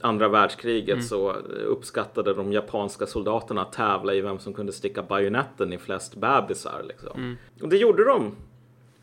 andra 0.05 0.29
världskriget 0.29 0.95
mm. 0.95 1.03
så 1.03 1.33
uppskattade 1.67 2.35
de 2.35 2.53
japanska 2.53 3.07
soldaterna 3.07 3.63
att 3.63 3.73
tävla 3.73 4.15
i 4.15 4.21
vem 4.21 4.39
som 4.39 4.55
kunde 4.55 4.73
sticka 4.73 5.03
bajonetten 5.03 5.73
i 5.73 5.79
flest 5.79 6.17
bebisar. 6.17 6.83
Liksom. 6.89 7.11
Mm. 7.17 7.37
Och 7.63 7.69
det 7.69 7.77
gjorde 7.77 8.05
de. 8.05 8.33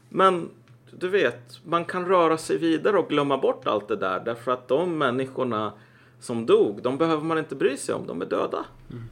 Men 0.09 0.49
du 0.91 1.09
vet, 1.09 1.65
man 1.65 1.85
kan 1.85 2.05
röra 2.05 2.37
sig 2.37 2.57
vidare 2.57 2.97
och 2.97 3.09
glömma 3.09 3.37
bort 3.37 3.67
allt 3.67 3.87
det 3.87 3.95
där 3.95 4.19
därför 4.25 4.51
att 4.51 4.67
de 4.67 4.97
människorna 4.97 5.73
som 6.19 6.45
dog, 6.45 6.81
de 6.81 6.97
behöver 6.97 7.23
man 7.23 7.37
inte 7.37 7.55
bry 7.55 7.77
sig 7.77 7.95
om, 7.95 8.07
de 8.07 8.21
är 8.21 8.25
döda. 8.25 8.65
Mm. 8.89 9.03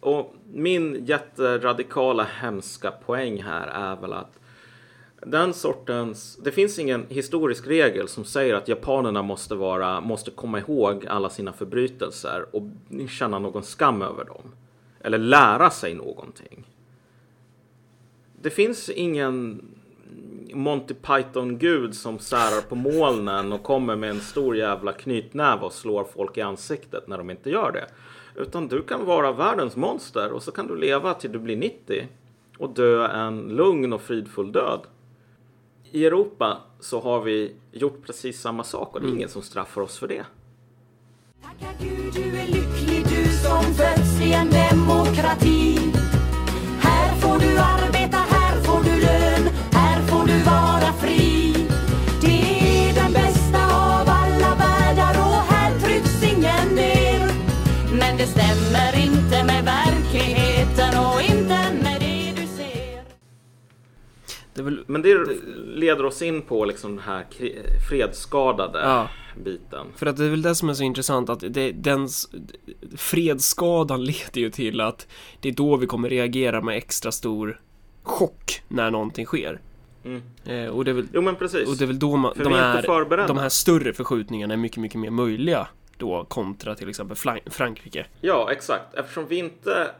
Och 0.00 0.34
min 0.52 1.04
jätteradikala 1.04 2.26
hemska 2.40 2.90
poäng 2.90 3.42
här 3.42 3.66
är 3.66 4.00
väl 4.00 4.12
att 4.12 4.39
den 5.26 5.54
sortens, 5.54 6.36
det 6.42 6.52
finns 6.52 6.78
ingen 6.78 7.06
historisk 7.08 7.66
regel 7.66 8.08
som 8.08 8.24
säger 8.24 8.54
att 8.54 8.68
japanerna 8.68 9.22
måste 9.22 9.54
vara, 9.54 10.00
måste 10.00 10.30
komma 10.30 10.58
ihåg 10.58 11.06
alla 11.06 11.30
sina 11.30 11.52
förbrytelser 11.52 12.46
och 12.52 12.62
känna 13.08 13.38
någon 13.38 13.62
skam 13.62 14.02
över 14.02 14.24
dem. 14.24 14.42
Eller 15.00 15.18
lära 15.18 15.70
sig 15.70 15.94
någonting. 15.94 16.64
Det 18.42 18.50
finns 18.50 18.88
ingen 18.88 19.62
Monty 20.54 20.94
Python-gud 20.94 21.94
som 21.94 22.18
särar 22.18 22.60
på 22.60 22.74
molnen 22.74 23.52
och 23.52 23.62
kommer 23.62 23.96
med 23.96 24.10
en 24.10 24.20
stor 24.20 24.56
jävla 24.56 24.92
knytnäve 24.92 25.62
och 25.62 25.72
slår 25.72 26.04
folk 26.04 26.38
i 26.38 26.40
ansiktet 26.40 27.08
när 27.08 27.18
de 27.18 27.30
inte 27.30 27.50
gör 27.50 27.72
det. 27.72 27.86
Utan 28.42 28.68
du 28.68 28.82
kan 28.82 29.04
vara 29.04 29.32
världens 29.32 29.76
monster 29.76 30.32
och 30.32 30.42
så 30.42 30.52
kan 30.52 30.66
du 30.66 30.76
leva 30.76 31.14
till 31.14 31.32
du 31.32 31.38
blir 31.38 31.56
90 31.56 32.08
och 32.58 32.70
dö 32.70 33.06
en 33.06 33.40
lugn 33.40 33.92
och 33.92 34.00
fridfull 34.00 34.52
död. 34.52 34.80
I 35.92 36.04
Europa 36.04 36.58
så 36.80 37.00
har 37.00 37.20
vi 37.20 37.52
gjort 37.72 38.06
precis 38.06 38.40
samma 38.40 38.64
sak 38.64 38.94
och 38.94 39.00
det 39.00 39.04
är 39.04 39.08
mm. 39.08 39.18
ingen 39.18 39.28
som 39.28 39.42
straffar 39.42 39.80
oss 39.80 39.98
för 39.98 40.08
det. 40.08 40.26
Tacka 41.42 41.72
Gud 41.80 42.14
du 42.14 42.22
är 42.22 42.46
lycklig 42.46 43.04
du 43.04 43.24
som 43.24 43.62
föds 43.62 44.20
i 44.20 44.32
en 44.32 44.50
demokrati. 44.50 45.78
Här 46.80 47.16
får 47.16 47.38
du 47.40 47.58
arbeta, 47.58 48.16
här 48.16 48.39
Det 64.60 64.64
väl, 64.64 64.84
Men 64.86 65.02
det 65.02 65.26
leder 65.56 66.04
oss 66.04 66.22
in 66.22 66.42
på 66.42 66.64
liksom 66.64 66.96
den 66.96 67.04
här 67.04 67.26
fredsskadade 67.88 68.78
ja. 68.78 69.08
biten. 69.44 69.86
För 69.96 70.06
att 70.06 70.16
det 70.16 70.24
är 70.24 70.30
väl 70.30 70.42
det 70.42 70.54
som 70.54 70.68
är 70.68 70.74
så 70.74 70.82
intressant 70.82 71.28
att 71.28 71.40
det, 71.48 71.72
den 71.72 72.08
fredsskadan 72.96 74.04
leder 74.04 74.40
ju 74.40 74.50
till 74.50 74.80
att 74.80 75.06
det 75.40 75.48
är 75.48 75.52
då 75.52 75.76
vi 75.76 75.86
kommer 75.86 76.08
reagera 76.08 76.60
med 76.60 76.76
extra 76.76 77.12
stor 77.12 77.60
chock 78.02 78.62
när 78.68 78.90
någonting 78.90 79.26
sker. 79.26 79.60
Mm. 80.04 80.22
Eh, 80.44 80.66
och 80.66 80.84
det 80.84 80.90
är 80.90 80.94
väl, 80.94 81.08
jo 81.12 81.22
men 81.22 81.36
precis. 81.36 81.68
Och 81.68 81.76
det 81.76 81.84
är 81.84 81.86
väl 81.86 81.98
då 81.98 82.16
man, 82.16 82.32
de, 82.36 82.52
här, 82.52 83.26
de 83.26 83.38
här 83.38 83.48
större 83.48 83.92
förskjutningarna 83.92 84.54
är 84.54 84.58
mycket, 84.58 84.78
mycket 84.78 85.00
mer 85.00 85.10
möjliga 85.10 85.66
då 85.96 86.24
kontra 86.24 86.74
till 86.74 86.88
exempel 86.88 87.16
Frankrike. 87.46 88.06
Ja, 88.20 88.52
exakt. 88.52 88.94
Eftersom 88.94 89.26
vi 89.26 89.36
inte 89.36 89.90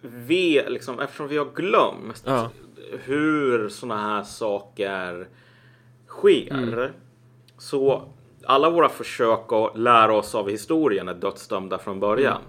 vi, 0.00 0.62
liksom, 0.68 1.00
eftersom 1.00 1.28
vi 1.28 1.38
har 1.38 1.48
glömt 1.54 2.22
ja. 2.26 2.50
Hur 3.04 3.68
sådana 3.68 4.02
här 4.02 4.22
saker 4.22 5.28
sker. 6.06 6.52
Mm. 6.52 6.90
Så 7.58 8.02
alla 8.44 8.70
våra 8.70 8.88
försök 8.88 9.52
att 9.52 9.78
lära 9.78 10.14
oss 10.14 10.34
av 10.34 10.48
historien 10.48 11.08
är 11.08 11.14
dödsdömda 11.14 11.78
från 11.78 12.00
början. 12.00 12.36
Mm. 12.36 12.48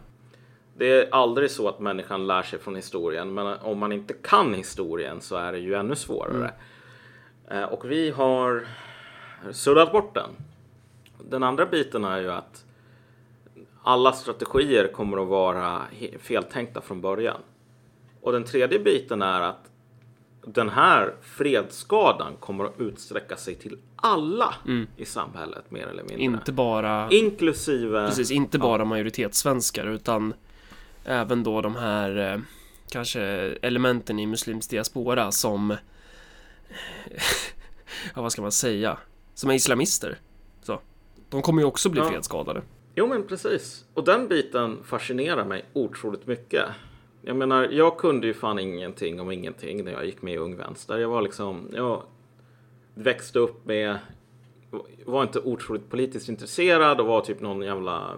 Det 0.77 1.01
är 1.01 1.09
aldrig 1.11 1.51
så 1.51 1.67
att 1.67 1.79
människan 1.79 2.27
lär 2.27 2.41
sig 2.41 2.59
från 2.59 2.75
historien, 2.75 3.33
men 3.33 3.57
om 3.59 3.77
man 3.77 3.91
inte 3.91 4.13
kan 4.13 4.53
historien 4.53 5.21
så 5.21 5.35
är 5.35 5.51
det 5.51 5.59
ju 5.59 5.73
ännu 5.73 5.95
svårare. 5.95 6.51
Mm. 7.49 7.69
Och 7.69 7.91
vi 7.91 8.09
har 8.09 8.67
suddat 9.51 9.91
bort 9.91 10.13
den. 10.15 10.29
Den 11.29 11.43
andra 11.43 11.65
biten 11.65 12.05
är 12.05 12.21
ju 12.21 12.31
att 12.31 12.65
alla 13.83 14.11
strategier 14.11 14.87
kommer 14.87 15.21
att 15.21 15.27
vara 15.27 15.81
feltänkta 16.19 16.81
från 16.81 17.01
början. 17.01 17.41
Och 18.21 18.31
den 18.31 18.43
tredje 18.43 18.79
biten 18.79 19.21
är 19.21 19.41
att 19.41 19.70
den 20.45 20.69
här 20.69 21.13
fredsskadan 21.21 22.35
kommer 22.39 22.65
att 22.65 22.79
utsträcka 22.79 23.37
sig 23.37 23.55
till 23.55 23.77
alla 23.95 24.55
mm. 24.67 24.87
i 24.97 25.05
samhället 25.05 25.71
mer 25.71 25.87
eller 25.87 26.03
mindre. 26.03 26.23
Inte 26.23 26.51
bara 26.51 27.09
Inklusive 27.09 28.07
Precis, 28.07 28.31
inte 28.31 28.59
bara 28.59 28.81
ja. 28.81 28.85
majoritetssvenskar 28.85 29.87
utan 29.87 30.33
även 31.05 31.43
då 31.43 31.61
de 31.61 31.75
här 31.75 32.33
eh, 32.33 32.39
kanske 32.89 33.21
elementen 33.61 34.19
i 34.19 34.27
muslims 34.27 34.67
diaspora 34.67 35.31
som 35.31 35.69
ja, 38.15 38.21
vad 38.21 38.31
ska 38.31 38.41
man 38.41 38.51
säga? 38.51 38.97
Som 39.33 39.49
är 39.49 39.53
islamister. 39.53 40.19
Så. 40.63 40.79
De 41.29 41.41
kommer 41.41 41.61
ju 41.61 41.67
också 41.67 41.89
bli 41.89 42.01
ja. 42.01 42.09
fredsskadade. 42.09 42.61
Jo 42.95 43.07
men 43.07 43.27
precis. 43.27 43.85
Och 43.93 44.03
den 44.03 44.27
biten 44.27 44.83
fascinerar 44.83 45.45
mig 45.45 45.65
otroligt 45.73 46.27
mycket. 46.27 46.65
Jag 47.21 47.35
menar, 47.35 47.63
jag 47.71 47.97
kunde 47.97 48.27
ju 48.27 48.33
fan 48.33 48.59
ingenting 48.59 49.21
om 49.21 49.31
ingenting 49.31 49.83
när 49.83 49.91
jag 49.91 50.05
gick 50.05 50.21
med 50.21 50.33
i 50.33 50.37
Ung 50.37 50.55
Vänster. 50.55 50.97
Jag 50.97 51.09
var 51.09 51.21
liksom, 51.21 51.69
jag 51.73 52.03
växte 52.93 53.39
upp 53.39 53.65
med, 53.65 53.97
var 55.05 55.23
inte 55.23 55.39
otroligt 55.39 55.89
politiskt 55.89 56.29
intresserad 56.29 56.99
och 56.99 57.07
var 57.07 57.21
typ 57.21 57.41
någon 57.41 57.61
jävla 57.61 58.09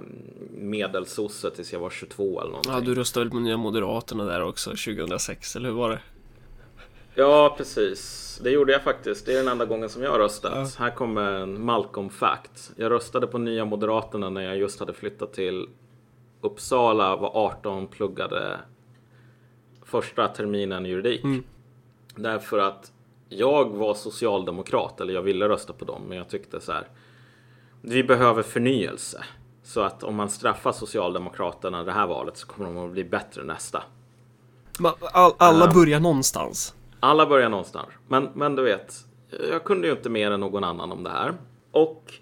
medelsosse 0.52 1.52
tills 1.52 1.74
jag 1.74 1.80
var 1.80 1.90
22 1.90 2.42
eller 2.42 2.50
någonting. 2.50 2.74
Ja, 2.74 2.80
du 2.80 2.96
röstade 2.96 3.26
väl 3.26 3.32
på 3.32 3.40
Nya 3.40 3.58
Moderaterna 3.58 4.26
där 4.26 4.44
också 4.44 4.70
2006, 4.70 5.56
eller 5.56 5.70
hur 5.70 5.76
var 5.76 5.90
det? 5.90 6.00
Ja, 7.16 7.56
precis. 7.58 8.40
Det 8.44 8.50
gjorde 8.50 8.72
jag 8.72 8.84
faktiskt. 8.84 9.26
Det 9.26 9.34
är 9.34 9.38
den 9.38 9.48
enda 9.48 9.66
gången 9.66 9.90
som 9.90 10.04
jag 10.04 10.12
har 10.12 10.20
röstat. 10.20 10.52
Ja. 10.56 10.86
Här 10.86 10.92
kommer 10.92 11.32
en 11.32 11.66
Malcolm 11.66 12.10
fact. 12.10 12.72
Jag 12.76 12.92
röstade 12.92 13.28
på 13.28 13.38
Nya 13.38 13.66
Moderaterna 13.66 14.30
när 14.30 14.42
jag 14.42 14.58
just 14.58 14.80
hade 14.80 14.94
flyttat 14.94 15.34
till 15.34 15.68
Uppsala, 16.42 17.16
var 17.16 17.32
18, 17.34 17.88
pluggade 17.88 18.60
första 19.94 20.28
terminen 20.28 20.86
juridik. 20.86 21.24
Mm. 21.24 21.44
Därför 22.16 22.60
att 22.60 22.92
jag 23.30 23.70
var 23.70 23.94
socialdemokrat, 23.94 25.02
eller 25.02 25.14
jag 25.14 25.22
ville 25.22 25.50
rösta 25.50 25.74
på 25.74 25.86
dem, 25.86 26.02
men 26.08 26.18
jag 26.18 26.30
tyckte 26.30 26.60
så 26.60 26.72
här. 26.72 26.88
Vi 27.82 28.04
behöver 28.04 28.44
förnyelse. 28.44 29.24
Så 29.64 29.82
att 29.82 30.04
om 30.04 30.16
man 30.16 30.30
straffar 30.30 30.72
Socialdemokraterna 30.72 31.84
det 31.84 31.92
här 31.92 32.08
valet 32.08 32.38
så 32.38 32.48
kommer 32.48 32.66
de 32.66 32.86
att 32.86 32.92
bli 32.92 33.04
bättre 33.04 33.44
nästa. 33.44 33.84
All, 35.14 35.32
alla 35.38 35.68
uh, 35.68 35.74
börjar 35.74 36.00
någonstans. 36.00 36.76
Alla 37.00 37.26
börjar 37.26 37.50
någonstans. 37.50 37.90
Men, 38.08 38.30
men 38.34 38.56
du 38.56 38.64
vet, 38.64 38.96
jag 39.50 39.64
kunde 39.64 39.88
ju 39.88 39.94
inte 39.94 40.10
mer 40.10 40.32
än 40.32 40.40
någon 40.40 40.64
annan 40.64 40.92
om 40.92 41.04
det 41.04 41.10
här. 41.10 41.34
Och 41.72 42.14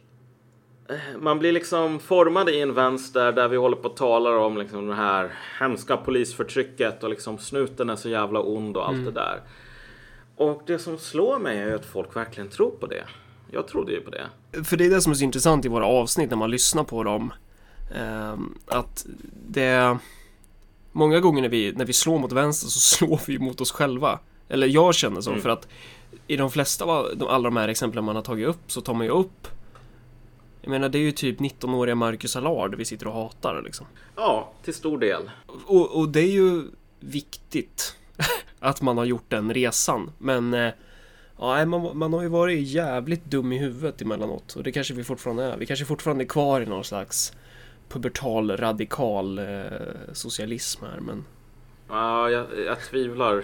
man 1.19 1.39
blir 1.39 1.51
liksom 1.51 1.99
formad 1.99 2.49
i 2.49 2.61
en 2.61 2.73
vänster 2.73 3.31
där 3.31 3.47
vi 3.47 3.57
håller 3.57 3.77
på 3.77 3.87
att 3.87 3.97
tala 3.97 4.37
om 4.37 4.57
liksom 4.57 4.87
det 4.87 4.95
här 4.95 5.31
hemska 5.59 5.97
polisförtrycket 5.97 7.03
och 7.03 7.09
liksom 7.09 7.37
snuten 7.37 7.89
är 7.89 7.95
så 7.95 8.09
jävla 8.09 8.39
ond 8.41 8.77
och 8.77 8.87
allt 8.87 8.93
mm. 8.93 9.05
det 9.05 9.11
där. 9.11 9.41
Och 10.35 10.61
det 10.67 10.79
som 10.79 10.97
slår 10.97 11.39
mig 11.39 11.57
är 11.57 11.75
att 11.75 11.85
folk 11.85 12.15
verkligen 12.15 12.49
tror 12.49 12.71
på 12.71 12.87
det. 12.87 13.03
Jag 13.51 13.67
trodde 13.67 13.91
ju 13.91 14.01
på 14.01 14.11
det. 14.11 14.29
För 14.63 14.77
det 14.77 14.85
är 14.85 14.89
det 14.89 15.01
som 15.01 15.11
är 15.11 15.15
så 15.15 15.23
intressant 15.23 15.65
i 15.65 15.67
våra 15.67 15.85
avsnitt 15.85 16.29
när 16.29 16.37
man 16.37 16.51
lyssnar 16.51 16.83
på 16.83 17.03
dem. 17.03 17.33
Ehm, 17.95 18.57
att 18.65 19.05
det... 19.47 19.97
Många 20.91 21.19
gånger 21.19 21.41
när 21.41 21.49
vi, 21.49 21.73
när 21.75 21.85
vi 21.85 21.93
slår 21.93 22.19
mot 22.19 22.31
vänster 22.31 22.67
så 22.67 22.79
slår 22.95 23.21
vi 23.27 23.39
mot 23.39 23.61
oss 23.61 23.71
själva. 23.71 24.19
Eller 24.49 24.67
jag 24.67 24.95
känner 24.95 25.21
så, 25.21 25.29
mm. 25.29 25.41
för 25.41 25.49
att 25.49 25.67
i 26.27 26.37
de 26.37 26.51
flesta 26.51 26.85
av 26.85 27.27
alla 27.29 27.43
de 27.43 27.57
här 27.57 27.67
exemplen 27.67 28.03
man 28.03 28.15
har 28.15 28.23
tagit 28.23 28.47
upp 28.47 28.71
så 28.71 28.81
tar 28.81 28.93
man 28.93 29.05
ju 29.05 29.11
upp 29.11 29.47
jag 30.61 30.69
menar 30.71 30.89
det 30.89 30.97
är 30.97 31.01
ju 31.01 31.11
typ 31.11 31.39
19-åriga 31.39 31.95
Marcus 31.95 32.35
Allard 32.35 32.75
vi 32.75 32.85
sitter 32.85 33.07
och 33.07 33.13
hatar 33.13 33.61
liksom. 33.61 33.87
Ja, 34.15 34.51
till 34.63 34.73
stor 34.73 34.97
del. 34.97 35.31
Och, 35.65 35.99
och 35.99 36.09
det 36.09 36.19
är 36.19 36.31
ju 36.31 36.63
viktigt 36.99 37.95
att 38.59 38.81
man 38.81 38.97
har 38.97 39.05
gjort 39.05 39.29
den 39.29 39.53
resan. 39.53 40.11
Men 40.17 40.53
eh, 40.53 40.73
ja, 41.39 41.65
man, 41.65 41.97
man 41.97 42.13
har 42.13 42.21
ju 42.21 42.27
varit 42.27 42.67
jävligt 42.67 43.25
dum 43.25 43.51
i 43.51 43.57
huvudet 43.57 44.01
emellanåt. 44.01 44.53
Och 44.53 44.63
det 44.63 44.71
kanske 44.71 44.93
vi 44.93 45.03
fortfarande 45.03 45.43
är. 45.43 45.57
Vi 45.57 45.65
kanske 45.65 45.85
fortfarande 45.85 46.23
är 46.23 46.27
kvar 46.27 46.61
i 46.61 46.65
någon 46.65 46.83
slags 46.83 47.33
pubertal 47.89 48.57
radikal 48.57 49.39
eh, 49.39 49.45
socialism 50.13 50.85
här. 50.85 50.99
Men... 50.99 51.25
Ja, 51.91 52.29
jag, 52.29 52.45
jag 52.65 52.81
tvivlar. 52.81 53.43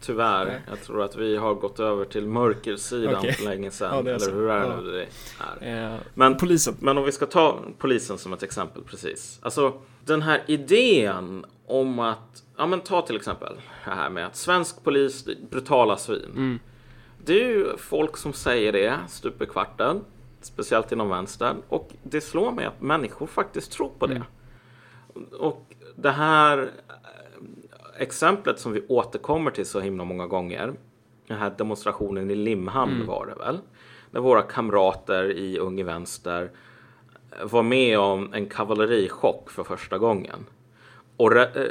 Tyvärr. 0.00 0.60
Jag 0.68 0.82
tror 0.82 1.02
att 1.02 1.16
vi 1.16 1.36
har 1.36 1.54
gått 1.54 1.80
över 1.80 2.04
till 2.04 2.26
mörkersidan 2.26 3.16
okay. 3.16 3.32
för 3.32 3.44
länge 3.44 3.70
sedan. 3.70 4.06
Ja, 4.06 4.12
Eller 4.12 4.32
hur 4.32 4.50
är 4.50 4.82
det 4.82 5.06
ja. 5.38 5.44
det 5.60 5.66
är? 5.66 5.94
Eh, 5.94 6.00
men, 6.14 6.36
polisen. 6.36 6.76
men 6.80 6.98
om 6.98 7.04
vi 7.04 7.12
ska 7.12 7.26
ta 7.26 7.58
polisen 7.78 8.18
som 8.18 8.32
ett 8.32 8.42
exempel 8.42 8.82
precis. 8.82 9.38
Alltså 9.42 9.80
den 10.04 10.22
här 10.22 10.42
idén 10.46 11.46
om 11.66 11.98
att, 11.98 12.42
ja 12.56 12.66
men 12.66 12.80
ta 12.80 13.02
till 13.02 13.16
exempel 13.16 13.54
det 13.84 13.90
här 13.90 14.10
med 14.10 14.26
att 14.26 14.36
svensk 14.36 14.84
polis, 14.84 15.28
brutala 15.50 15.96
svin. 15.96 16.30
Mm. 16.34 16.58
Det 17.24 17.44
är 17.44 17.48
ju 17.48 17.76
folk 17.76 18.16
som 18.16 18.32
säger 18.32 18.72
det 18.72 18.98
stup 19.08 19.42
i 19.42 19.46
kvarten. 19.46 20.04
Speciellt 20.40 20.92
inom 20.92 21.08
vänstern. 21.08 21.56
Och 21.68 21.90
det 22.02 22.20
slår 22.20 22.52
mig 22.52 22.64
att 22.64 22.80
människor 22.80 23.26
faktiskt 23.26 23.72
tror 23.72 23.90
på 23.98 24.06
det. 24.06 24.14
Mm. 24.14 25.24
Och 25.38 25.74
det 25.96 26.10
här 26.10 26.70
exemplet 27.98 28.58
som 28.58 28.72
vi 28.72 28.86
återkommer 28.88 29.50
till 29.50 29.66
så 29.66 29.80
himla 29.80 30.04
många 30.04 30.26
gånger. 30.26 30.74
Den 31.26 31.38
här 31.38 31.54
demonstrationen 31.58 32.30
i 32.30 32.34
Limhamn 32.34 32.94
mm. 32.94 33.06
var 33.06 33.26
det 33.26 33.34
väl? 33.34 33.58
Där 34.10 34.20
våra 34.20 34.42
kamrater 34.42 35.30
i 35.30 35.58
Unge 35.58 35.84
Vänster 35.84 36.50
var 37.42 37.62
med 37.62 37.98
om 37.98 38.32
en 38.34 38.46
kavallerichock 38.46 39.50
för 39.50 39.64
första 39.64 39.98
gången. 39.98 40.46
Och, 41.16 41.36
eh, 41.36 41.68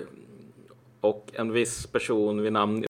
och 1.02 1.32
en 1.34 1.52
viss 1.52 1.88
person 1.88 2.42
vid 2.42 2.54
namn 2.54 2.86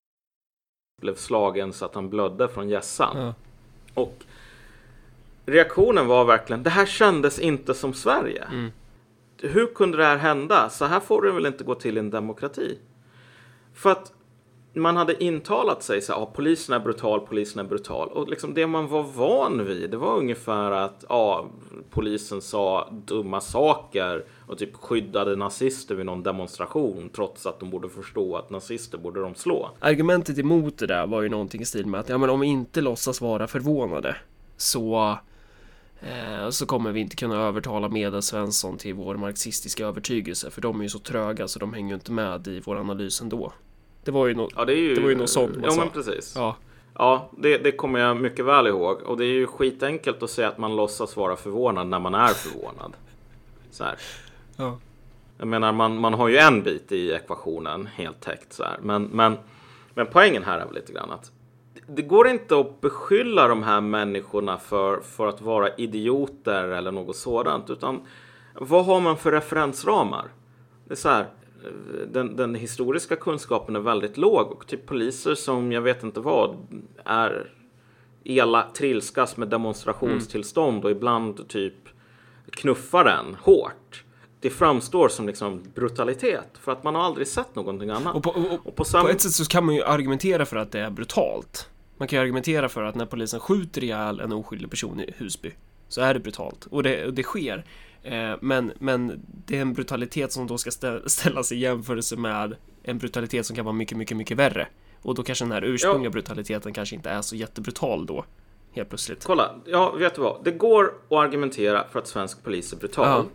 blev 1.01 1.15
slagen 1.15 1.73
så 1.73 1.85
att 1.85 1.95
han 1.95 2.09
blödde 2.09 2.47
från 2.47 2.69
hjässan. 2.69 3.17
Ja. 3.17 3.33
Och 3.93 4.25
reaktionen 5.45 6.07
var 6.07 6.25
verkligen, 6.25 6.63
det 6.63 6.69
här 6.69 6.85
kändes 6.85 7.39
inte 7.39 7.73
som 7.73 7.93
Sverige. 7.93 8.43
Mm. 8.51 8.71
Hur 9.41 9.67
kunde 9.67 9.97
det 9.97 10.05
här 10.05 10.17
hända? 10.17 10.69
Så 10.69 10.85
här 10.85 10.99
får 10.99 11.21
det 11.21 11.31
väl 11.31 11.45
inte 11.45 11.63
gå 11.63 11.75
till 11.75 11.97
i 11.97 11.99
en 11.99 12.09
demokrati? 12.09 12.77
För 13.77 13.91
att 13.91 14.13
man 14.73 14.97
hade 14.97 15.23
intalat 15.23 15.83
sig 15.83 16.01
så 16.01 16.11
ja, 16.11 16.31
polisen 16.35 16.75
är 16.75 16.79
brutal, 16.79 17.19
polisen 17.19 17.59
är 17.59 17.63
brutal. 17.63 18.07
Och 18.07 18.27
liksom 18.27 18.53
det 18.53 18.67
man 18.67 18.87
var 18.87 19.03
van 19.03 19.65
vid, 19.65 19.89
det 19.89 19.97
var 19.97 20.17
ungefär 20.17 20.71
att 20.71 21.05
ah, 21.11 21.45
polisen 21.89 22.41
sa 22.41 22.89
dumma 23.05 23.41
saker 23.41 24.25
och 24.47 24.57
typ 24.57 24.75
skyddade 24.75 25.35
nazister 25.35 25.95
vid 25.95 26.05
någon 26.05 26.23
demonstration 26.23 27.09
trots 27.15 27.45
att 27.45 27.59
de 27.59 27.69
borde 27.69 27.89
förstå 27.89 28.35
att 28.35 28.49
nazister 28.49 28.97
borde 28.97 29.21
de 29.21 29.35
slå. 29.35 29.69
Argumentet 29.79 30.39
emot 30.39 30.77
det 30.77 30.87
där 30.87 31.07
var 31.07 31.21
ju 31.21 31.29
någonting 31.29 31.61
i 31.61 31.65
stil 31.65 31.85
med 31.85 31.99
att 31.99 32.09
ja, 32.09 32.17
men 32.17 32.29
om 32.29 32.39
vi 32.39 32.47
inte 32.47 32.81
låtsas 32.81 33.21
vara 33.21 33.47
förvånade 33.47 34.15
så 34.57 35.17
så 36.49 36.65
kommer 36.65 36.91
vi 36.91 36.99
inte 36.99 37.15
kunna 37.15 37.35
övertala 37.35 37.89
Meda 37.89 38.21
Svensson 38.21 38.77
till 38.77 38.93
vår 38.93 39.15
marxistiska 39.15 39.85
övertygelse 39.85 40.51
för 40.51 40.61
de 40.61 40.79
är 40.79 40.83
ju 40.83 40.89
så 40.89 40.99
tröga 40.99 41.47
så 41.47 41.59
de 41.59 41.73
hänger 41.73 41.89
ju 41.89 41.95
inte 41.95 42.11
med 42.11 42.47
i 42.47 42.61
vår 42.65 42.77
analys 42.77 43.21
ändå. 43.21 43.53
Det 44.03 44.11
var 44.11 44.27
ju 44.27 44.35
något, 44.35 44.53
ja, 44.55 44.65
det, 44.65 44.73
är 44.73 44.77
ju, 44.77 44.95
det 44.95 45.01
var 45.01 45.09
ju 45.09 45.15
något 45.15 45.29
sånt 45.29 45.55
man 45.55 45.63
Ja, 45.63 45.71
sa. 45.71 45.79
men 45.79 45.89
precis. 45.89 46.33
Ja, 46.35 46.55
ja 46.93 47.29
det, 47.37 47.57
det 47.57 47.71
kommer 47.71 47.99
jag 47.99 48.17
mycket 48.17 48.45
väl 48.45 48.67
ihåg. 48.67 49.01
Och 49.01 49.17
det 49.17 49.25
är 49.25 49.33
ju 49.33 49.47
skitenkelt 49.47 50.23
att 50.23 50.29
säga 50.29 50.47
att 50.47 50.57
man 50.57 50.75
låtsas 50.75 51.15
vara 51.15 51.35
förvånad 51.35 51.87
när 51.87 51.99
man 51.99 52.15
är 52.15 52.27
förvånad. 52.27 52.93
Så 53.71 53.83
här. 53.83 53.95
Ja. 54.55 54.77
Jag 55.37 55.47
menar, 55.47 55.71
man, 55.71 55.97
man 55.99 56.13
har 56.13 56.27
ju 56.27 56.37
en 56.37 56.63
bit 56.63 56.91
i 56.91 57.11
ekvationen 57.11 57.85
helt 57.95 58.21
täckt 58.21 58.53
så 58.53 58.63
här. 58.63 58.77
Men, 58.81 59.03
men, 59.03 59.37
men 59.93 60.07
poängen 60.11 60.43
här 60.43 60.59
är 60.59 60.65
väl 60.65 60.75
lite 60.75 60.93
grann 60.93 61.11
att 61.11 61.31
det 61.87 62.01
går 62.01 62.27
inte 62.27 62.59
att 62.59 62.81
beskylla 62.81 63.47
de 63.47 63.63
här 63.63 63.81
människorna 63.81 64.57
för, 64.57 64.99
för 64.99 65.27
att 65.27 65.41
vara 65.41 65.75
idioter 65.75 66.63
eller 66.63 66.91
något 66.91 67.15
sådant. 67.15 67.69
Utan 67.69 68.01
vad 68.53 68.85
har 68.85 69.01
man 69.01 69.17
för 69.17 69.31
referensramar? 69.31 70.25
Det 70.85 70.93
är 70.93 70.95
så 70.95 71.09
här, 71.09 71.25
den, 72.11 72.35
den, 72.35 72.55
historiska 72.55 73.15
kunskapen 73.15 73.75
är 73.75 73.79
väldigt 73.79 74.17
låg 74.17 74.51
och 74.51 74.67
typ 74.67 74.85
poliser 74.85 75.35
som 75.35 75.71
jag 75.71 75.81
vet 75.81 76.03
inte 76.03 76.19
vad 76.19 76.55
är 77.05 77.51
ela, 78.23 78.67
trilskas 78.73 79.37
med 79.37 79.47
demonstrationstillstånd 79.47 80.77
mm. 80.77 80.85
och 80.85 80.91
ibland 80.91 81.47
typ 81.47 81.73
knuffar 82.51 83.03
den 83.03 83.35
hårt. 83.41 84.03
Det 84.39 84.49
framstår 84.49 85.09
som 85.09 85.27
liksom 85.27 85.63
brutalitet 85.75 86.57
för 86.61 86.71
att 86.71 86.83
man 86.83 86.95
har 86.95 87.01
aldrig 87.01 87.27
sett 87.27 87.55
någonting 87.55 87.89
annat. 87.89 88.15
Och 88.15 88.23
på, 88.23 88.29
och, 88.29 88.67
och 88.67 88.75
på, 88.75 88.85
sam- 88.85 89.05
på 89.05 89.09
ett 89.09 89.21
sätt 89.21 89.31
så 89.31 89.45
kan 89.45 89.65
man 89.65 89.75
ju 89.75 89.83
argumentera 89.83 90.45
för 90.45 90.57
att 90.57 90.71
det 90.71 90.79
är 90.79 90.89
brutalt. 90.89 91.69
Man 91.97 92.07
kan 92.07 92.19
ju 92.19 92.23
argumentera 92.23 92.69
för 92.69 92.83
att 92.83 92.95
när 92.95 93.05
polisen 93.05 93.39
skjuter 93.39 93.83
ihjäl 93.83 94.19
en 94.19 94.31
oskyldig 94.31 94.69
person 94.69 94.99
i 94.99 95.13
Husby 95.17 95.51
så 95.87 96.01
är 96.01 96.13
det 96.13 96.19
brutalt 96.19 96.65
och 96.65 96.83
det, 96.83 97.11
det 97.11 97.23
sker. 97.23 97.65
Eh, 98.03 98.33
men, 98.41 98.71
men 98.79 99.21
det 99.45 99.57
är 99.57 99.61
en 99.61 99.73
brutalitet 99.73 100.31
som 100.31 100.47
då 100.47 100.57
ska 100.57 100.71
ställas 101.05 101.51
i 101.51 101.57
jämförelse 101.57 102.15
med 102.15 102.55
en 102.83 102.97
brutalitet 102.97 103.45
som 103.45 103.55
kan 103.55 103.65
vara 103.65 103.75
mycket, 103.75 103.97
mycket, 103.97 104.17
mycket 104.17 104.37
värre. 104.37 104.67
Och 105.01 105.15
då 105.15 105.23
kanske 105.23 105.45
den 105.45 105.51
här 105.51 105.63
ursprungliga 105.63 106.05
ja. 106.05 106.11
brutaliteten 106.11 106.73
kanske 106.73 106.95
inte 106.95 107.09
är 107.09 107.21
så 107.21 107.35
jättebrutal 107.35 108.05
då. 108.05 108.25
Helt 108.71 108.89
plötsligt. 108.89 109.23
Kolla, 109.25 109.55
ja, 109.65 109.91
vet 109.91 110.15
du 110.15 110.21
vad? 110.21 110.43
Det 110.43 110.51
går 110.51 110.85
att 110.85 111.17
argumentera 111.17 111.85
för 111.91 111.99
att 111.99 112.07
svensk 112.07 112.43
polis 112.43 112.73
är 112.73 112.77
brutal. 112.77 113.07
Ja. 113.07 113.25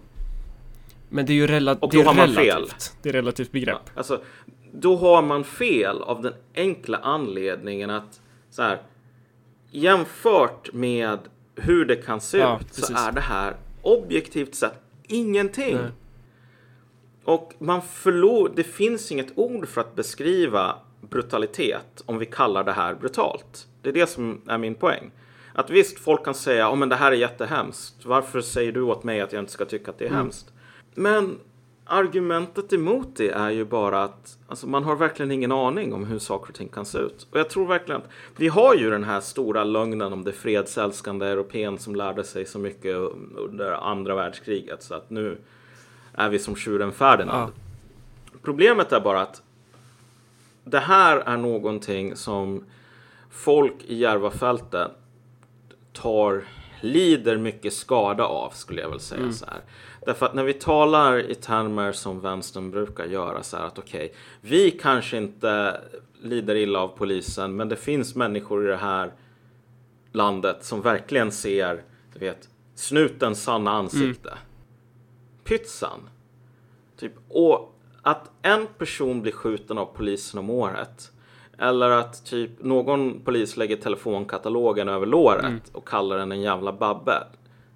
Men 1.08 1.26
det 1.26 1.32
är 1.32 1.34
ju 1.34 1.46
rela 1.46 1.72
och 1.72 1.78
då 1.80 1.88
det 1.88 2.00
är 2.00 2.04
har 2.04 2.14
man 2.14 2.28
relativt. 2.28 2.82
Fel. 2.82 2.96
Det 3.02 3.08
är 3.08 3.12
relativt 3.12 3.52
begrepp. 3.52 3.80
Ja, 3.84 3.92
alltså, 3.94 4.22
då 4.72 4.96
har 4.96 5.22
man 5.22 5.44
fel 5.44 6.02
av 6.02 6.22
den 6.22 6.32
enkla 6.54 6.98
anledningen 6.98 7.90
att 7.90 8.20
så 8.52 8.62
här, 8.62 8.82
jämfört 9.70 10.72
med 10.72 11.18
hur 11.54 11.84
det 11.84 11.96
kan 11.96 12.20
se 12.20 12.38
ja, 12.38 12.60
ut 12.60 12.66
precis. 12.66 12.86
så 12.86 12.94
är 12.94 13.12
det 13.12 13.20
här 13.20 13.56
objektivt 13.82 14.54
sett 14.54 14.82
ingenting. 15.02 15.76
Nej. 15.76 15.90
Och 17.24 17.54
man 17.58 17.82
förlorar, 17.82 18.52
det 18.56 18.64
finns 18.64 19.12
inget 19.12 19.38
ord 19.38 19.68
för 19.68 19.80
att 19.80 19.94
beskriva 19.94 20.76
brutalitet 21.00 22.02
om 22.06 22.18
vi 22.18 22.26
kallar 22.26 22.64
det 22.64 22.72
här 22.72 22.94
brutalt. 22.94 23.66
Det 23.82 23.88
är 23.88 23.92
det 23.92 24.06
som 24.06 24.40
är 24.46 24.58
min 24.58 24.74
poäng. 24.74 25.10
Att 25.54 25.70
visst, 25.70 25.98
folk 25.98 26.24
kan 26.24 26.34
säga, 26.34 26.70
oh, 26.70 26.76
men 26.76 26.88
det 26.88 26.96
här 26.96 27.12
är 27.12 27.16
jättehemskt. 27.16 28.04
Varför 28.04 28.40
säger 28.40 28.72
du 28.72 28.82
åt 28.82 29.04
mig 29.04 29.20
att 29.20 29.32
jag 29.32 29.42
inte 29.42 29.52
ska 29.52 29.64
tycka 29.64 29.90
att 29.90 29.98
det 29.98 30.04
är 30.04 30.08
mm. 30.08 30.18
hemskt? 30.18 30.52
Men 30.94 31.38
argumentet 31.84 32.72
emot 32.72 33.08
det 33.16 33.30
är 33.30 33.50
ju 33.50 33.64
bara 33.64 34.02
att 34.02 34.38
alltså, 34.48 34.66
man 34.66 34.84
har 34.84 34.96
verkligen 34.96 35.30
ingen 35.30 35.52
aning 35.52 35.92
om 35.92 36.04
hur 36.04 36.18
saker 36.18 36.48
och 36.48 36.54
ting 36.54 36.68
kan 36.68 36.84
se 36.84 36.98
ut. 36.98 37.26
Och 37.30 37.38
jag 37.38 37.50
tror 37.50 37.66
verkligen 37.66 38.00
att 38.00 38.08
vi 38.36 38.48
har 38.48 38.74
ju 38.74 38.90
den 38.90 39.04
här 39.04 39.20
stora 39.20 39.64
lögnen 39.64 40.12
om 40.12 40.24
det 40.24 40.32
fredsälskande 40.32 41.26
europeen 41.26 41.78
som 41.78 41.96
lärde 41.96 42.24
sig 42.24 42.46
så 42.46 42.58
mycket 42.58 42.96
under 43.36 43.72
andra 43.72 44.14
världskriget 44.14 44.82
så 44.82 44.94
att 44.94 45.10
nu 45.10 45.38
är 46.12 46.28
vi 46.28 46.38
som 46.38 46.56
tjuren 46.56 46.92
Ferdinand. 46.92 47.52
Ja. 47.52 48.38
Problemet 48.42 48.92
är 48.92 49.00
bara 49.00 49.20
att 49.20 49.42
det 50.64 50.78
här 50.78 51.16
är 51.16 51.36
någonting 51.36 52.16
som 52.16 52.64
folk 53.30 53.84
i 53.86 53.96
Järvafältet 53.96 54.90
tar 55.92 56.44
lider 56.82 57.36
mycket 57.36 57.72
skada 57.72 58.24
av 58.24 58.50
skulle 58.50 58.80
jag 58.80 58.90
väl 58.90 59.00
säga 59.00 59.20
mm. 59.20 59.32
så 59.32 59.46
här. 59.46 59.60
Därför 60.06 60.26
att 60.26 60.34
när 60.34 60.44
vi 60.44 60.52
talar 60.52 61.30
i 61.30 61.34
termer 61.34 61.92
som 61.92 62.20
vänstern 62.20 62.70
brukar 62.70 63.04
göra 63.04 63.42
så 63.42 63.56
här 63.56 63.64
att 63.64 63.78
okej, 63.78 64.04
okay, 64.04 64.16
vi 64.40 64.70
kanske 64.70 65.16
inte 65.16 65.80
lider 66.22 66.54
illa 66.54 66.78
av 66.78 66.88
polisen, 66.88 67.56
men 67.56 67.68
det 67.68 67.76
finns 67.76 68.14
människor 68.14 68.64
i 68.64 68.68
det 68.68 68.76
här 68.76 69.12
landet 70.12 70.64
som 70.64 70.82
verkligen 70.82 71.32
ser, 71.32 71.82
du 72.12 72.18
vet, 72.18 72.48
snutens 72.74 73.42
sanna 73.42 73.70
ansikte. 73.70 74.28
Mm. 74.28 74.42
Pytsan. 75.44 76.08
Typ, 76.96 77.12
och 77.28 77.78
att 78.02 78.30
en 78.42 78.66
person 78.78 79.22
blir 79.22 79.32
skjuten 79.32 79.78
av 79.78 79.86
polisen 79.86 80.38
om 80.38 80.50
året 80.50 81.11
eller 81.62 81.90
att 81.90 82.24
typ 82.24 82.50
någon 82.62 83.20
polis 83.20 83.56
lägger 83.56 83.76
telefonkatalogen 83.76 84.88
över 84.88 85.06
låret 85.06 85.44
mm. 85.44 85.60
och 85.72 85.88
kallar 85.88 86.18
den 86.18 86.32
en 86.32 86.40
jävla 86.40 86.72
babbe. 86.72 87.26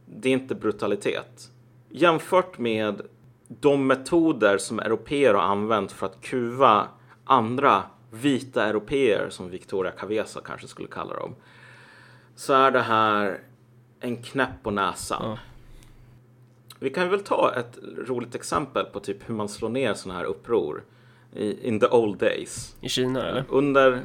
Det 0.06 0.28
är 0.28 0.32
inte 0.32 0.54
brutalitet. 0.54 1.50
Jämfört 1.88 2.58
med 2.58 3.02
de 3.48 3.86
metoder 3.86 4.58
som 4.58 4.80
europeer 4.80 5.34
har 5.34 5.42
använt 5.42 5.92
för 5.92 6.06
att 6.06 6.20
kuva 6.20 6.88
andra 7.24 7.82
vita 8.10 8.66
europeer 8.66 9.26
som 9.30 9.50
Victoria 9.50 9.92
Cavesa 9.92 10.40
kanske 10.40 10.68
skulle 10.68 10.88
kalla 10.88 11.14
dem. 11.14 11.34
Så 12.34 12.52
är 12.52 12.70
det 12.70 12.80
här 12.80 13.40
en 14.00 14.22
knäpp 14.22 14.62
på 14.62 14.70
näsan. 14.70 15.22
Ja. 15.22 15.38
Vi 16.78 16.90
kan 16.90 17.10
väl 17.10 17.20
ta 17.20 17.52
ett 17.54 17.78
roligt 18.08 18.34
exempel 18.34 18.84
på 18.84 19.00
typ 19.00 19.28
hur 19.28 19.34
man 19.34 19.48
slår 19.48 19.68
ner 19.68 19.94
sådana 19.94 20.18
här 20.18 20.26
uppror 20.26 20.84
i, 21.36 21.68
in 21.68 21.80
the 21.80 21.88
old 21.88 22.18
days. 22.18 22.76
I 22.80 22.88
Kina 22.88 23.28
eller? 23.28 23.44
Under 23.48 24.00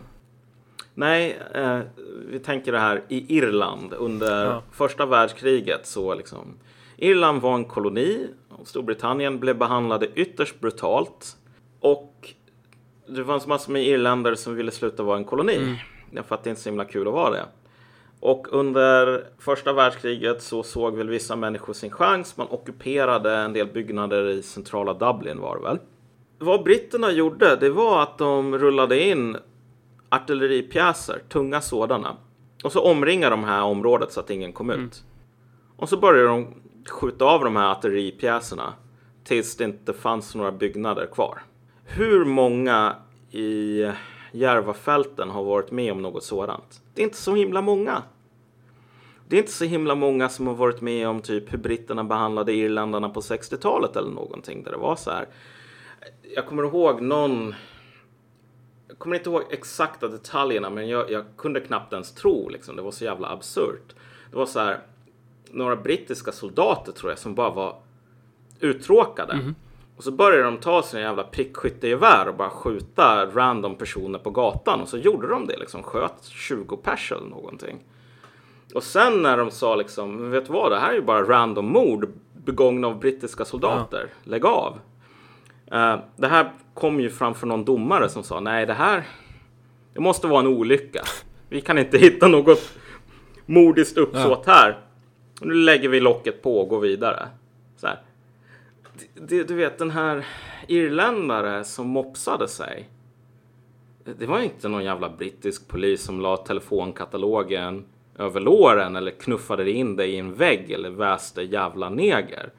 Nej, 0.93 1.39
eh, 1.53 1.79
vi 2.27 2.39
tänker 2.39 2.71
det 2.71 2.79
här 2.79 3.03
i 3.07 3.37
Irland 3.37 3.93
under 3.93 4.45
ja. 4.45 4.63
första 4.71 5.05
världskriget 5.05 5.87
så 5.87 6.15
liksom 6.15 6.57
Irland 6.97 7.41
var 7.41 7.55
en 7.55 7.65
koloni 7.65 8.27
och 8.49 8.67
Storbritannien 8.67 9.39
blev 9.39 9.57
behandlade 9.57 10.07
ytterst 10.15 10.59
brutalt 10.59 11.37
och 11.79 12.33
det 13.07 13.25
fanns 13.25 13.47
massor 13.47 13.73
med 13.73 13.83
irländare 13.83 14.35
som 14.35 14.55
ville 14.55 14.71
sluta 14.71 15.03
vara 15.03 15.17
en 15.17 15.25
koloni. 15.25 15.55
Mm. 15.55 15.75
Därför 16.11 16.35
att 16.35 16.43
det 16.43 16.47
är 16.47 16.51
inte 16.51 16.61
så 16.61 16.69
himla 16.69 16.85
kul 16.85 17.07
att 17.07 17.13
vara 17.13 17.31
det. 17.31 17.45
Och 18.19 18.47
under 18.51 19.25
första 19.39 19.73
världskriget 19.73 20.41
så 20.41 20.63
såg 20.63 20.97
väl 20.97 21.09
vissa 21.09 21.35
människor 21.35 21.73
sin 21.73 21.91
chans. 21.91 22.37
Man 22.37 22.47
ockuperade 22.49 23.35
en 23.35 23.53
del 23.53 23.67
byggnader 23.67 24.29
i 24.29 24.41
centrala 24.41 24.93
Dublin 24.93 25.39
var 25.39 25.57
det 25.57 25.63
väl 25.63 25.79
vad 26.41 26.63
britterna 26.63 27.11
gjorde, 27.11 27.55
det 27.55 27.69
var 27.69 28.03
att 28.03 28.17
de 28.17 28.57
rullade 28.57 29.03
in 29.03 29.37
artilleripjäser, 30.09 31.21
tunga 31.29 31.61
sådana. 31.61 32.17
Och 32.63 32.71
så 32.71 32.81
omringade 32.81 33.35
de 33.35 33.43
här 33.43 33.63
området 33.63 34.11
så 34.11 34.19
att 34.19 34.29
ingen 34.29 34.53
kom 34.53 34.69
mm. 34.69 34.85
ut. 34.85 35.03
Och 35.77 35.89
så 35.89 35.97
började 35.97 36.27
de 36.27 36.47
skjuta 36.89 37.25
av 37.25 37.43
de 37.43 37.55
här 37.55 37.71
artilleripjäserna 37.71 38.73
tills 39.23 39.57
det 39.57 39.63
inte 39.63 39.93
fanns 39.93 40.35
några 40.35 40.51
byggnader 40.51 41.05
kvar. 41.05 41.41
Hur 41.83 42.25
många 42.25 42.95
i 43.31 43.85
Järvafälten 44.31 45.29
har 45.29 45.43
varit 45.43 45.71
med 45.71 45.91
om 45.91 46.01
något 46.01 46.23
sådant? 46.23 46.81
Det 46.93 47.01
är 47.01 47.03
inte 47.03 47.17
så 47.17 47.35
himla 47.35 47.61
många. 47.61 48.03
Det 49.27 49.35
är 49.35 49.39
inte 49.39 49.51
så 49.51 49.65
himla 49.65 49.95
många 49.95 50.29
som 50.29 50.47
har 50.47 50.53
varit 50.53 50.81
med 50.81 51.07
om 51.07 51.21
typ 51.21 51.53
hur 51.53 51.57
britterna 51.57 52.03
behandlade 52.03 52.53
irländarna 52.53 53.09
på 53.09 53.19
60-talet 53.19 53.95
eller 53.95 54.11
någonting 54.11 54.63
där 54.63 54.71
det 54.71 54.77
var 54.77 54.95
så 54.95 55.11
här 55.11 55.27
jag 56.35 56.45
kommer 56.45 56.63
ihåg 56.63 57.01
någon 57.01 57.55
jag 58.87 58.99
kommer 58.99 59.15
inte 59.15 59.29
ihåg 59.29 59.43
exakta 59.49 60.07
detaljerna 60.07 60.69
men 60.69 60.89
jag, 60.89 61.11
jag 61.11 61.25
kunde 61.37 61.59
knappt 61.59 61.93
ens 61.93 62.11
tro 62.13 62.49
liksom. 62.49 62.75
Det 62.75 62.81
var 62.81 62.91
så 62.91 63.03
jävla 63.03 63.29
absurt. 63.29 63.95
Det 64.31 64.37
var 64.37 64.45
så 64.45 64.59
här 64.59 64.79
några 65.51 65.75
brittiska 65.75 66.31
soldater 66.31 66.91
tror 66.91 67.11
jag 67.11 67.19
som 67.19 67.35
bara 67.35 67.49
var 67.49 67.75
uttråkade. 68.59 69.33
Mm. 69.33 69.55
Och 69.97 70.03
så 70.03 70.11
började 70.11 70.43
de 70.43 70.57
ta 70.57 70.83
sina 70.83 71.01
jävla 71.01 71.23
prickskyttegevär 71.23 72.27
och 72.27 72.35
bara 72.35 72.49
skjuta 72.49 73.25
random 73.25 73.75
personer 73.75 74.19
på 74.19 74.29
gatan. 74.29 74.81
Och 74.81 74.87
så 74.87 74.97
gjorde 74.97 75.27
de 75.27 75.47
det 75.47 75.57
liksom. 75.57 75.83
Sköt 75.83 76.25
20 76.25 76.77
pers 76.77 77.11
eller 77.11 77.29
någonting. 77.29 77.79
Och 78.73 78.83
sen 78.83 79.21
när 79.21 79.37
de 79.37 79.51
sa 79.51 79.75
liksom, 79.75 80.31
vet 80.31 80.45
du 80.45 80.53
vad, 80.53 80.71
det 80.71 80.79
här 80.79 80.89
är 80.89 80.93
ju 80.93 81.01
bara 81.01 81.23
random 81.23 81.65
mord 81.65 82.09
begångna 82.45 82.87
av 82.87 82.99
brittiska 82.99 83.45
soldater. 83.45 84.07
Ja. 84.09 84.29
Lägg 84.31 84.45
av. 84.45 84.79
Uh, 85.73 85.95
det 86.15 86.27
här 86.27 86.51
kom 86.73 86.99
ju 86.99 87.09
framför 87.09 87.47
någon 87.47 87.65
domare 87.65 88.09
som 88.09 88.23
sa 88.23 88.39
nej, 88.39 88.65
det 88.65 88.73
här 88.73 89.03
det 89.93 89.99
måste 89.99 90.27
vara 90.27 90.39
en 90.39 90.47
olycka. 90.47 91.01
Vi 91.49 91.61
kan 91.61 91.77
inte 91.77 91.97
hitta 91.97 92.27
något 92.27 92.73
mordiskt 93.45 93.97
uppsåt 93.97 94.45
här. 94.45 94.79
Nu 95.41 95.53
lägger 95.53 95.89
vi 95.89 95.99
locket 95.99 96.41
på 96.41 96.59
och 96.59 96.67
går 96.67 96.79
vidare. 96.79 97.27
Så 97.77 97.87
här. 97.87 97.99
Du 99.47 99.55
vet 99.55 99.77
den 99.77 99.91
här 99.91 100.25
irländare 100.67 101.63
som 101.63 101.87
mopsade 101.87 102.47
sig. 102.47 102.89
Det 104.03 104.25
var 104.25 104.39
inte 104.39 104.67
någon 104.67 104.83
jävla 104.83 105.09
brittisk 105.09 105.67
polis 105.67 106.01
som 106.01 106.21
la 106.21 106.37
telefonkatalogen 106.37 107.85
över 108.17 108.39
låren 108.39 108.95
eller 108.95 109.11
knuffade 109.11 109.71
in 109.71 109.95
dig 109.95 110.11
i 110.11 110.17
en 110.17 110.33
vägg 110.33 110.71
eller 110.71 110.89
väste 110.89 111.41
jävla 111.41 111.89
neger. 111.89 112.51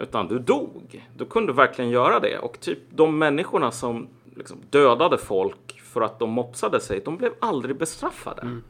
Utan 0.00 0.28
du 0.28 0.38
dog. 0.38 1.06
Du 1.16 1.24
kunde 1.24 1.52
verkligen 1.52 1.90
göra 1.90 2.20
det. 2.20 2.38
Och 2.38 2.60
typ 2.60 2.78
de 2.90 3.18
människorna 3.18 3.70
som 3.70 4.08
liksom 4.36 4.58
dödade 4.70 5.18
folk 5.18 5.80
för 5.80 6.00
att 6.00 6.18
de 6.18 6.30
mopsade 6.30 6.80
sig, 6.80 7.02
de 7.04 7.16
blev 7.16 7.32
aldrig 7.40 7.76
bestraffade. 7.76 8.42
Mm. 8.42 8.62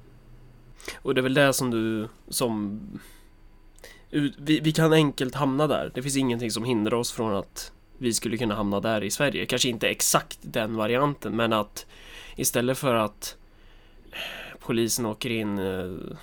Och 1.02 1.14
det 1.14 1.20
är 1.20 1.22
väl 1.22 1.34
det 1.34 1.52
som 1.52 1.70
du 1.70 2.08
som 2.28 2.80
vi, 4.10 4.60
vi 4.60 4.72
kan 4.72 4.92
enkelt 4.92 5.34
hamna 5.34 5.66
där. 5.66 5.90
Det 5.94 6.02
finns 6.02 6.16
ingenting 6.16 6.50
som 6.50 6.64
hindrar 6.64 6.98
oss 6.98 7.12
från 7.12 7.34
att 7.34 7.72
vi 7.98 8.12
skulle 8.12 8.36
kunna 8.36 8.54
hamna 8.54 8.80
där 8.80 9.04
i 9.04 9.10
Sverige. 9.10 9.46
Kanske 9.46 9.68
inte 9.68 9.88
exakt 9.88 10.38
den 10.42 10.76
varianten, 10.76 11.36
men 11.36 11.52
att 11.52 11.86
istället 12.36 12.78
för 12.78 12.94
att 12.94 13.36
polisen 14.60 15.06
åker 15.06 15.30
in 15.30 15.58
eh, 15.58 16.16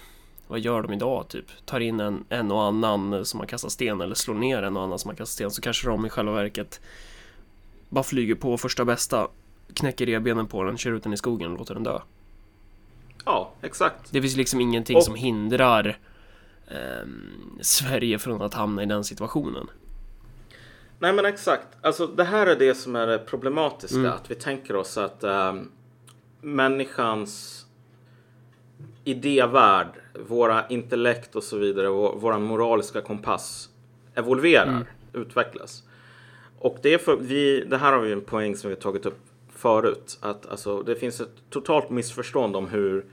vad 0.47 0.59
gör 0.59 0.81
de 0.81 0.93
idag 0.93 1.27
typ? 1.27 1.45
Tar 1.65 1.79
in 1.79 1.99
en, 1.99 2.25
en 2.29 2.51
och 2.51 2.63
annan 2.63 3.25
som 3.25 3.37
man 3.37 3.47
kastar 3.47 3.69
sten 3.69 4.01
eller 4.01 4.15
slår 4.15 4.35
ner 4.35 4.63
en 4.63 4.77
och 4.77 4.83
annan 4.83 4.99
som 4.99 5.09
man 5.09 5.15
kastar 5.15 5.33
sten 5.33 5.51
så 5.51 5.61
kanske 5.61 5.87
de 5.87 6.05
i 6.05 6.09
själva 6.09 6.31
verket 6.31 6.81
bara 7.89 8.03
flyger 8.03 8.35
på 8.35 8.57
första 8.57 8.85
bästa, 8.85 9.27
knäcker 9.73 10.05
revbenen 10.05 10.47
på 10.47 10.63
den, 10.63 10.77
kör 10.77 10.91
ut 10.91 11.03
den 11.03 11.13
i 11.13 11.17
skogen 11.17 11.51
och 11.51 11.57
låter 11.57 11.73
den 11.73 11.83
dö. 11.83 11.99
Ja, 13.25 13.51
exakt. 13.61 14.11
Det 14.11 14.21
finns 14.21 14.35
liksom 14.35 14.61
ingenting 14.61 14.97
och... 14.97 15.03
som 15.03 15.15
hindrar 15.15 15.99
eh, 16.67 17.07
Sverige 17.61 18.19
från 18.19 18.41
att 18.41 18.53
hamna 18.53 18.83
i 18.83 18.85
den 18.85 19.03
situationen. 19.03 19.67
Nej 20.99 21.13
men 21.13 21.25
exakt, 21.25 21.67
alltså 21.81 22.07
det 22.07 22.23
här 22.23 22.47
är 22.47 22.55
det 22.55 22.75
som 22.75 22.95
är 22.95 23.07
det 23.07 23.17
problematiska, 23.17 23.97
mm. 23.97 24.11
att 24.11 24.31
vi 24.31 24.35
tänker 24.35 24.75
oss 24.75 24.97
att 24.97 25.23
eh, 25.23 25.55
människans 26.41 27.65
idévärld, 29.08 29.88
våra 30.28 30.68
intellekt 30.68 31.36
och 31.36 31.43
så 31.43 31.58
vidare, 31.58 31.89
vår, 31.89 32.39
moraliska 32.39 33.01
kompass 33.01 33.70
evolverar, 34.16 34.68
mm. 34.68 34.84
utvecklas. 35.14 35.84
Och 36.60 36.78
det, 36.82 36.93
är 36.93 36.97
för, 36.97 37.18
vi, 37.18 37.66
det 37.66 37.78
här 37.78 37.93
har 37.93 37.99
vi 37.99 38.12
en 38.12 38.22
poäng 38.22 38.55
som 38.55 38.70
vi 38.70 38.76
tagit 38.76 39.05
upp 39.05 39.20
förut. 39.49 40.18
Att 40.22 40.45
alltså, 40.45 40.84
det 40.84 40.95
finns 40.95 41.22
ett 41.22 41.36
totalt 41.49 41.89
missförstånd 41.89 42.55
om 42.55 42.68
hur 42.68 43.05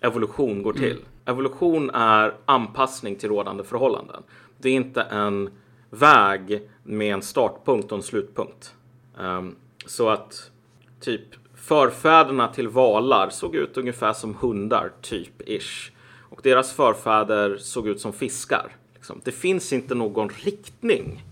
evolution 0.00 0.62
går 0.62 0.72
till. 0.72 0.90
Mm. 0.90 1.04
Evolution 1.24 1.90
är 1.90 2.34
anpassning 2.44 3.16
till 3.16 3.28
rådande 3.28 3.64
förhållanden. 3.64 4.22
Det 4.58 4.68
är 4.68 4.74
inte 4.74 5.02
en 5.02 5.50
väg 5.90 6.68
med 6.82 7.14
en 7.14 7.22
startpunkt 7.22 7.92
och 7.92 7.98
en 7.98 8.02
slutpunkt. 8.02 8.74
Um, 9.18 9.56
så 9.86 10.08
att 10.08 10.50
typ 11.00 11.22
Förfäderna 11.66 12.48
till 12.48 12.68
valar 12.68 13.30
såg 13.30 13.54
ut 13.54 13.76
ungefär 13.76 14.12
som 14.12 14.34
hundar, 14.34 14.92
typ 15.00 15.48
ish. 15.48 15.90
Och 16.30 16.40
deras 16.42 16.72
förfäder 16.72 17.56
såg 17.56 17.88
ut 17.88 18.00
som 18.00 18.12
fiskar. 18.12 18.76
Liksom. 18.94 19.20
Det 19.24 19.32
finns 19.32 19.72
inte 19.72 19.94
någon 19.94 20.28
riktning. 20.28 21.24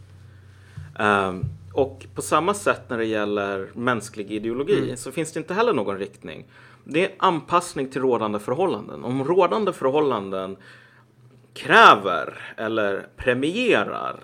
Um, 0.98 1.44
och 1.72 2.06
på 2.14 2.22
samma 2.22 2.54
sätt 2.54 2.82
när 2.88 2.98
det 2.98 3.04
gäller 3.04 3.70
mänsklig 3.74 4.30
ideologi 4.30 4.82
mm. 4.82 4.96
så 4.96 5.12
finns 5.12 5.32
det 5.32 5.38
inte 5.38 5.54
heller 5.54 5.72
någon 5.72 5.98
riktning. 5.98 6.46
Det 6.84 7.04
är 7.04 7.14
anpassning 7.18 7.90
till 7.90 8.02
rådande 8.02 8.38
förhållanden. 8.38 9.04
Om 9.04 9.24
rådande 9.24 9.72
förhållanden 9.72 10.56
kräver 11.54 12.54
eller 12.56 13.06
premierar 13.16 14.20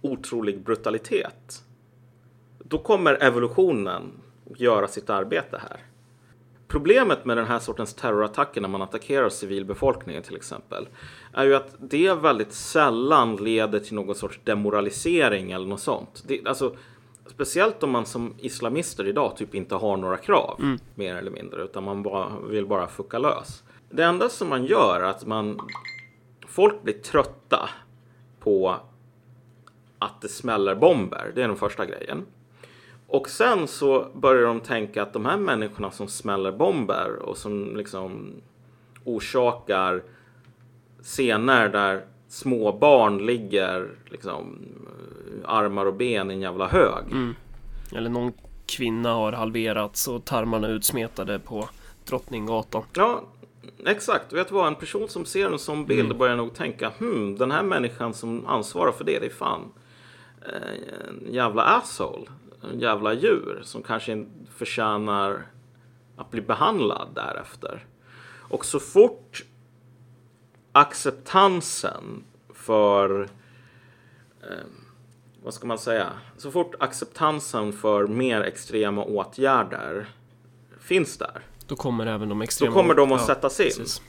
otrolig 0.00 0.60
brutalitet. 0.60 1.62
Då 2.58 2.78
kommer 2.78 3.22
evolutionen 3.22 4.21
göra 4.56 4.88
sitt 4.88 5.10
arbete 5.10 5.60
här. 5.68 5.80
Problemet 6.68 7.24
med 7.24 7.36
den 7.36 7.46
här 7.46 7.58
sortens 7.58 7.94
terrorattacker 7.94 8.60
när 8.60 8.68
man 8.68 8.82
attackerar 8.82 9.28
civilbefolkningen 9.28 10.22
till 10.22 10.36
exempel 10.36 10.88
är 11.32 11.44
ju 11.44 11.54
att 11.54 11.74
det 11.78 12.14
väldigt 12.14 12.52
sällan 12.52 13.36
leder 13.36 13.80
till 13.80 13.94
någon 13.94 14.14
sorts 14.14 14.40
demoralisering 14.44 15.52
eller 15.52 15.66
något 15.66 15.80
sånt. 15.80 16.24
Det, 16.26 16.46
alltså, 16.46 16.76
speciellt 17.26 17.82
om 17.82 17.90
man 17.90 18.06
som 18.06 18.34
islamister 18.38 19.06
idag 19.06 19.36
typ 19.36 19.54
inte 19.54 19.74
har 19.74 19.96
några 19.96 20.16
krav 20.16 20.56
mm. 20.58 20.78
mer 20.94 21.16
eller 21.16 21.30
mindre 21.30 21.62
utan 21.62 21.84
man 21.84 22.02
bara, 22.02 22.32
vill 22.48 22.66
bara 22.66 22.86
fucka 22.88 23.18
lös. 23.18 23.62
Det 23.90 24.02
enda 24.02 24.28
som 24.28 24.48
man 24.48 24.64
gör 24.64 25.00
är 25.00 25.04
att 25.04 25.26
man 25.26 25.60
folk 26.46 26.82
blir 26.82 26.94
trötta 26.94 27.70
på 28.40 28.76
att 29.98 30.20
det 30.20 30.28
smäller 30.28 30.74
bomber. 30.74 31.32
Det 31.34 31.42
är 31.42 31.48
den 31.48 31.56
första 31.56 31.86
grejen. 31.86 32.26
Och 33.12 33.28
sen 33.28 33.68
så 33.68 34.06
börjar 34.14 34.42
de 34.42 34.60
tänka 34.60 35.02
att 35.02 35.12
de 35.12 35.26
här 35.26 35.36
människorna 35.36 35.90
som 35.90 36.08
smäller 36.08 36.52
bomber 36.52 37.16
och 37.16 37.36
som 37.36 37.76
liksom 37.76 38.32
orsakar 39.04 40.02
scener 41.02 41.68
där 41.68 42.04
små 42.28 42.72
barn 42.72 43.26
ligger 43.26 43.90
liksom 44.10 44.58
armar 45.44 45.86
och 45.86 45.94
ben 45.94 46.30
i 46.30 46.34
en 46.34 46.40
jävla 46.40 46.68
hög. 46.68 47.04
Mm. 47.10 47.34
Eller 47.96 48.10
någon 48.10 48.32
kvinna 48.66 49.12
har 49.12 49.32
halverats 49.32 50.08
och 50.08 50.24
tarmarna 50.24 50.68
utsmetade 50.68 51.38
på 51.38 51.68
Drottninggatan. 52.04 52.82
Ja, 52.92 53.22
exakt. 53.86 54.32
Vet 54.32 54.48
du 54.48 54.54
vad? 54.54 54.66
En 54.66 54.74
person 54.74 55.08
som 55.08 55.24
ser 55.24 55.52
en 55.52 55.58
sån 55.58 55.86
bild 55.86 56.06
mm. 56.06 56.18
börjar 56.18 56.36
nog 56.36 56.54
tänka 56.54 56.92
hmm, 56.98 57.36
den 57.38 57.50
här 57.50 57.62
människan 57.62 58.14
som 58.14 58.46
ansvarar 58.46 58.92
för 58.92 59.04
det, 59.04 59.18
det 59.18 59.26
är 59.26 59.30
fan 59.30 59.72
eh, 60.40 61.08
en 61.08 61.34
jävla 61.34 61.62
asshole 61.62 62.26
jävla 62.74 63.12
djur 63.12 63.60
som 63.64 63.82
kanske 63.82 64.26
förtjänar 64.54 65.46
att 66.16 66.30
bli 66.30 66.40
behandlad 66.40 67.08
därefter. 67.14 67.86
Och 68.52 68.64
så 68.64 68.80
fort 68.80 69.44
acceptansen 70.72 72.24
för 72.54 73.28
eh, 74.42 74.48
vad 75.42 75.54
ska 75.54 75.66
man 75.66 75.78
säga? 75.78 76.10
Så 76.36 76.50
fort 76.50 76.74
acceptansen 76.78 77.72
för 77.72 78.06
mer 78.06 78.40
extrema 78.40 79.04
åtgärder 79.04 80.08
finns 80.80 81.18
där. 81.18 81.42
Då 81.66 81.76
kommer 81.76 82.06
även 82.06 82.28
de 82.28 82.42
extrema. 82.42 82.74
Då 82.74 82.80
kommer 82.80 82.94
de 82.94 83.12
att 83.12 83.20
ja, 83.20 83.26
sättas 83.26 83.60
in. 83.60 83.66
Precis. 83.66 84.02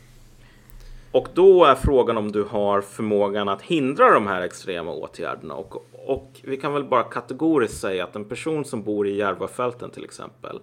Och 1.12 1.28
då 1.34 1.66
är 1.66 1.76
frågan 1.76 2.18
om 2.18 2.32
du 2.32 2.44
har 2.44 2.82
förmågan 2.82 3.50
att 3.50 3.62
hindra 3.62 4.14
de 4.14 4.28
här 4.28 4.42
extrema 4.42 4.92
åtgärderna. 4.92 5.54
Och, 5.54 5.86
och 6.06 6.40
vi 6.44 6.58
kan 6.58 6.74
väl 6.74 6.84
bara 6.84 7.04
kategoriskt 7.04 7.82
säga 7.82 8.04
att 8.04 8.16
en 8.16 8.26
person 8.26 8.66
som 8.66 8.84
bor 8.84 9.08
i 9.08 9.16
Järvafälten 9.16 9.90
till 9.90 10.04
exempel 10.04 10.60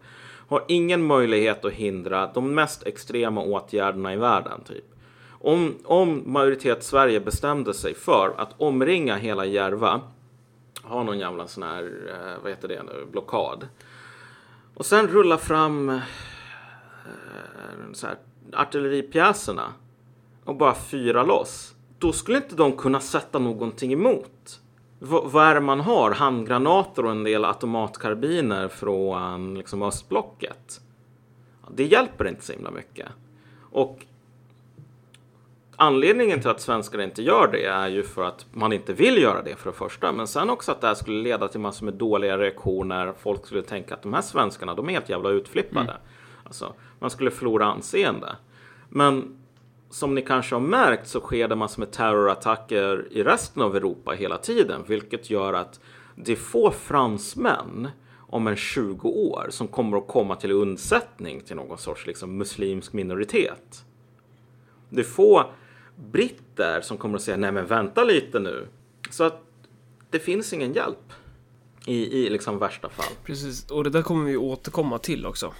har 0.48 0.64
ingen 0.68 1.06
möjlighet 1.06 1.64
att 1.64 1.72
hindra 1.72 2.30
de 2.34 2.54
mest 2.54 2.86
extrema 2.86 3.42
åtgärderna 3.42 4.14
i 4.14 4.16
världen. 4.16 4.60
Typ. 4.64 4.84
Om, 5.30 5.74
om 5.84 6.22
majoritet 6.26 6.82
Sverige 6.82 7.20
bestämde 7.20 7.74
sig 7.74 7.94
för 7.94 8.34
att 8.36 8.54
omringa 8.60 9.16
hela 9.16 9.44
Järva, 9.44 10.00
ha 10.82 11.02
någon 11.02 11.18
jävla 11.18 11.46
sån 11.46 11.62
här, 11.62 11.82
eh, 12.08 12.42
vad 12.42 12.50
heter 12.50 12.68
det 12.68 12.82
nu, 12.82 13.06
blockad. 13.12 13.68
Och 14.74 14.86
sen 14.86 15.08
rulla 15.08 15.38
fram 15.38 15.88
eh, 15.88 16.00
så 17.92 18.06
här, 18.06 18.16
artilleripjäserna 18.52 19.72
och 20.44 20.56
bara 20.56 20.74
fyra 20.74 21.22
loss. 21.22 21.74
Då 21.98 22.12
skulle 22.12 22.36
inte 22.36 22.54
de 22.54 22.72
kunna 22.72 23.00
sätta 23.00 23.38
någonting 23.38 23.92
emot. 23.92 24.60
Vad 25.02 25.46
är 25.46 25.54
det 25.54 25.60
man 25.60 25.80
har? 25.80 26.10
Handgranater 26.10 27.04
och 27.04 27.10
en 27.10 27.24
del 27.24 27.44
automatkarbiner 27.44 28.68
från 28.68 29.54
liksom, 29.54 29.82
östblocket. 29.82 30.80
Det 31.70 31.84
hjälper 31.84 32.28
inte 32.28 32.44
så 32.44 32.52
himla 32.52 32.70
mycket. 32.70 33.08
Och 33.70 34.06
anledningen 35.76 36.40
till 36.40 36.50
att 36.50 36.60
svenskar 36.60 37.00
inte 37.00 37.22
gör 37.22 37.48
det 37.52 37.64
är 37.64 37.88
ju 37.88 38.02
för 38.02 38.24
att 38.24 38.46
man 38.52 38.72
inte 38.72 38.92
vill 38.92 39.22
göra 39.22 39.42
det 39.42 39.56
för 39.56 39.70
det 39.70 39.76
första. 39.76 40.12
Men 40.12 40.26
sen 40.26 40.50
också 40.50 40.72
att 40.72 40.80
det 40.80 40.86
här 40.86 40.94
skulle 40.94 41.22
leda 41.22 41.48
till 41.48 41.60
massor 41.60 41.84
med 41.84 41.94
dåliga 41.94 42.38
reaktioner. 42.38 43.12
Folk 43.18 43.46
skulle 43.46 43.62
tänka 43.62 43.94
att 43.94 44.02
de 44.02 44.14
här 44.14 44.22
svenskarna, 44.22 44.74
de 44.74 44.88
är 44.88 44.92
helt 44.92 45.08
jävla 45.08 45.30
utflippade. 45.30 45.90
Mm. 45.90 46.02
Alltså, 46.44 46.74
man 46.98 47.10
skulle 47.10 47.30
förlora 47.30 47.66
anseende. 47.66 48.36
Men 48.88 49.39
som 49.90 50.14
ni 50.14 50.22
kanske 50.22 50.54
har 50.54 50.60
märkt 50.60 51.08
så 51.08 51.20
sker 51.20 51.48
det 51.48 51.56
massor 51.56 51.80
med 51.80 51.90
terrorattacker 51.90 53.08
i 53.10 53.22
resten 53.22 53.62
av 53.62 53.76
Europa 53.76 54.10
hela 54.10 54.38
tiden, 54.38 54.84
vilket 54.86 55.30
gör 55.30 55.52
att 55.52 55.80
det 56.14 56.32
är 56.32 56.36
få 56.36 56.70
fransmän 56.70 57.88
om 58.18 58.46
en 58.46 58.56
20 58.56 59.08
år 59.08 59.46
som 59.50 59.68
kommer 59.68 59.98
att 59.98 60.08
komma 60.08 60.36
till 60.36 60.52
undsättning 60.52 61.40
till 61.40 61.56
någon 61.56 61.78
sorts 61.78 62.06
liksom, 62.06 62.36
muslimsk 62.36 62.92
minoritet. 62.92 63.84
Det 64.88 65.00
är 65.00 65.04
få 65.04 65.50
britter 65.96 66.80
som 66.80 66.96
kommer 66.96 67.16
att 67.16 67.22
säga 67.22 67.36
nej 67.36 67.52
men 67.52 67.66
vänta 67.66 68.04
lite 68.04 68.38
nu. 68.38 68.68
Så 69.10 69.24
att 69.24 69.42
det 70.10 70.18
finns 70.18 70.52
ingen 70.52 70.72
hjälp 70.72 71.12
i, 71.86 72.24
i 72.24 72.30
liksom 72.30 72.58
värsta 72.58 72.88
fall. 72.88 73.12
Precis, 73.24 73.70
och 73.70 73.84
det 73.84 73.90
där 73.90 74.02
kommer 74.02 74.24
vi 74.24 74.36
återkomma 74.36 74.98
till 74.98 75.26
också. 75.26 75.52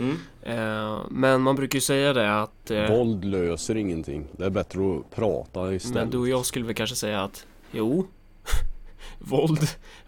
Mm. 0.00 0.16
Eh, 0.42 1.00
men 1.10 1.42
man 1.42 1.56
brukar 1.56 1.76
ju 1.76 1.80
säga 1.80 2.12
det 2.12 2.40
att... 2.42 2.70
Eh, 2.70 2.88
Våld 2.88 3.24
löser 3.24 3.76
ingenting. 3.76 4.26
Det 4.32 4.44
är 4.44 4.50
bättre 4.50 4.96
att 4.96 5.10
prata 5.10 5.74
istället. 5.74 5.94
Men 5.94 6.10
du 6.10 6.18
och 6.18 6.28
jag 6.28 6.46
skulle 6.46 6.64
väl 6.66 6.74
kanske 6.74 6.96
säga 6.96 7.22
att 7.22 7.46
jo, 7.72 8.06
våld, 9.18 9.60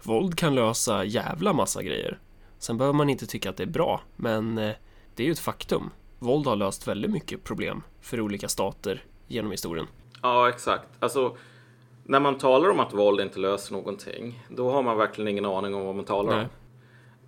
våld 0.03 0.37
kan 0.37 0.55
lösa 0.55 1.03
jävla 1.03 1.53
massa 1.53 1.83
grejer. 1.83 2.19
Sen 2.59 2.77
behöver 2.77 2.93
man 2.97 3.09
inte 3.09 3.25
tycka 3.25 3.49
att 3.49 3.57
det 3.57 3.63
är 3.63 3.67
bra, 3.67 4.01
men 4.15 4.57
eh, 4.57 4.71
det 5.15 5.23
är 5.23 5.27
ju 5.27 5.31
ett 5.31 5.39
faktum. 5.39 5.89
Våld 6.19 6.47
har 6.47 6.55
löst 6.55 6.87
väldigt 6.87 7.11
mycket 7.11 7.43
problem 7.43 7.83
för 8.01 8.21
olika 8.21 8.47
stater 8.47 9.03
genom 9.27 9.51
historien. 9.51 9.87
Ja, 10.21 10.49
exakt. 10.49 10.87
Alltså, 10.99 11.37
när 12.03 12.19
man 12.19 12.37
talar 12.37 12.69
om 12.69 12.79
att 12.79 12.93
våld 12.93 13.21
inte 13.21 13.39
löser 13.39 13.73
någonting, 13.73 14.43
då 14.49 14.71
har 14.71 14.83
man 14.83 14.97
verkligen 14.97 15.27
ingen 15.27 15.45
aning 15.45 15.75
om 15.75 15.85
vad 15.85 15.95
man 15.95 16.05
talar 16.05 16.35
Nej. 16.35 16.43
om. 16.43 16.49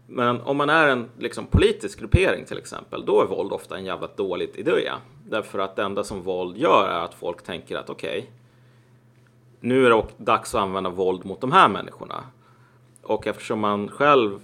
Men 0.07 0.41
om 0.41 0.57
man 0.57 0.69
är 0.69 0.87
en 0.87 1.09
liksom, 1.17 1.45
politisk 1.45 1.99
gruppering 1.99 2.45
till 2.45 2.57
exempel, 2.57 3.05
då 3.05 3.21
är 3.21 3.25
våld 3.25 3.53
ofta 3.53 3.77
en 3.77 3.85
jävla 3.85 4.07
dålig 4.15 4.49
idé. 4.55 4.91
Därför 5.29 5.59
att 5.59 5.75
det 5.75 5.83
enda 5.83 6.03
som 6.03 6.21
våld 6.21 6.57
gör 6.57 6.87
är 6.89 6.99
att 6.99 7.13
folk 7.13 7.43
tänker 7.43 7.77
att 7.77 7.89
okej, 7.89 8.19
okay, 8.19 8.31
nu 9.59 9.85
är 9.85 9.89
det 9.89 10.03
dags 10.17 10.55
att 10.55 10.61
använda 10.61 10.89
våld 10.89 11.25
mot 11.25 11.41
de 11.41 11.51
här 11.51 11.69
människorna. 11.69 12.23
Och 13.01 13.27
eftersom 13.27 13.59
man 13.59 13.89
själv 13.89 14.39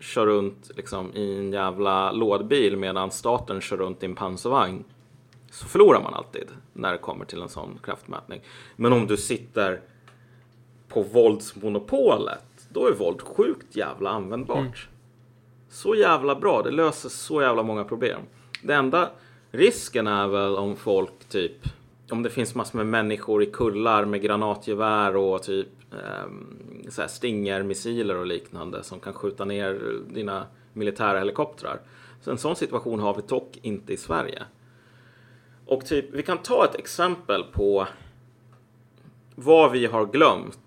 kör 0.00 0.26
runt 0.26 0.70
liksom, 0.76 1.14
i 1.14 1.38
en 1.38 1.52
jävla 1.52 2.12
lådbil 2.12 2.76
medan 2.76 3.10
staten 3.10 3.60
kör 3.60 3.76
runt 3.76 4.02
i 4.02 4.06
en 4.06 4.14
pansarvagn 4.14 4.84
så 5.50 5.66
förlorar 5.66 6.02
man 6.02 6.14
alltid 6.14 6.48
när 6.72 6.92
det 6.92 6.98
kommer 6.98 7.24
till 7.24 7.42
en 7.42 7.48
sån 7.48 7.78
kraftmätning. 7.82 8.40
Men 8.76 8.92
om 8.92 9.06
du 9.06 9.16
sitter 9.16 9.80
på 10.88 11.02
våldsmonopolet 11.02 12.44
då 12.72 12.86
är 12.86 12.92
våld 12.92 13.22
sjukt 13.22 13.76
jävla 13.76 14.10
användbart. 14.10 14.58
Mm. 14.58 14.72
Så 15.68 15.94
jävla 15.94 16.34
bra, 16.34 16.62
det 16.62 16.70
löser 16.70 17.08
så 17.08 17.42
jävla 17.42 17.62
många 17.62 17.84
problem. 17.84 18.20
Det 18.62 18.74
enda 18.74 19.10
risken 19.50 20.06
är 20.06 20.28
väl 20.28 20.56
om 20.56 20.76
folk 20.76 21.28
typ 21.28 21.66
om 22.10 22.22
det 22.22 22.30
finns 22.30 22.54
massor 22.54 22.78
med 22.78 22.86
människor 22.86 23.42
i 23.42 23.46
kullar 23.46 24.04
med 24.04 24.22
granatgevär 24.22 25.16
och 25.16 25.42
typ 25.42 25.68
eh, 25.92 27.06
stingermissiler 27.06 28.16
och 28.16 28.26
liknande 28.26 28.82
som 28.82 29.00
kan 29.00 29.12
skjuta 29.12 29.44
ner 29.44 30.00
dina 30.08 30.46
militära 30.72 31.18
helikoptrar. 31.18 31.80
Så 32.20 32.30
en 32.30 32.38
sån 32.38 32.56
situation 32.56 33.00
har 33.00 33.14
vi 33.14 33.22
dock 33.28 33.58
inte 33.62 33.92
i 33.92 33.96
Sverige. 33.96 34.42
Och 35.66 35.86
typ, 35.86 36.06
vi 36.12 36.22
kan 36.22 36.38
ta 36.38 36.64
ett 36.64 36.74
exempel 36.74 37.44
på 37.52 37.86
vad 39.34 39.72
vi 39.72 39.86
har 39.86 40.06
glömt 40.06 40.58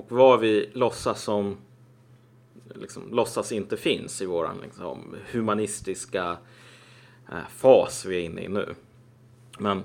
och 0.00 0.12
vad 0.12 0.40
vi 0.40 0.70
låtsas 0.72 1.22
som 1.22 1.56
liksom, 2.74 3.14
låtsas 3.14 3.52
inte 3.52 3.76
finns 3.76 4.22
i 4.22 4.26
våran 4.26 4.58
liksom, 4.62 5.16
humanistiska 5.32 6.36
eh, 7.28 7.48
fas 7.48 8.04
vi 8.04 8.16
är 8.16 8.20
inne 8.20 8.42
i 8.42 8.48
nu. 8.48 8.74
Men 9.58 9.84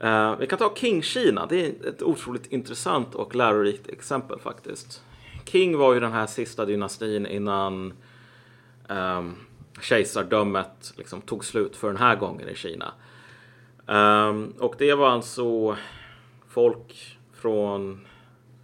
eh, 0.00 0.36
vi 0.36 0.46
kan 0.46 0.58
ta 0.58 0.74
King-Kina. 0.74 1.46
Det 1.46 1.66
är 1.66 1.88
ett 1.88 2.02
otroligt 2.02 2.46
intressant 2.46 3.14
och 3.14 3.34
lärorikt 3.34 3.88
exempel 3.88 4.38
faktiskt. 4.38 5.02
King 5.44 5.78
var 5.78 5.94
ju 5.94 6.00
den 6.00 6.12
här 6.12 6.26
sista 6.26 6.64
dynastin 6.64 7.26
innan 7.26 7.92
eh, 8.88 9.24
kejsardömet 9.80 10.94
liksom, 10.96 11.20
tog 11.20 11.44
slut 11.44 11.76
för 11.76 11.88
den 11.88 11.96
här 11.96 12.16
gången 12.16 12.48
i 12.48 12.54
Kina. 12.54 12.92
Eh, 13.86 14.34
och 14.58 14.74
det 14.78 14.94
var 14.94 15.10
alltså 15.10 15.76
folk 16.48 17.16
från 17.32 18.06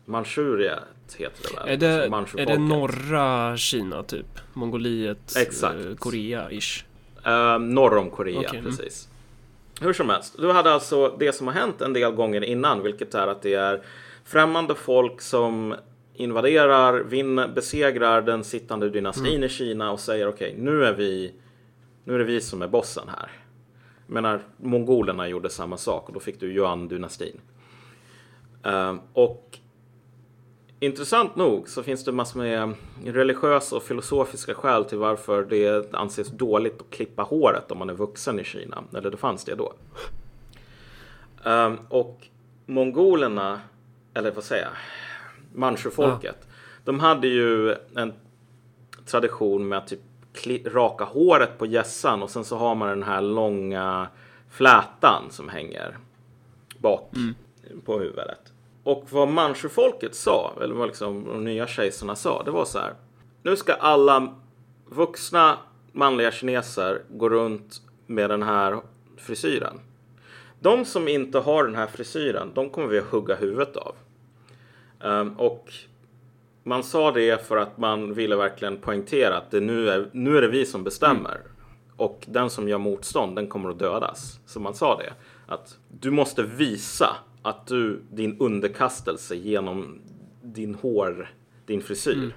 Manchuriet 0.06 1.14
heter 1.16 1.42
det 1.42 1.56
väl? 1.56 1.68
Är 1.68 1.76
det, 1.76 2.42
är 2.42 2.46
det 2.46 2.58
norra 2.58 3.56
Kina 3.56 4.02
typ? 4.02 4.26
Mongoliet? 4.52 5.36
Exakt. 5.36 5.84
Eh, 5.84 5.94
Korea-ish? 5.94 6.84
Uh, 7.26 7.58
norr 7.58 7.96
om 7.96 8.10
Korea, 8.10 8.40
okay. 8.40 8.58
Mm. 8.58 8.64
precis. 8.70 9.08
Mm. 9.08 9.86
Hur 9.86 9.92
som 9.92 10.08
helst, 10.08 10.34
du 10.38 10.52
hade 10.52 10.72
alltså 10.72 11.16
det 11.18 11.32
som 11.32 11.46
har 11.46 11.54
hänt 11.54 11.80
en 11.80 11.92
del 11.92 12.12
gånger 12.12 12.44
innan, 12.44 12.82
vilket 12.82 13.14
är 13.14 13.26
att 13.26 13.42
det 13.42 13.54
är 13.54 13.82
främmande 14.24 14.74
folk 14.74 15.20
som 15.20 15.74
invaderar, 16.14 17.00
vinner, 17.00 17.48
besegrar 17.48 18.22
den 18.22 18.44
sittande 18.44 18.90
dynastin 18.90 19.44
i 19.44 19.48
Kina 19.48 19.92
och 19.92 20.00
säger 20.00 20.28
okej, 20.28 20.54
nu 20.58 20.84
är 20.84 20.92
vi 20.92 21.32
nu 22.04 22.14
är 22.14 22.18
det 22.18 22.24
vi 22.24 22.40
som 22.40 22.62
är 22.62 22.68
bossen 22.68 23.08
här. 23.08 23.30
Menar, 24.06 24.40
mongolerna 24.56 25.28
gjorde 25.28 25.50
samma 25.50 25.76
sak 25.76 26.08
och 26.08 26.14
då 26.14 26.20
fick 26.20 26.40
du 26.40 26.52
Yuan-dynastin. 26.52 27.40
Ehm, 28.62 29.00
och 29.12 29.58
intressant 30.80 31.36
nog 31.36 31.68
så 31.68 31.82
finns 31.82 32.04
det 32.04 32.12
massor 32.12 32.38
med 32.38 32.74
religiösa 33.04 33.76
och 33.76 33.82
filosofiska 33.82 34.54
skäl 34.54 34.84
till 34.84 34.98
varför 34.98 35.44
det 35.44 35.94
anses 35.94 36.28
dåligt 36.28 36.80
att 36.80 36.90
klippa 36.90 37.22
håret 37.22 37.70
om 37.70 37.78
man 37.78 37.90
är 37.90 37.94
vuxen 37.94 38.40
i 38.40 38.44
Kina. 38.44 38.84
Eller 38.94 39.10
det 39.10 39.16
fanns 39.16 39.44
det 39.44 39.54
då. 39.54 39.72
Ehm, 41.44 41.78
och 41.88 42.26
mongolerna, 42.66 43.60
eller 44.14 44.30
vad 44.30 44.44
säger 44.44 44.64
jag, 44.64 44.72
manchufolket. 45.60 46.48
De 46.84 47.00
hade 47.00 47.28
ju 47.28 47.74
en 47.94 48.12
tradition 49.06 49.68
med 49.68 49.78
att 49.78 49.88
typ 49.88 50.00
raka 50.66 51.04
håret 51.04 51.58
på 51.58 51.66
gässan 51.66 52.22
och 52.22 52.30
sen 52.30 52.44
så 52.44 52.56
har 52.56 52.74
man 52.74 52.88
den 52.88 53.02
här 53.02 53.20
långa 53.20 54.08
flätan 54.50 55.22
som 55.30 55.48
hänger 55.48 55.96
bak 56.78 57.14
på 57.84 57.98
huvudet. 57.98 58.52
Och 58.86 59.04
vad 59.10 59.28
manchufolket 59.28 60.14
sa, 60.14 60.52
eller 60.60 60.74
vad 60.74 60.88
liksom 60.88 61.24
de 61.24 61.44
nya 61.44 61.66
kejsarna 61.66 62.16
sa, 62.16 62.42
det 62.42 62.50
var 62.50 62.64
så 62.64 62.78
här. 62.78 62.94
Nu 63.42 63.56
ska 63.56 63.74
alla 63.74 64.34
vuxna 64.88 65.58
manliga 65.92 66.32
kineser 66.32 67.02
gå 67.10 67.28
runt 67.28 67.82
med 68.06 68.30
den 68.30 68.42
här 68.42 68.80
frisyren. 69.16 69.80
De 70.60 70.84
som 70.84 71.08
inte 71.08 71.38
har 71.38 71.64
den 71.64 71.74
här 71.74 71.86
frisyren, 71.86 72.50
de 72.54 72.70
kommer 72.70 72.88
vi 72.88 72.98
att 72.98 73.04
hugga 73.04 73.34
huvudet 73.34 73.76
av. 73.76 73.94
Um, 75.00 75.32
och 75.32 75.72
man 76.62 76.82
sa 76.82 77.12
det 77.12 77.46
för 77.46 77.56
att 77.56 77.78
man 77.78 78.14
ville 78.14 78.36
verkligen 78.36 78.76
poängtera 78.76 79.36
att 79.36 79.50
det 79.50 79.60
nu, 79.60 79.88
är, 79.88 80.08
nu 80.12 80.38
är 80.38 80.42
det 80.42 80.48
vi 80.48 80.66
som 80.66 80.84
bestämmer. 80.84 81.40
Och 81.96 82.24
den 82.28 82.50
som 82.50 82.68
gör 82.68 82.78
motstånd, 82.78 83.36
den 83.36 83.46
kommer 83.46 83.70
att 83.70 83.78
dödas. 83.78 84.40
Så 84.46 84.60
man 84.60 84.74
sa 84.74 84.96
det. 84.96 85.12
Att 85.46 85.78
du 85.88 86.10
måste 86.10 86.42
visa 86.42 87.16
att 87.46 87.66
du, 87.66 88.02
din 88.10 88.36
underkastelse 88.40 89.34
genom 89.34 90.00
din 90.42 90.74
hår, 90.74 91.30
din 91.66 91.82
frisyr. 91.82 92.36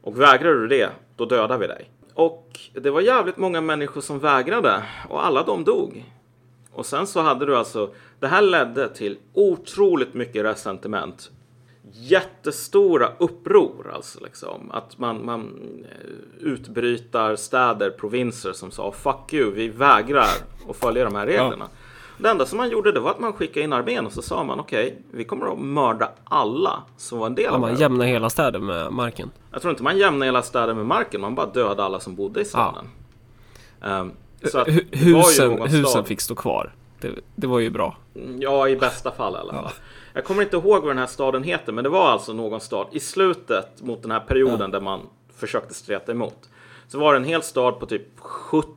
Och 0.00 0.20
vägrar 0.20 0.54
du 0.54 0.68
det, 0.68 0.90
då 1.16 1.24
dödar 1.24 1.58
vi 1.58 1.66
dig. 1.66 1.90
Och 2.14 2.60
det 2.74 2.90
var 2.90 3.00
jävligt 3.00 3.36
många 3.36 3.60
människor 3.60 4.00
som 4.00 4.18
vägrade. 4.18 4.82
Och 5.08 5.26
alla 5.26 5.42
de 5.42 5.64
dog. 5.64 6.04
Och 6.72 6.86
sen 6.86 7.06
så 7.06 7.20
hade 7.20 7.46
du 7.46 7.56
alltså, 7.56 7.94
det 8.20 8.26
här 8.26 8.42
ledde 8.42 8.88
till 8.88 9.18
otroligt 9.32 10.14
mycket 10.14 10.44
resentiment. 10.44 11.30
Jättestora 11.92 13.08
uppror 13.18 13.92
alltså 13.94 14.24
liksom. 14.24 14.70
Att 14.70 14.98
man, 14.98 15.24
man 15.24 15.70
eh, 15.90 16.46
utbrytar 16.46 17.36
städer, 17.36 17.90
provinser 17.90 18.52
som 18.52 18.70
sa 18.70 18.92
fuck 18.92 19.32
you, 19.32 19.50
vi 19.50 19.68
vägrar 19.68 20.28
att 20.68 20.76
följa 20.76 21.04
de 21.04 21.14
här 21.14 21.26
reglerna. 21.26 21.68
Det 22.18 22.28
enda 22.28 22.46
som 22.46 22.58
man 22.58 22.70
gjorde 22.70 22.92
det 22.92 23.00
var 23.00 23.10
att 23.10 23.20
man 23.20 23.32
skickade 23.32 23.64
in 23.64 23.72
armén 23.72 24.06
och 24.06 24.12
så 24.12 24.22
sa 24.22 24.44
man 24.44 24.60
okej, 24.60 25.02
vi 25.10 25.24
kommer 25.24 25.52
att 25.52 25.58
mörda 25.58 26.10
alla 26.24 26.82
som 26.96 27.18
var 27.18 27.26
en 27.26 27.34
del 27.34 27.44
Ja, 27.44 27.50
av 27.50 27.60
man 27.60 27.74
det. 27.74 27.80
jämnar 27.80 28.06
hela 28.06 28.30
städer 28.30 28.58
med 28.58 28.92
marken. 28.92 29.30
Jag 29.52 29.62
tror 29.62 29.70
inte 29.70 29.82
man 29.82 29.98
jämnar 29.98 30.26
hela 30.26 30.42
städer 30.42 30.74
med 30.74 30.86
marken, 30.86 31.20
man 31.20 31.34
bara 31.34 31.46
dödade 31.46 31.84
alla 31.84 32.00
som 32.00 32.14
bodde 32.16 32.40
i 32.40 32.44
staden. 32.44 32.84
Så 33.80 33.88
det 34.42 34.54
var 34.54 34.66
ju 34.66 34.86
Husen, 34.92 35.62
husen 35.62 36.04
fick 36.04 36.20
stå 36.20 36.34
kvar. 36.34 36.74
Det, 37.00 37.10
det 37.34 37.46
var 37.46 37.58
ju 37.58 37.70
bra. 37.70 37.96
Ja, 38.38 38.68
i 38.68 38.76
bästa 38.76 39.10
fall 39.10 39.34
i 39.34 39.38
alla 39.38 39.52
fall. 39.52 39.72
Jag 40.14 40.24
kommer 40.24 40.42
inte 40.42 40.56
ihåg 40.56 40.80
vad 40.82 40.90
den 40.90 40.98
här 40.98 41.06
staden 41.06 41.42
heter, 41.42 41.72
men 41.72 41.84
det 41.84 41.90
var 41.90 42.08
alltså 42.10 42.32
någon 42.32 42.60
stad 42.60 42.86
i 42.92 43.00
slutet 43.00 43.82
mot 43.82 44.02
den 44.02 44.10
här 44.10 44.20
perioden 44.20 44.70
där 44.70 44.80
man 44.80 45.00
försökte 45.36 45.74
streta 45.74 46.12
emot. 46.12 46.48
Så 46.88 46.98
var 46.98 47.12
det 47.12 47.18
en 47.18 47.24
hel 47.24 47.42
stad 47.42 47.80
på 47.80 47.86
typ 47.86 48.02
70 48.18 48.68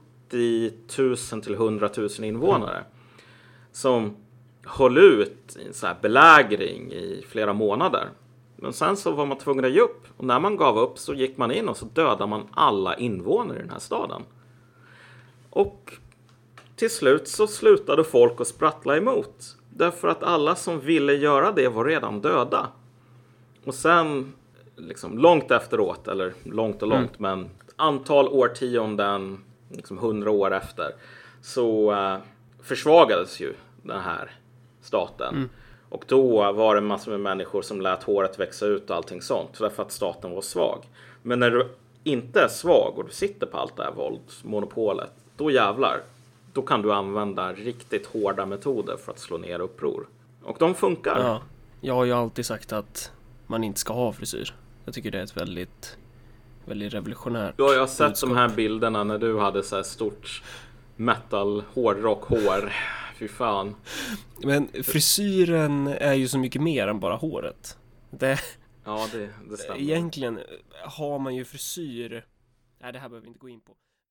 000 1.31 1.41
till 1.41 1.53
100 1.53 1.89
000 1.97 2.09
invånare. 2.19 2.83
Som 3.75 4.15
höll 4.63 4.97
ut 4.97 5.57
i 5.59 5.67
en 5.67 5.73
så 5.73 5.87
här 5.87 5.95
belägring 6.01 6.91
i 6.91 7.25
flera 7.29 7.53
månader. 7.53 8.09
Men 8.55 8.73
sen 8.73 8.97
så 8.97 9.11
var 9.11 9.25
man 9.25 9.37
tvungen 9.37 9.65
att 9.65 9.71
ge 9.71 9.79
upp. 9.79 10.07
Och 10.17 10.23
när 10.23 10.39
man 10.39 10.57
gav 10.57 10.77
upp 10.77 10.97
så 10.97 11.13
gick 11.13 11.37
man 11.37 11.51
in 11.51 11.69
och 11.69 11.77
så 11.77 11.85
dödade 11.85 12.27
man 12.27 12.47
alla 12.53 12.97
invånare 12.97 13.57
i 13.57 13.61
den 13.61 13.69
här 13.69 13.79
staden. 13.79 14.21
Och 15.49 15.93
till 16.75 16.89
slut 16.89 17.27
så 17.27 17.47
slutade 17.47 18.03
folk 18.03 18.41
att 18.41 18.47
sprattla 18.47 18.97
emot. 18.97 19.57
Därför 19.69 20.07
att 20.07 20.23
alla 20.23 20.55
som 20.55 20.79
ville 20.79 21.13
göra 21.13 21.51
det 21.51 21.67
var 21.67 21.85
redan 21.85 22.21
döda. 22.21 22.67
Och 23.65 23.73
sen, 23.73 24.33
liksom 24.75 25.17
långt 25.17 25.51
efteråt, 25.51 26.07
eller 26.07 26.33
långt 26.43 26.81
och 26.81 26.87
långt, 26.87 27.19
men 27.19 27.45
ett 27.45 27.73
antal 27.75 28.27
årtionden, 28.27 29.43
liksom 29.69 29.97
hundra 29.97 30.31
år 30.31 30.53
efter, 30.53 30.91
så 31.41 31.91
eh, 31.91 32.17
försvagades 32.61 33.39
ju 33.39 33.53
den 33.87 34.01
här 34.01 34.31
staten. 34.81 35.49
Och 35.89 36.03
då 36.07 36.51
var 36.51 36.75
det 36.75 36.81
massor 36.81 37.11
med 37.11 37.19
människor 37.19 37.61
som 37.61 37.81
lät 37.81 38.03
håret 38.03 38.39
växa 38.39 38.65
ut 38.65 38.89
och 38.89 38.95
allting 38.95 39.21
sånt, 39.21 39.59
därför 39.59 39.83
att 39.83 39.91
staten 39.91 40.31
var 40.31 40.41
svag. 40.41 40.83
Men 41.21 41.39
när 41.39 41.51
du 41.51 41.67
inte 42.03 42.41
är 42.41 42.47
svag 42.47 42.93
och 42.97 43.05
du 43.05 43.11
sitter 43.11 43.47
på 43.47 43.57
allt 43.57 43.75
det 43.77 43.83
här 43.83 43.91
våldsmonopolet, 43.91 45.11
då 45.37 45.51
jävlar, 45.51 45.99
då 46.53 46.61
kan 46.61 46.81
du 46.81 46.93
använda 46.93 47.53
riktigt 47.53 48.05
hårda 48.05 48.45
metoder 48.45 48.97
för 48.97 49.11
att 49.11 49.19
slå 49.19 49.37
ner 49.37 49.59
uppror. 49.59 50.07
Och 50.43 50.55
de 50.59 50.75
funkar. 50.75 51.19
Ja. 51.19 51.41
Jag 51.81 51.93
har 51.93 52.05
ju 52.05 52.11
alltid 52.11 52.45
sagt 52.45 52.73
att 52.73 53.11
man 53.47 53.63
inte 53.63 53.79
ska 53.79 53.93
ha 53.93 54.13
frisyr. 54.13 54.53
Jag 54.85 54.93
tycker 54.93 55.11
det 55.11 55.19
är 55.19 55.23
ett 55.23 55.37
väldigt, 55.37 55.97
väldigt 56.65 56.93
revolutionärt 56.93 57.53
Ja, 57.57 57.73
jag 57.73 57.79
har 57.79 57.87
sett 57.87 58.07
budskap. 58.07 58.29
de 58.29 58.37
här 58.37 58.49
bilderna 58.49 59.03
när 59.03 59.17
du 59.17 59.39
hade 59.39 59.63
så 59.63 59.75
här 59.75 59.83
stort 59.83 60.43
metal 60.95 61.63
hårdrock 61.73 62.23
hår. 62.23 62.71
Fy 63.17 63.27
fan. 63.27 63.75
Men 64.43 64.67
frisyren 64.83 65.87
är 65.87 66.13
ju 66.13 66.27
så 66.27 66.37
mycket 66.39 66.61
mer 66.61 66.87
än 66.87 66.99
bara 66.99 67.15
håret. 67.15 67.77
Det, 68.11 68.39
Ja, 68.85 69.07
det, 69.11 69.29
det 69.49 69.57
stämmer. 69.57 69.79
egentligen 69.79 70.39
har 70.83 71.19
man 71.19 71.35
ju 71.35 71.45
frisyr... 71.45 72.25
Nej, 72.81 72.93
det 72.93 72.99
här 72.99 73.09
behöver 73.09 73.21
vi 73.21 73.27
inte 73.27 73.39
gå 73.39 73.49
in 73.49 73.61
på. 73.61 73.75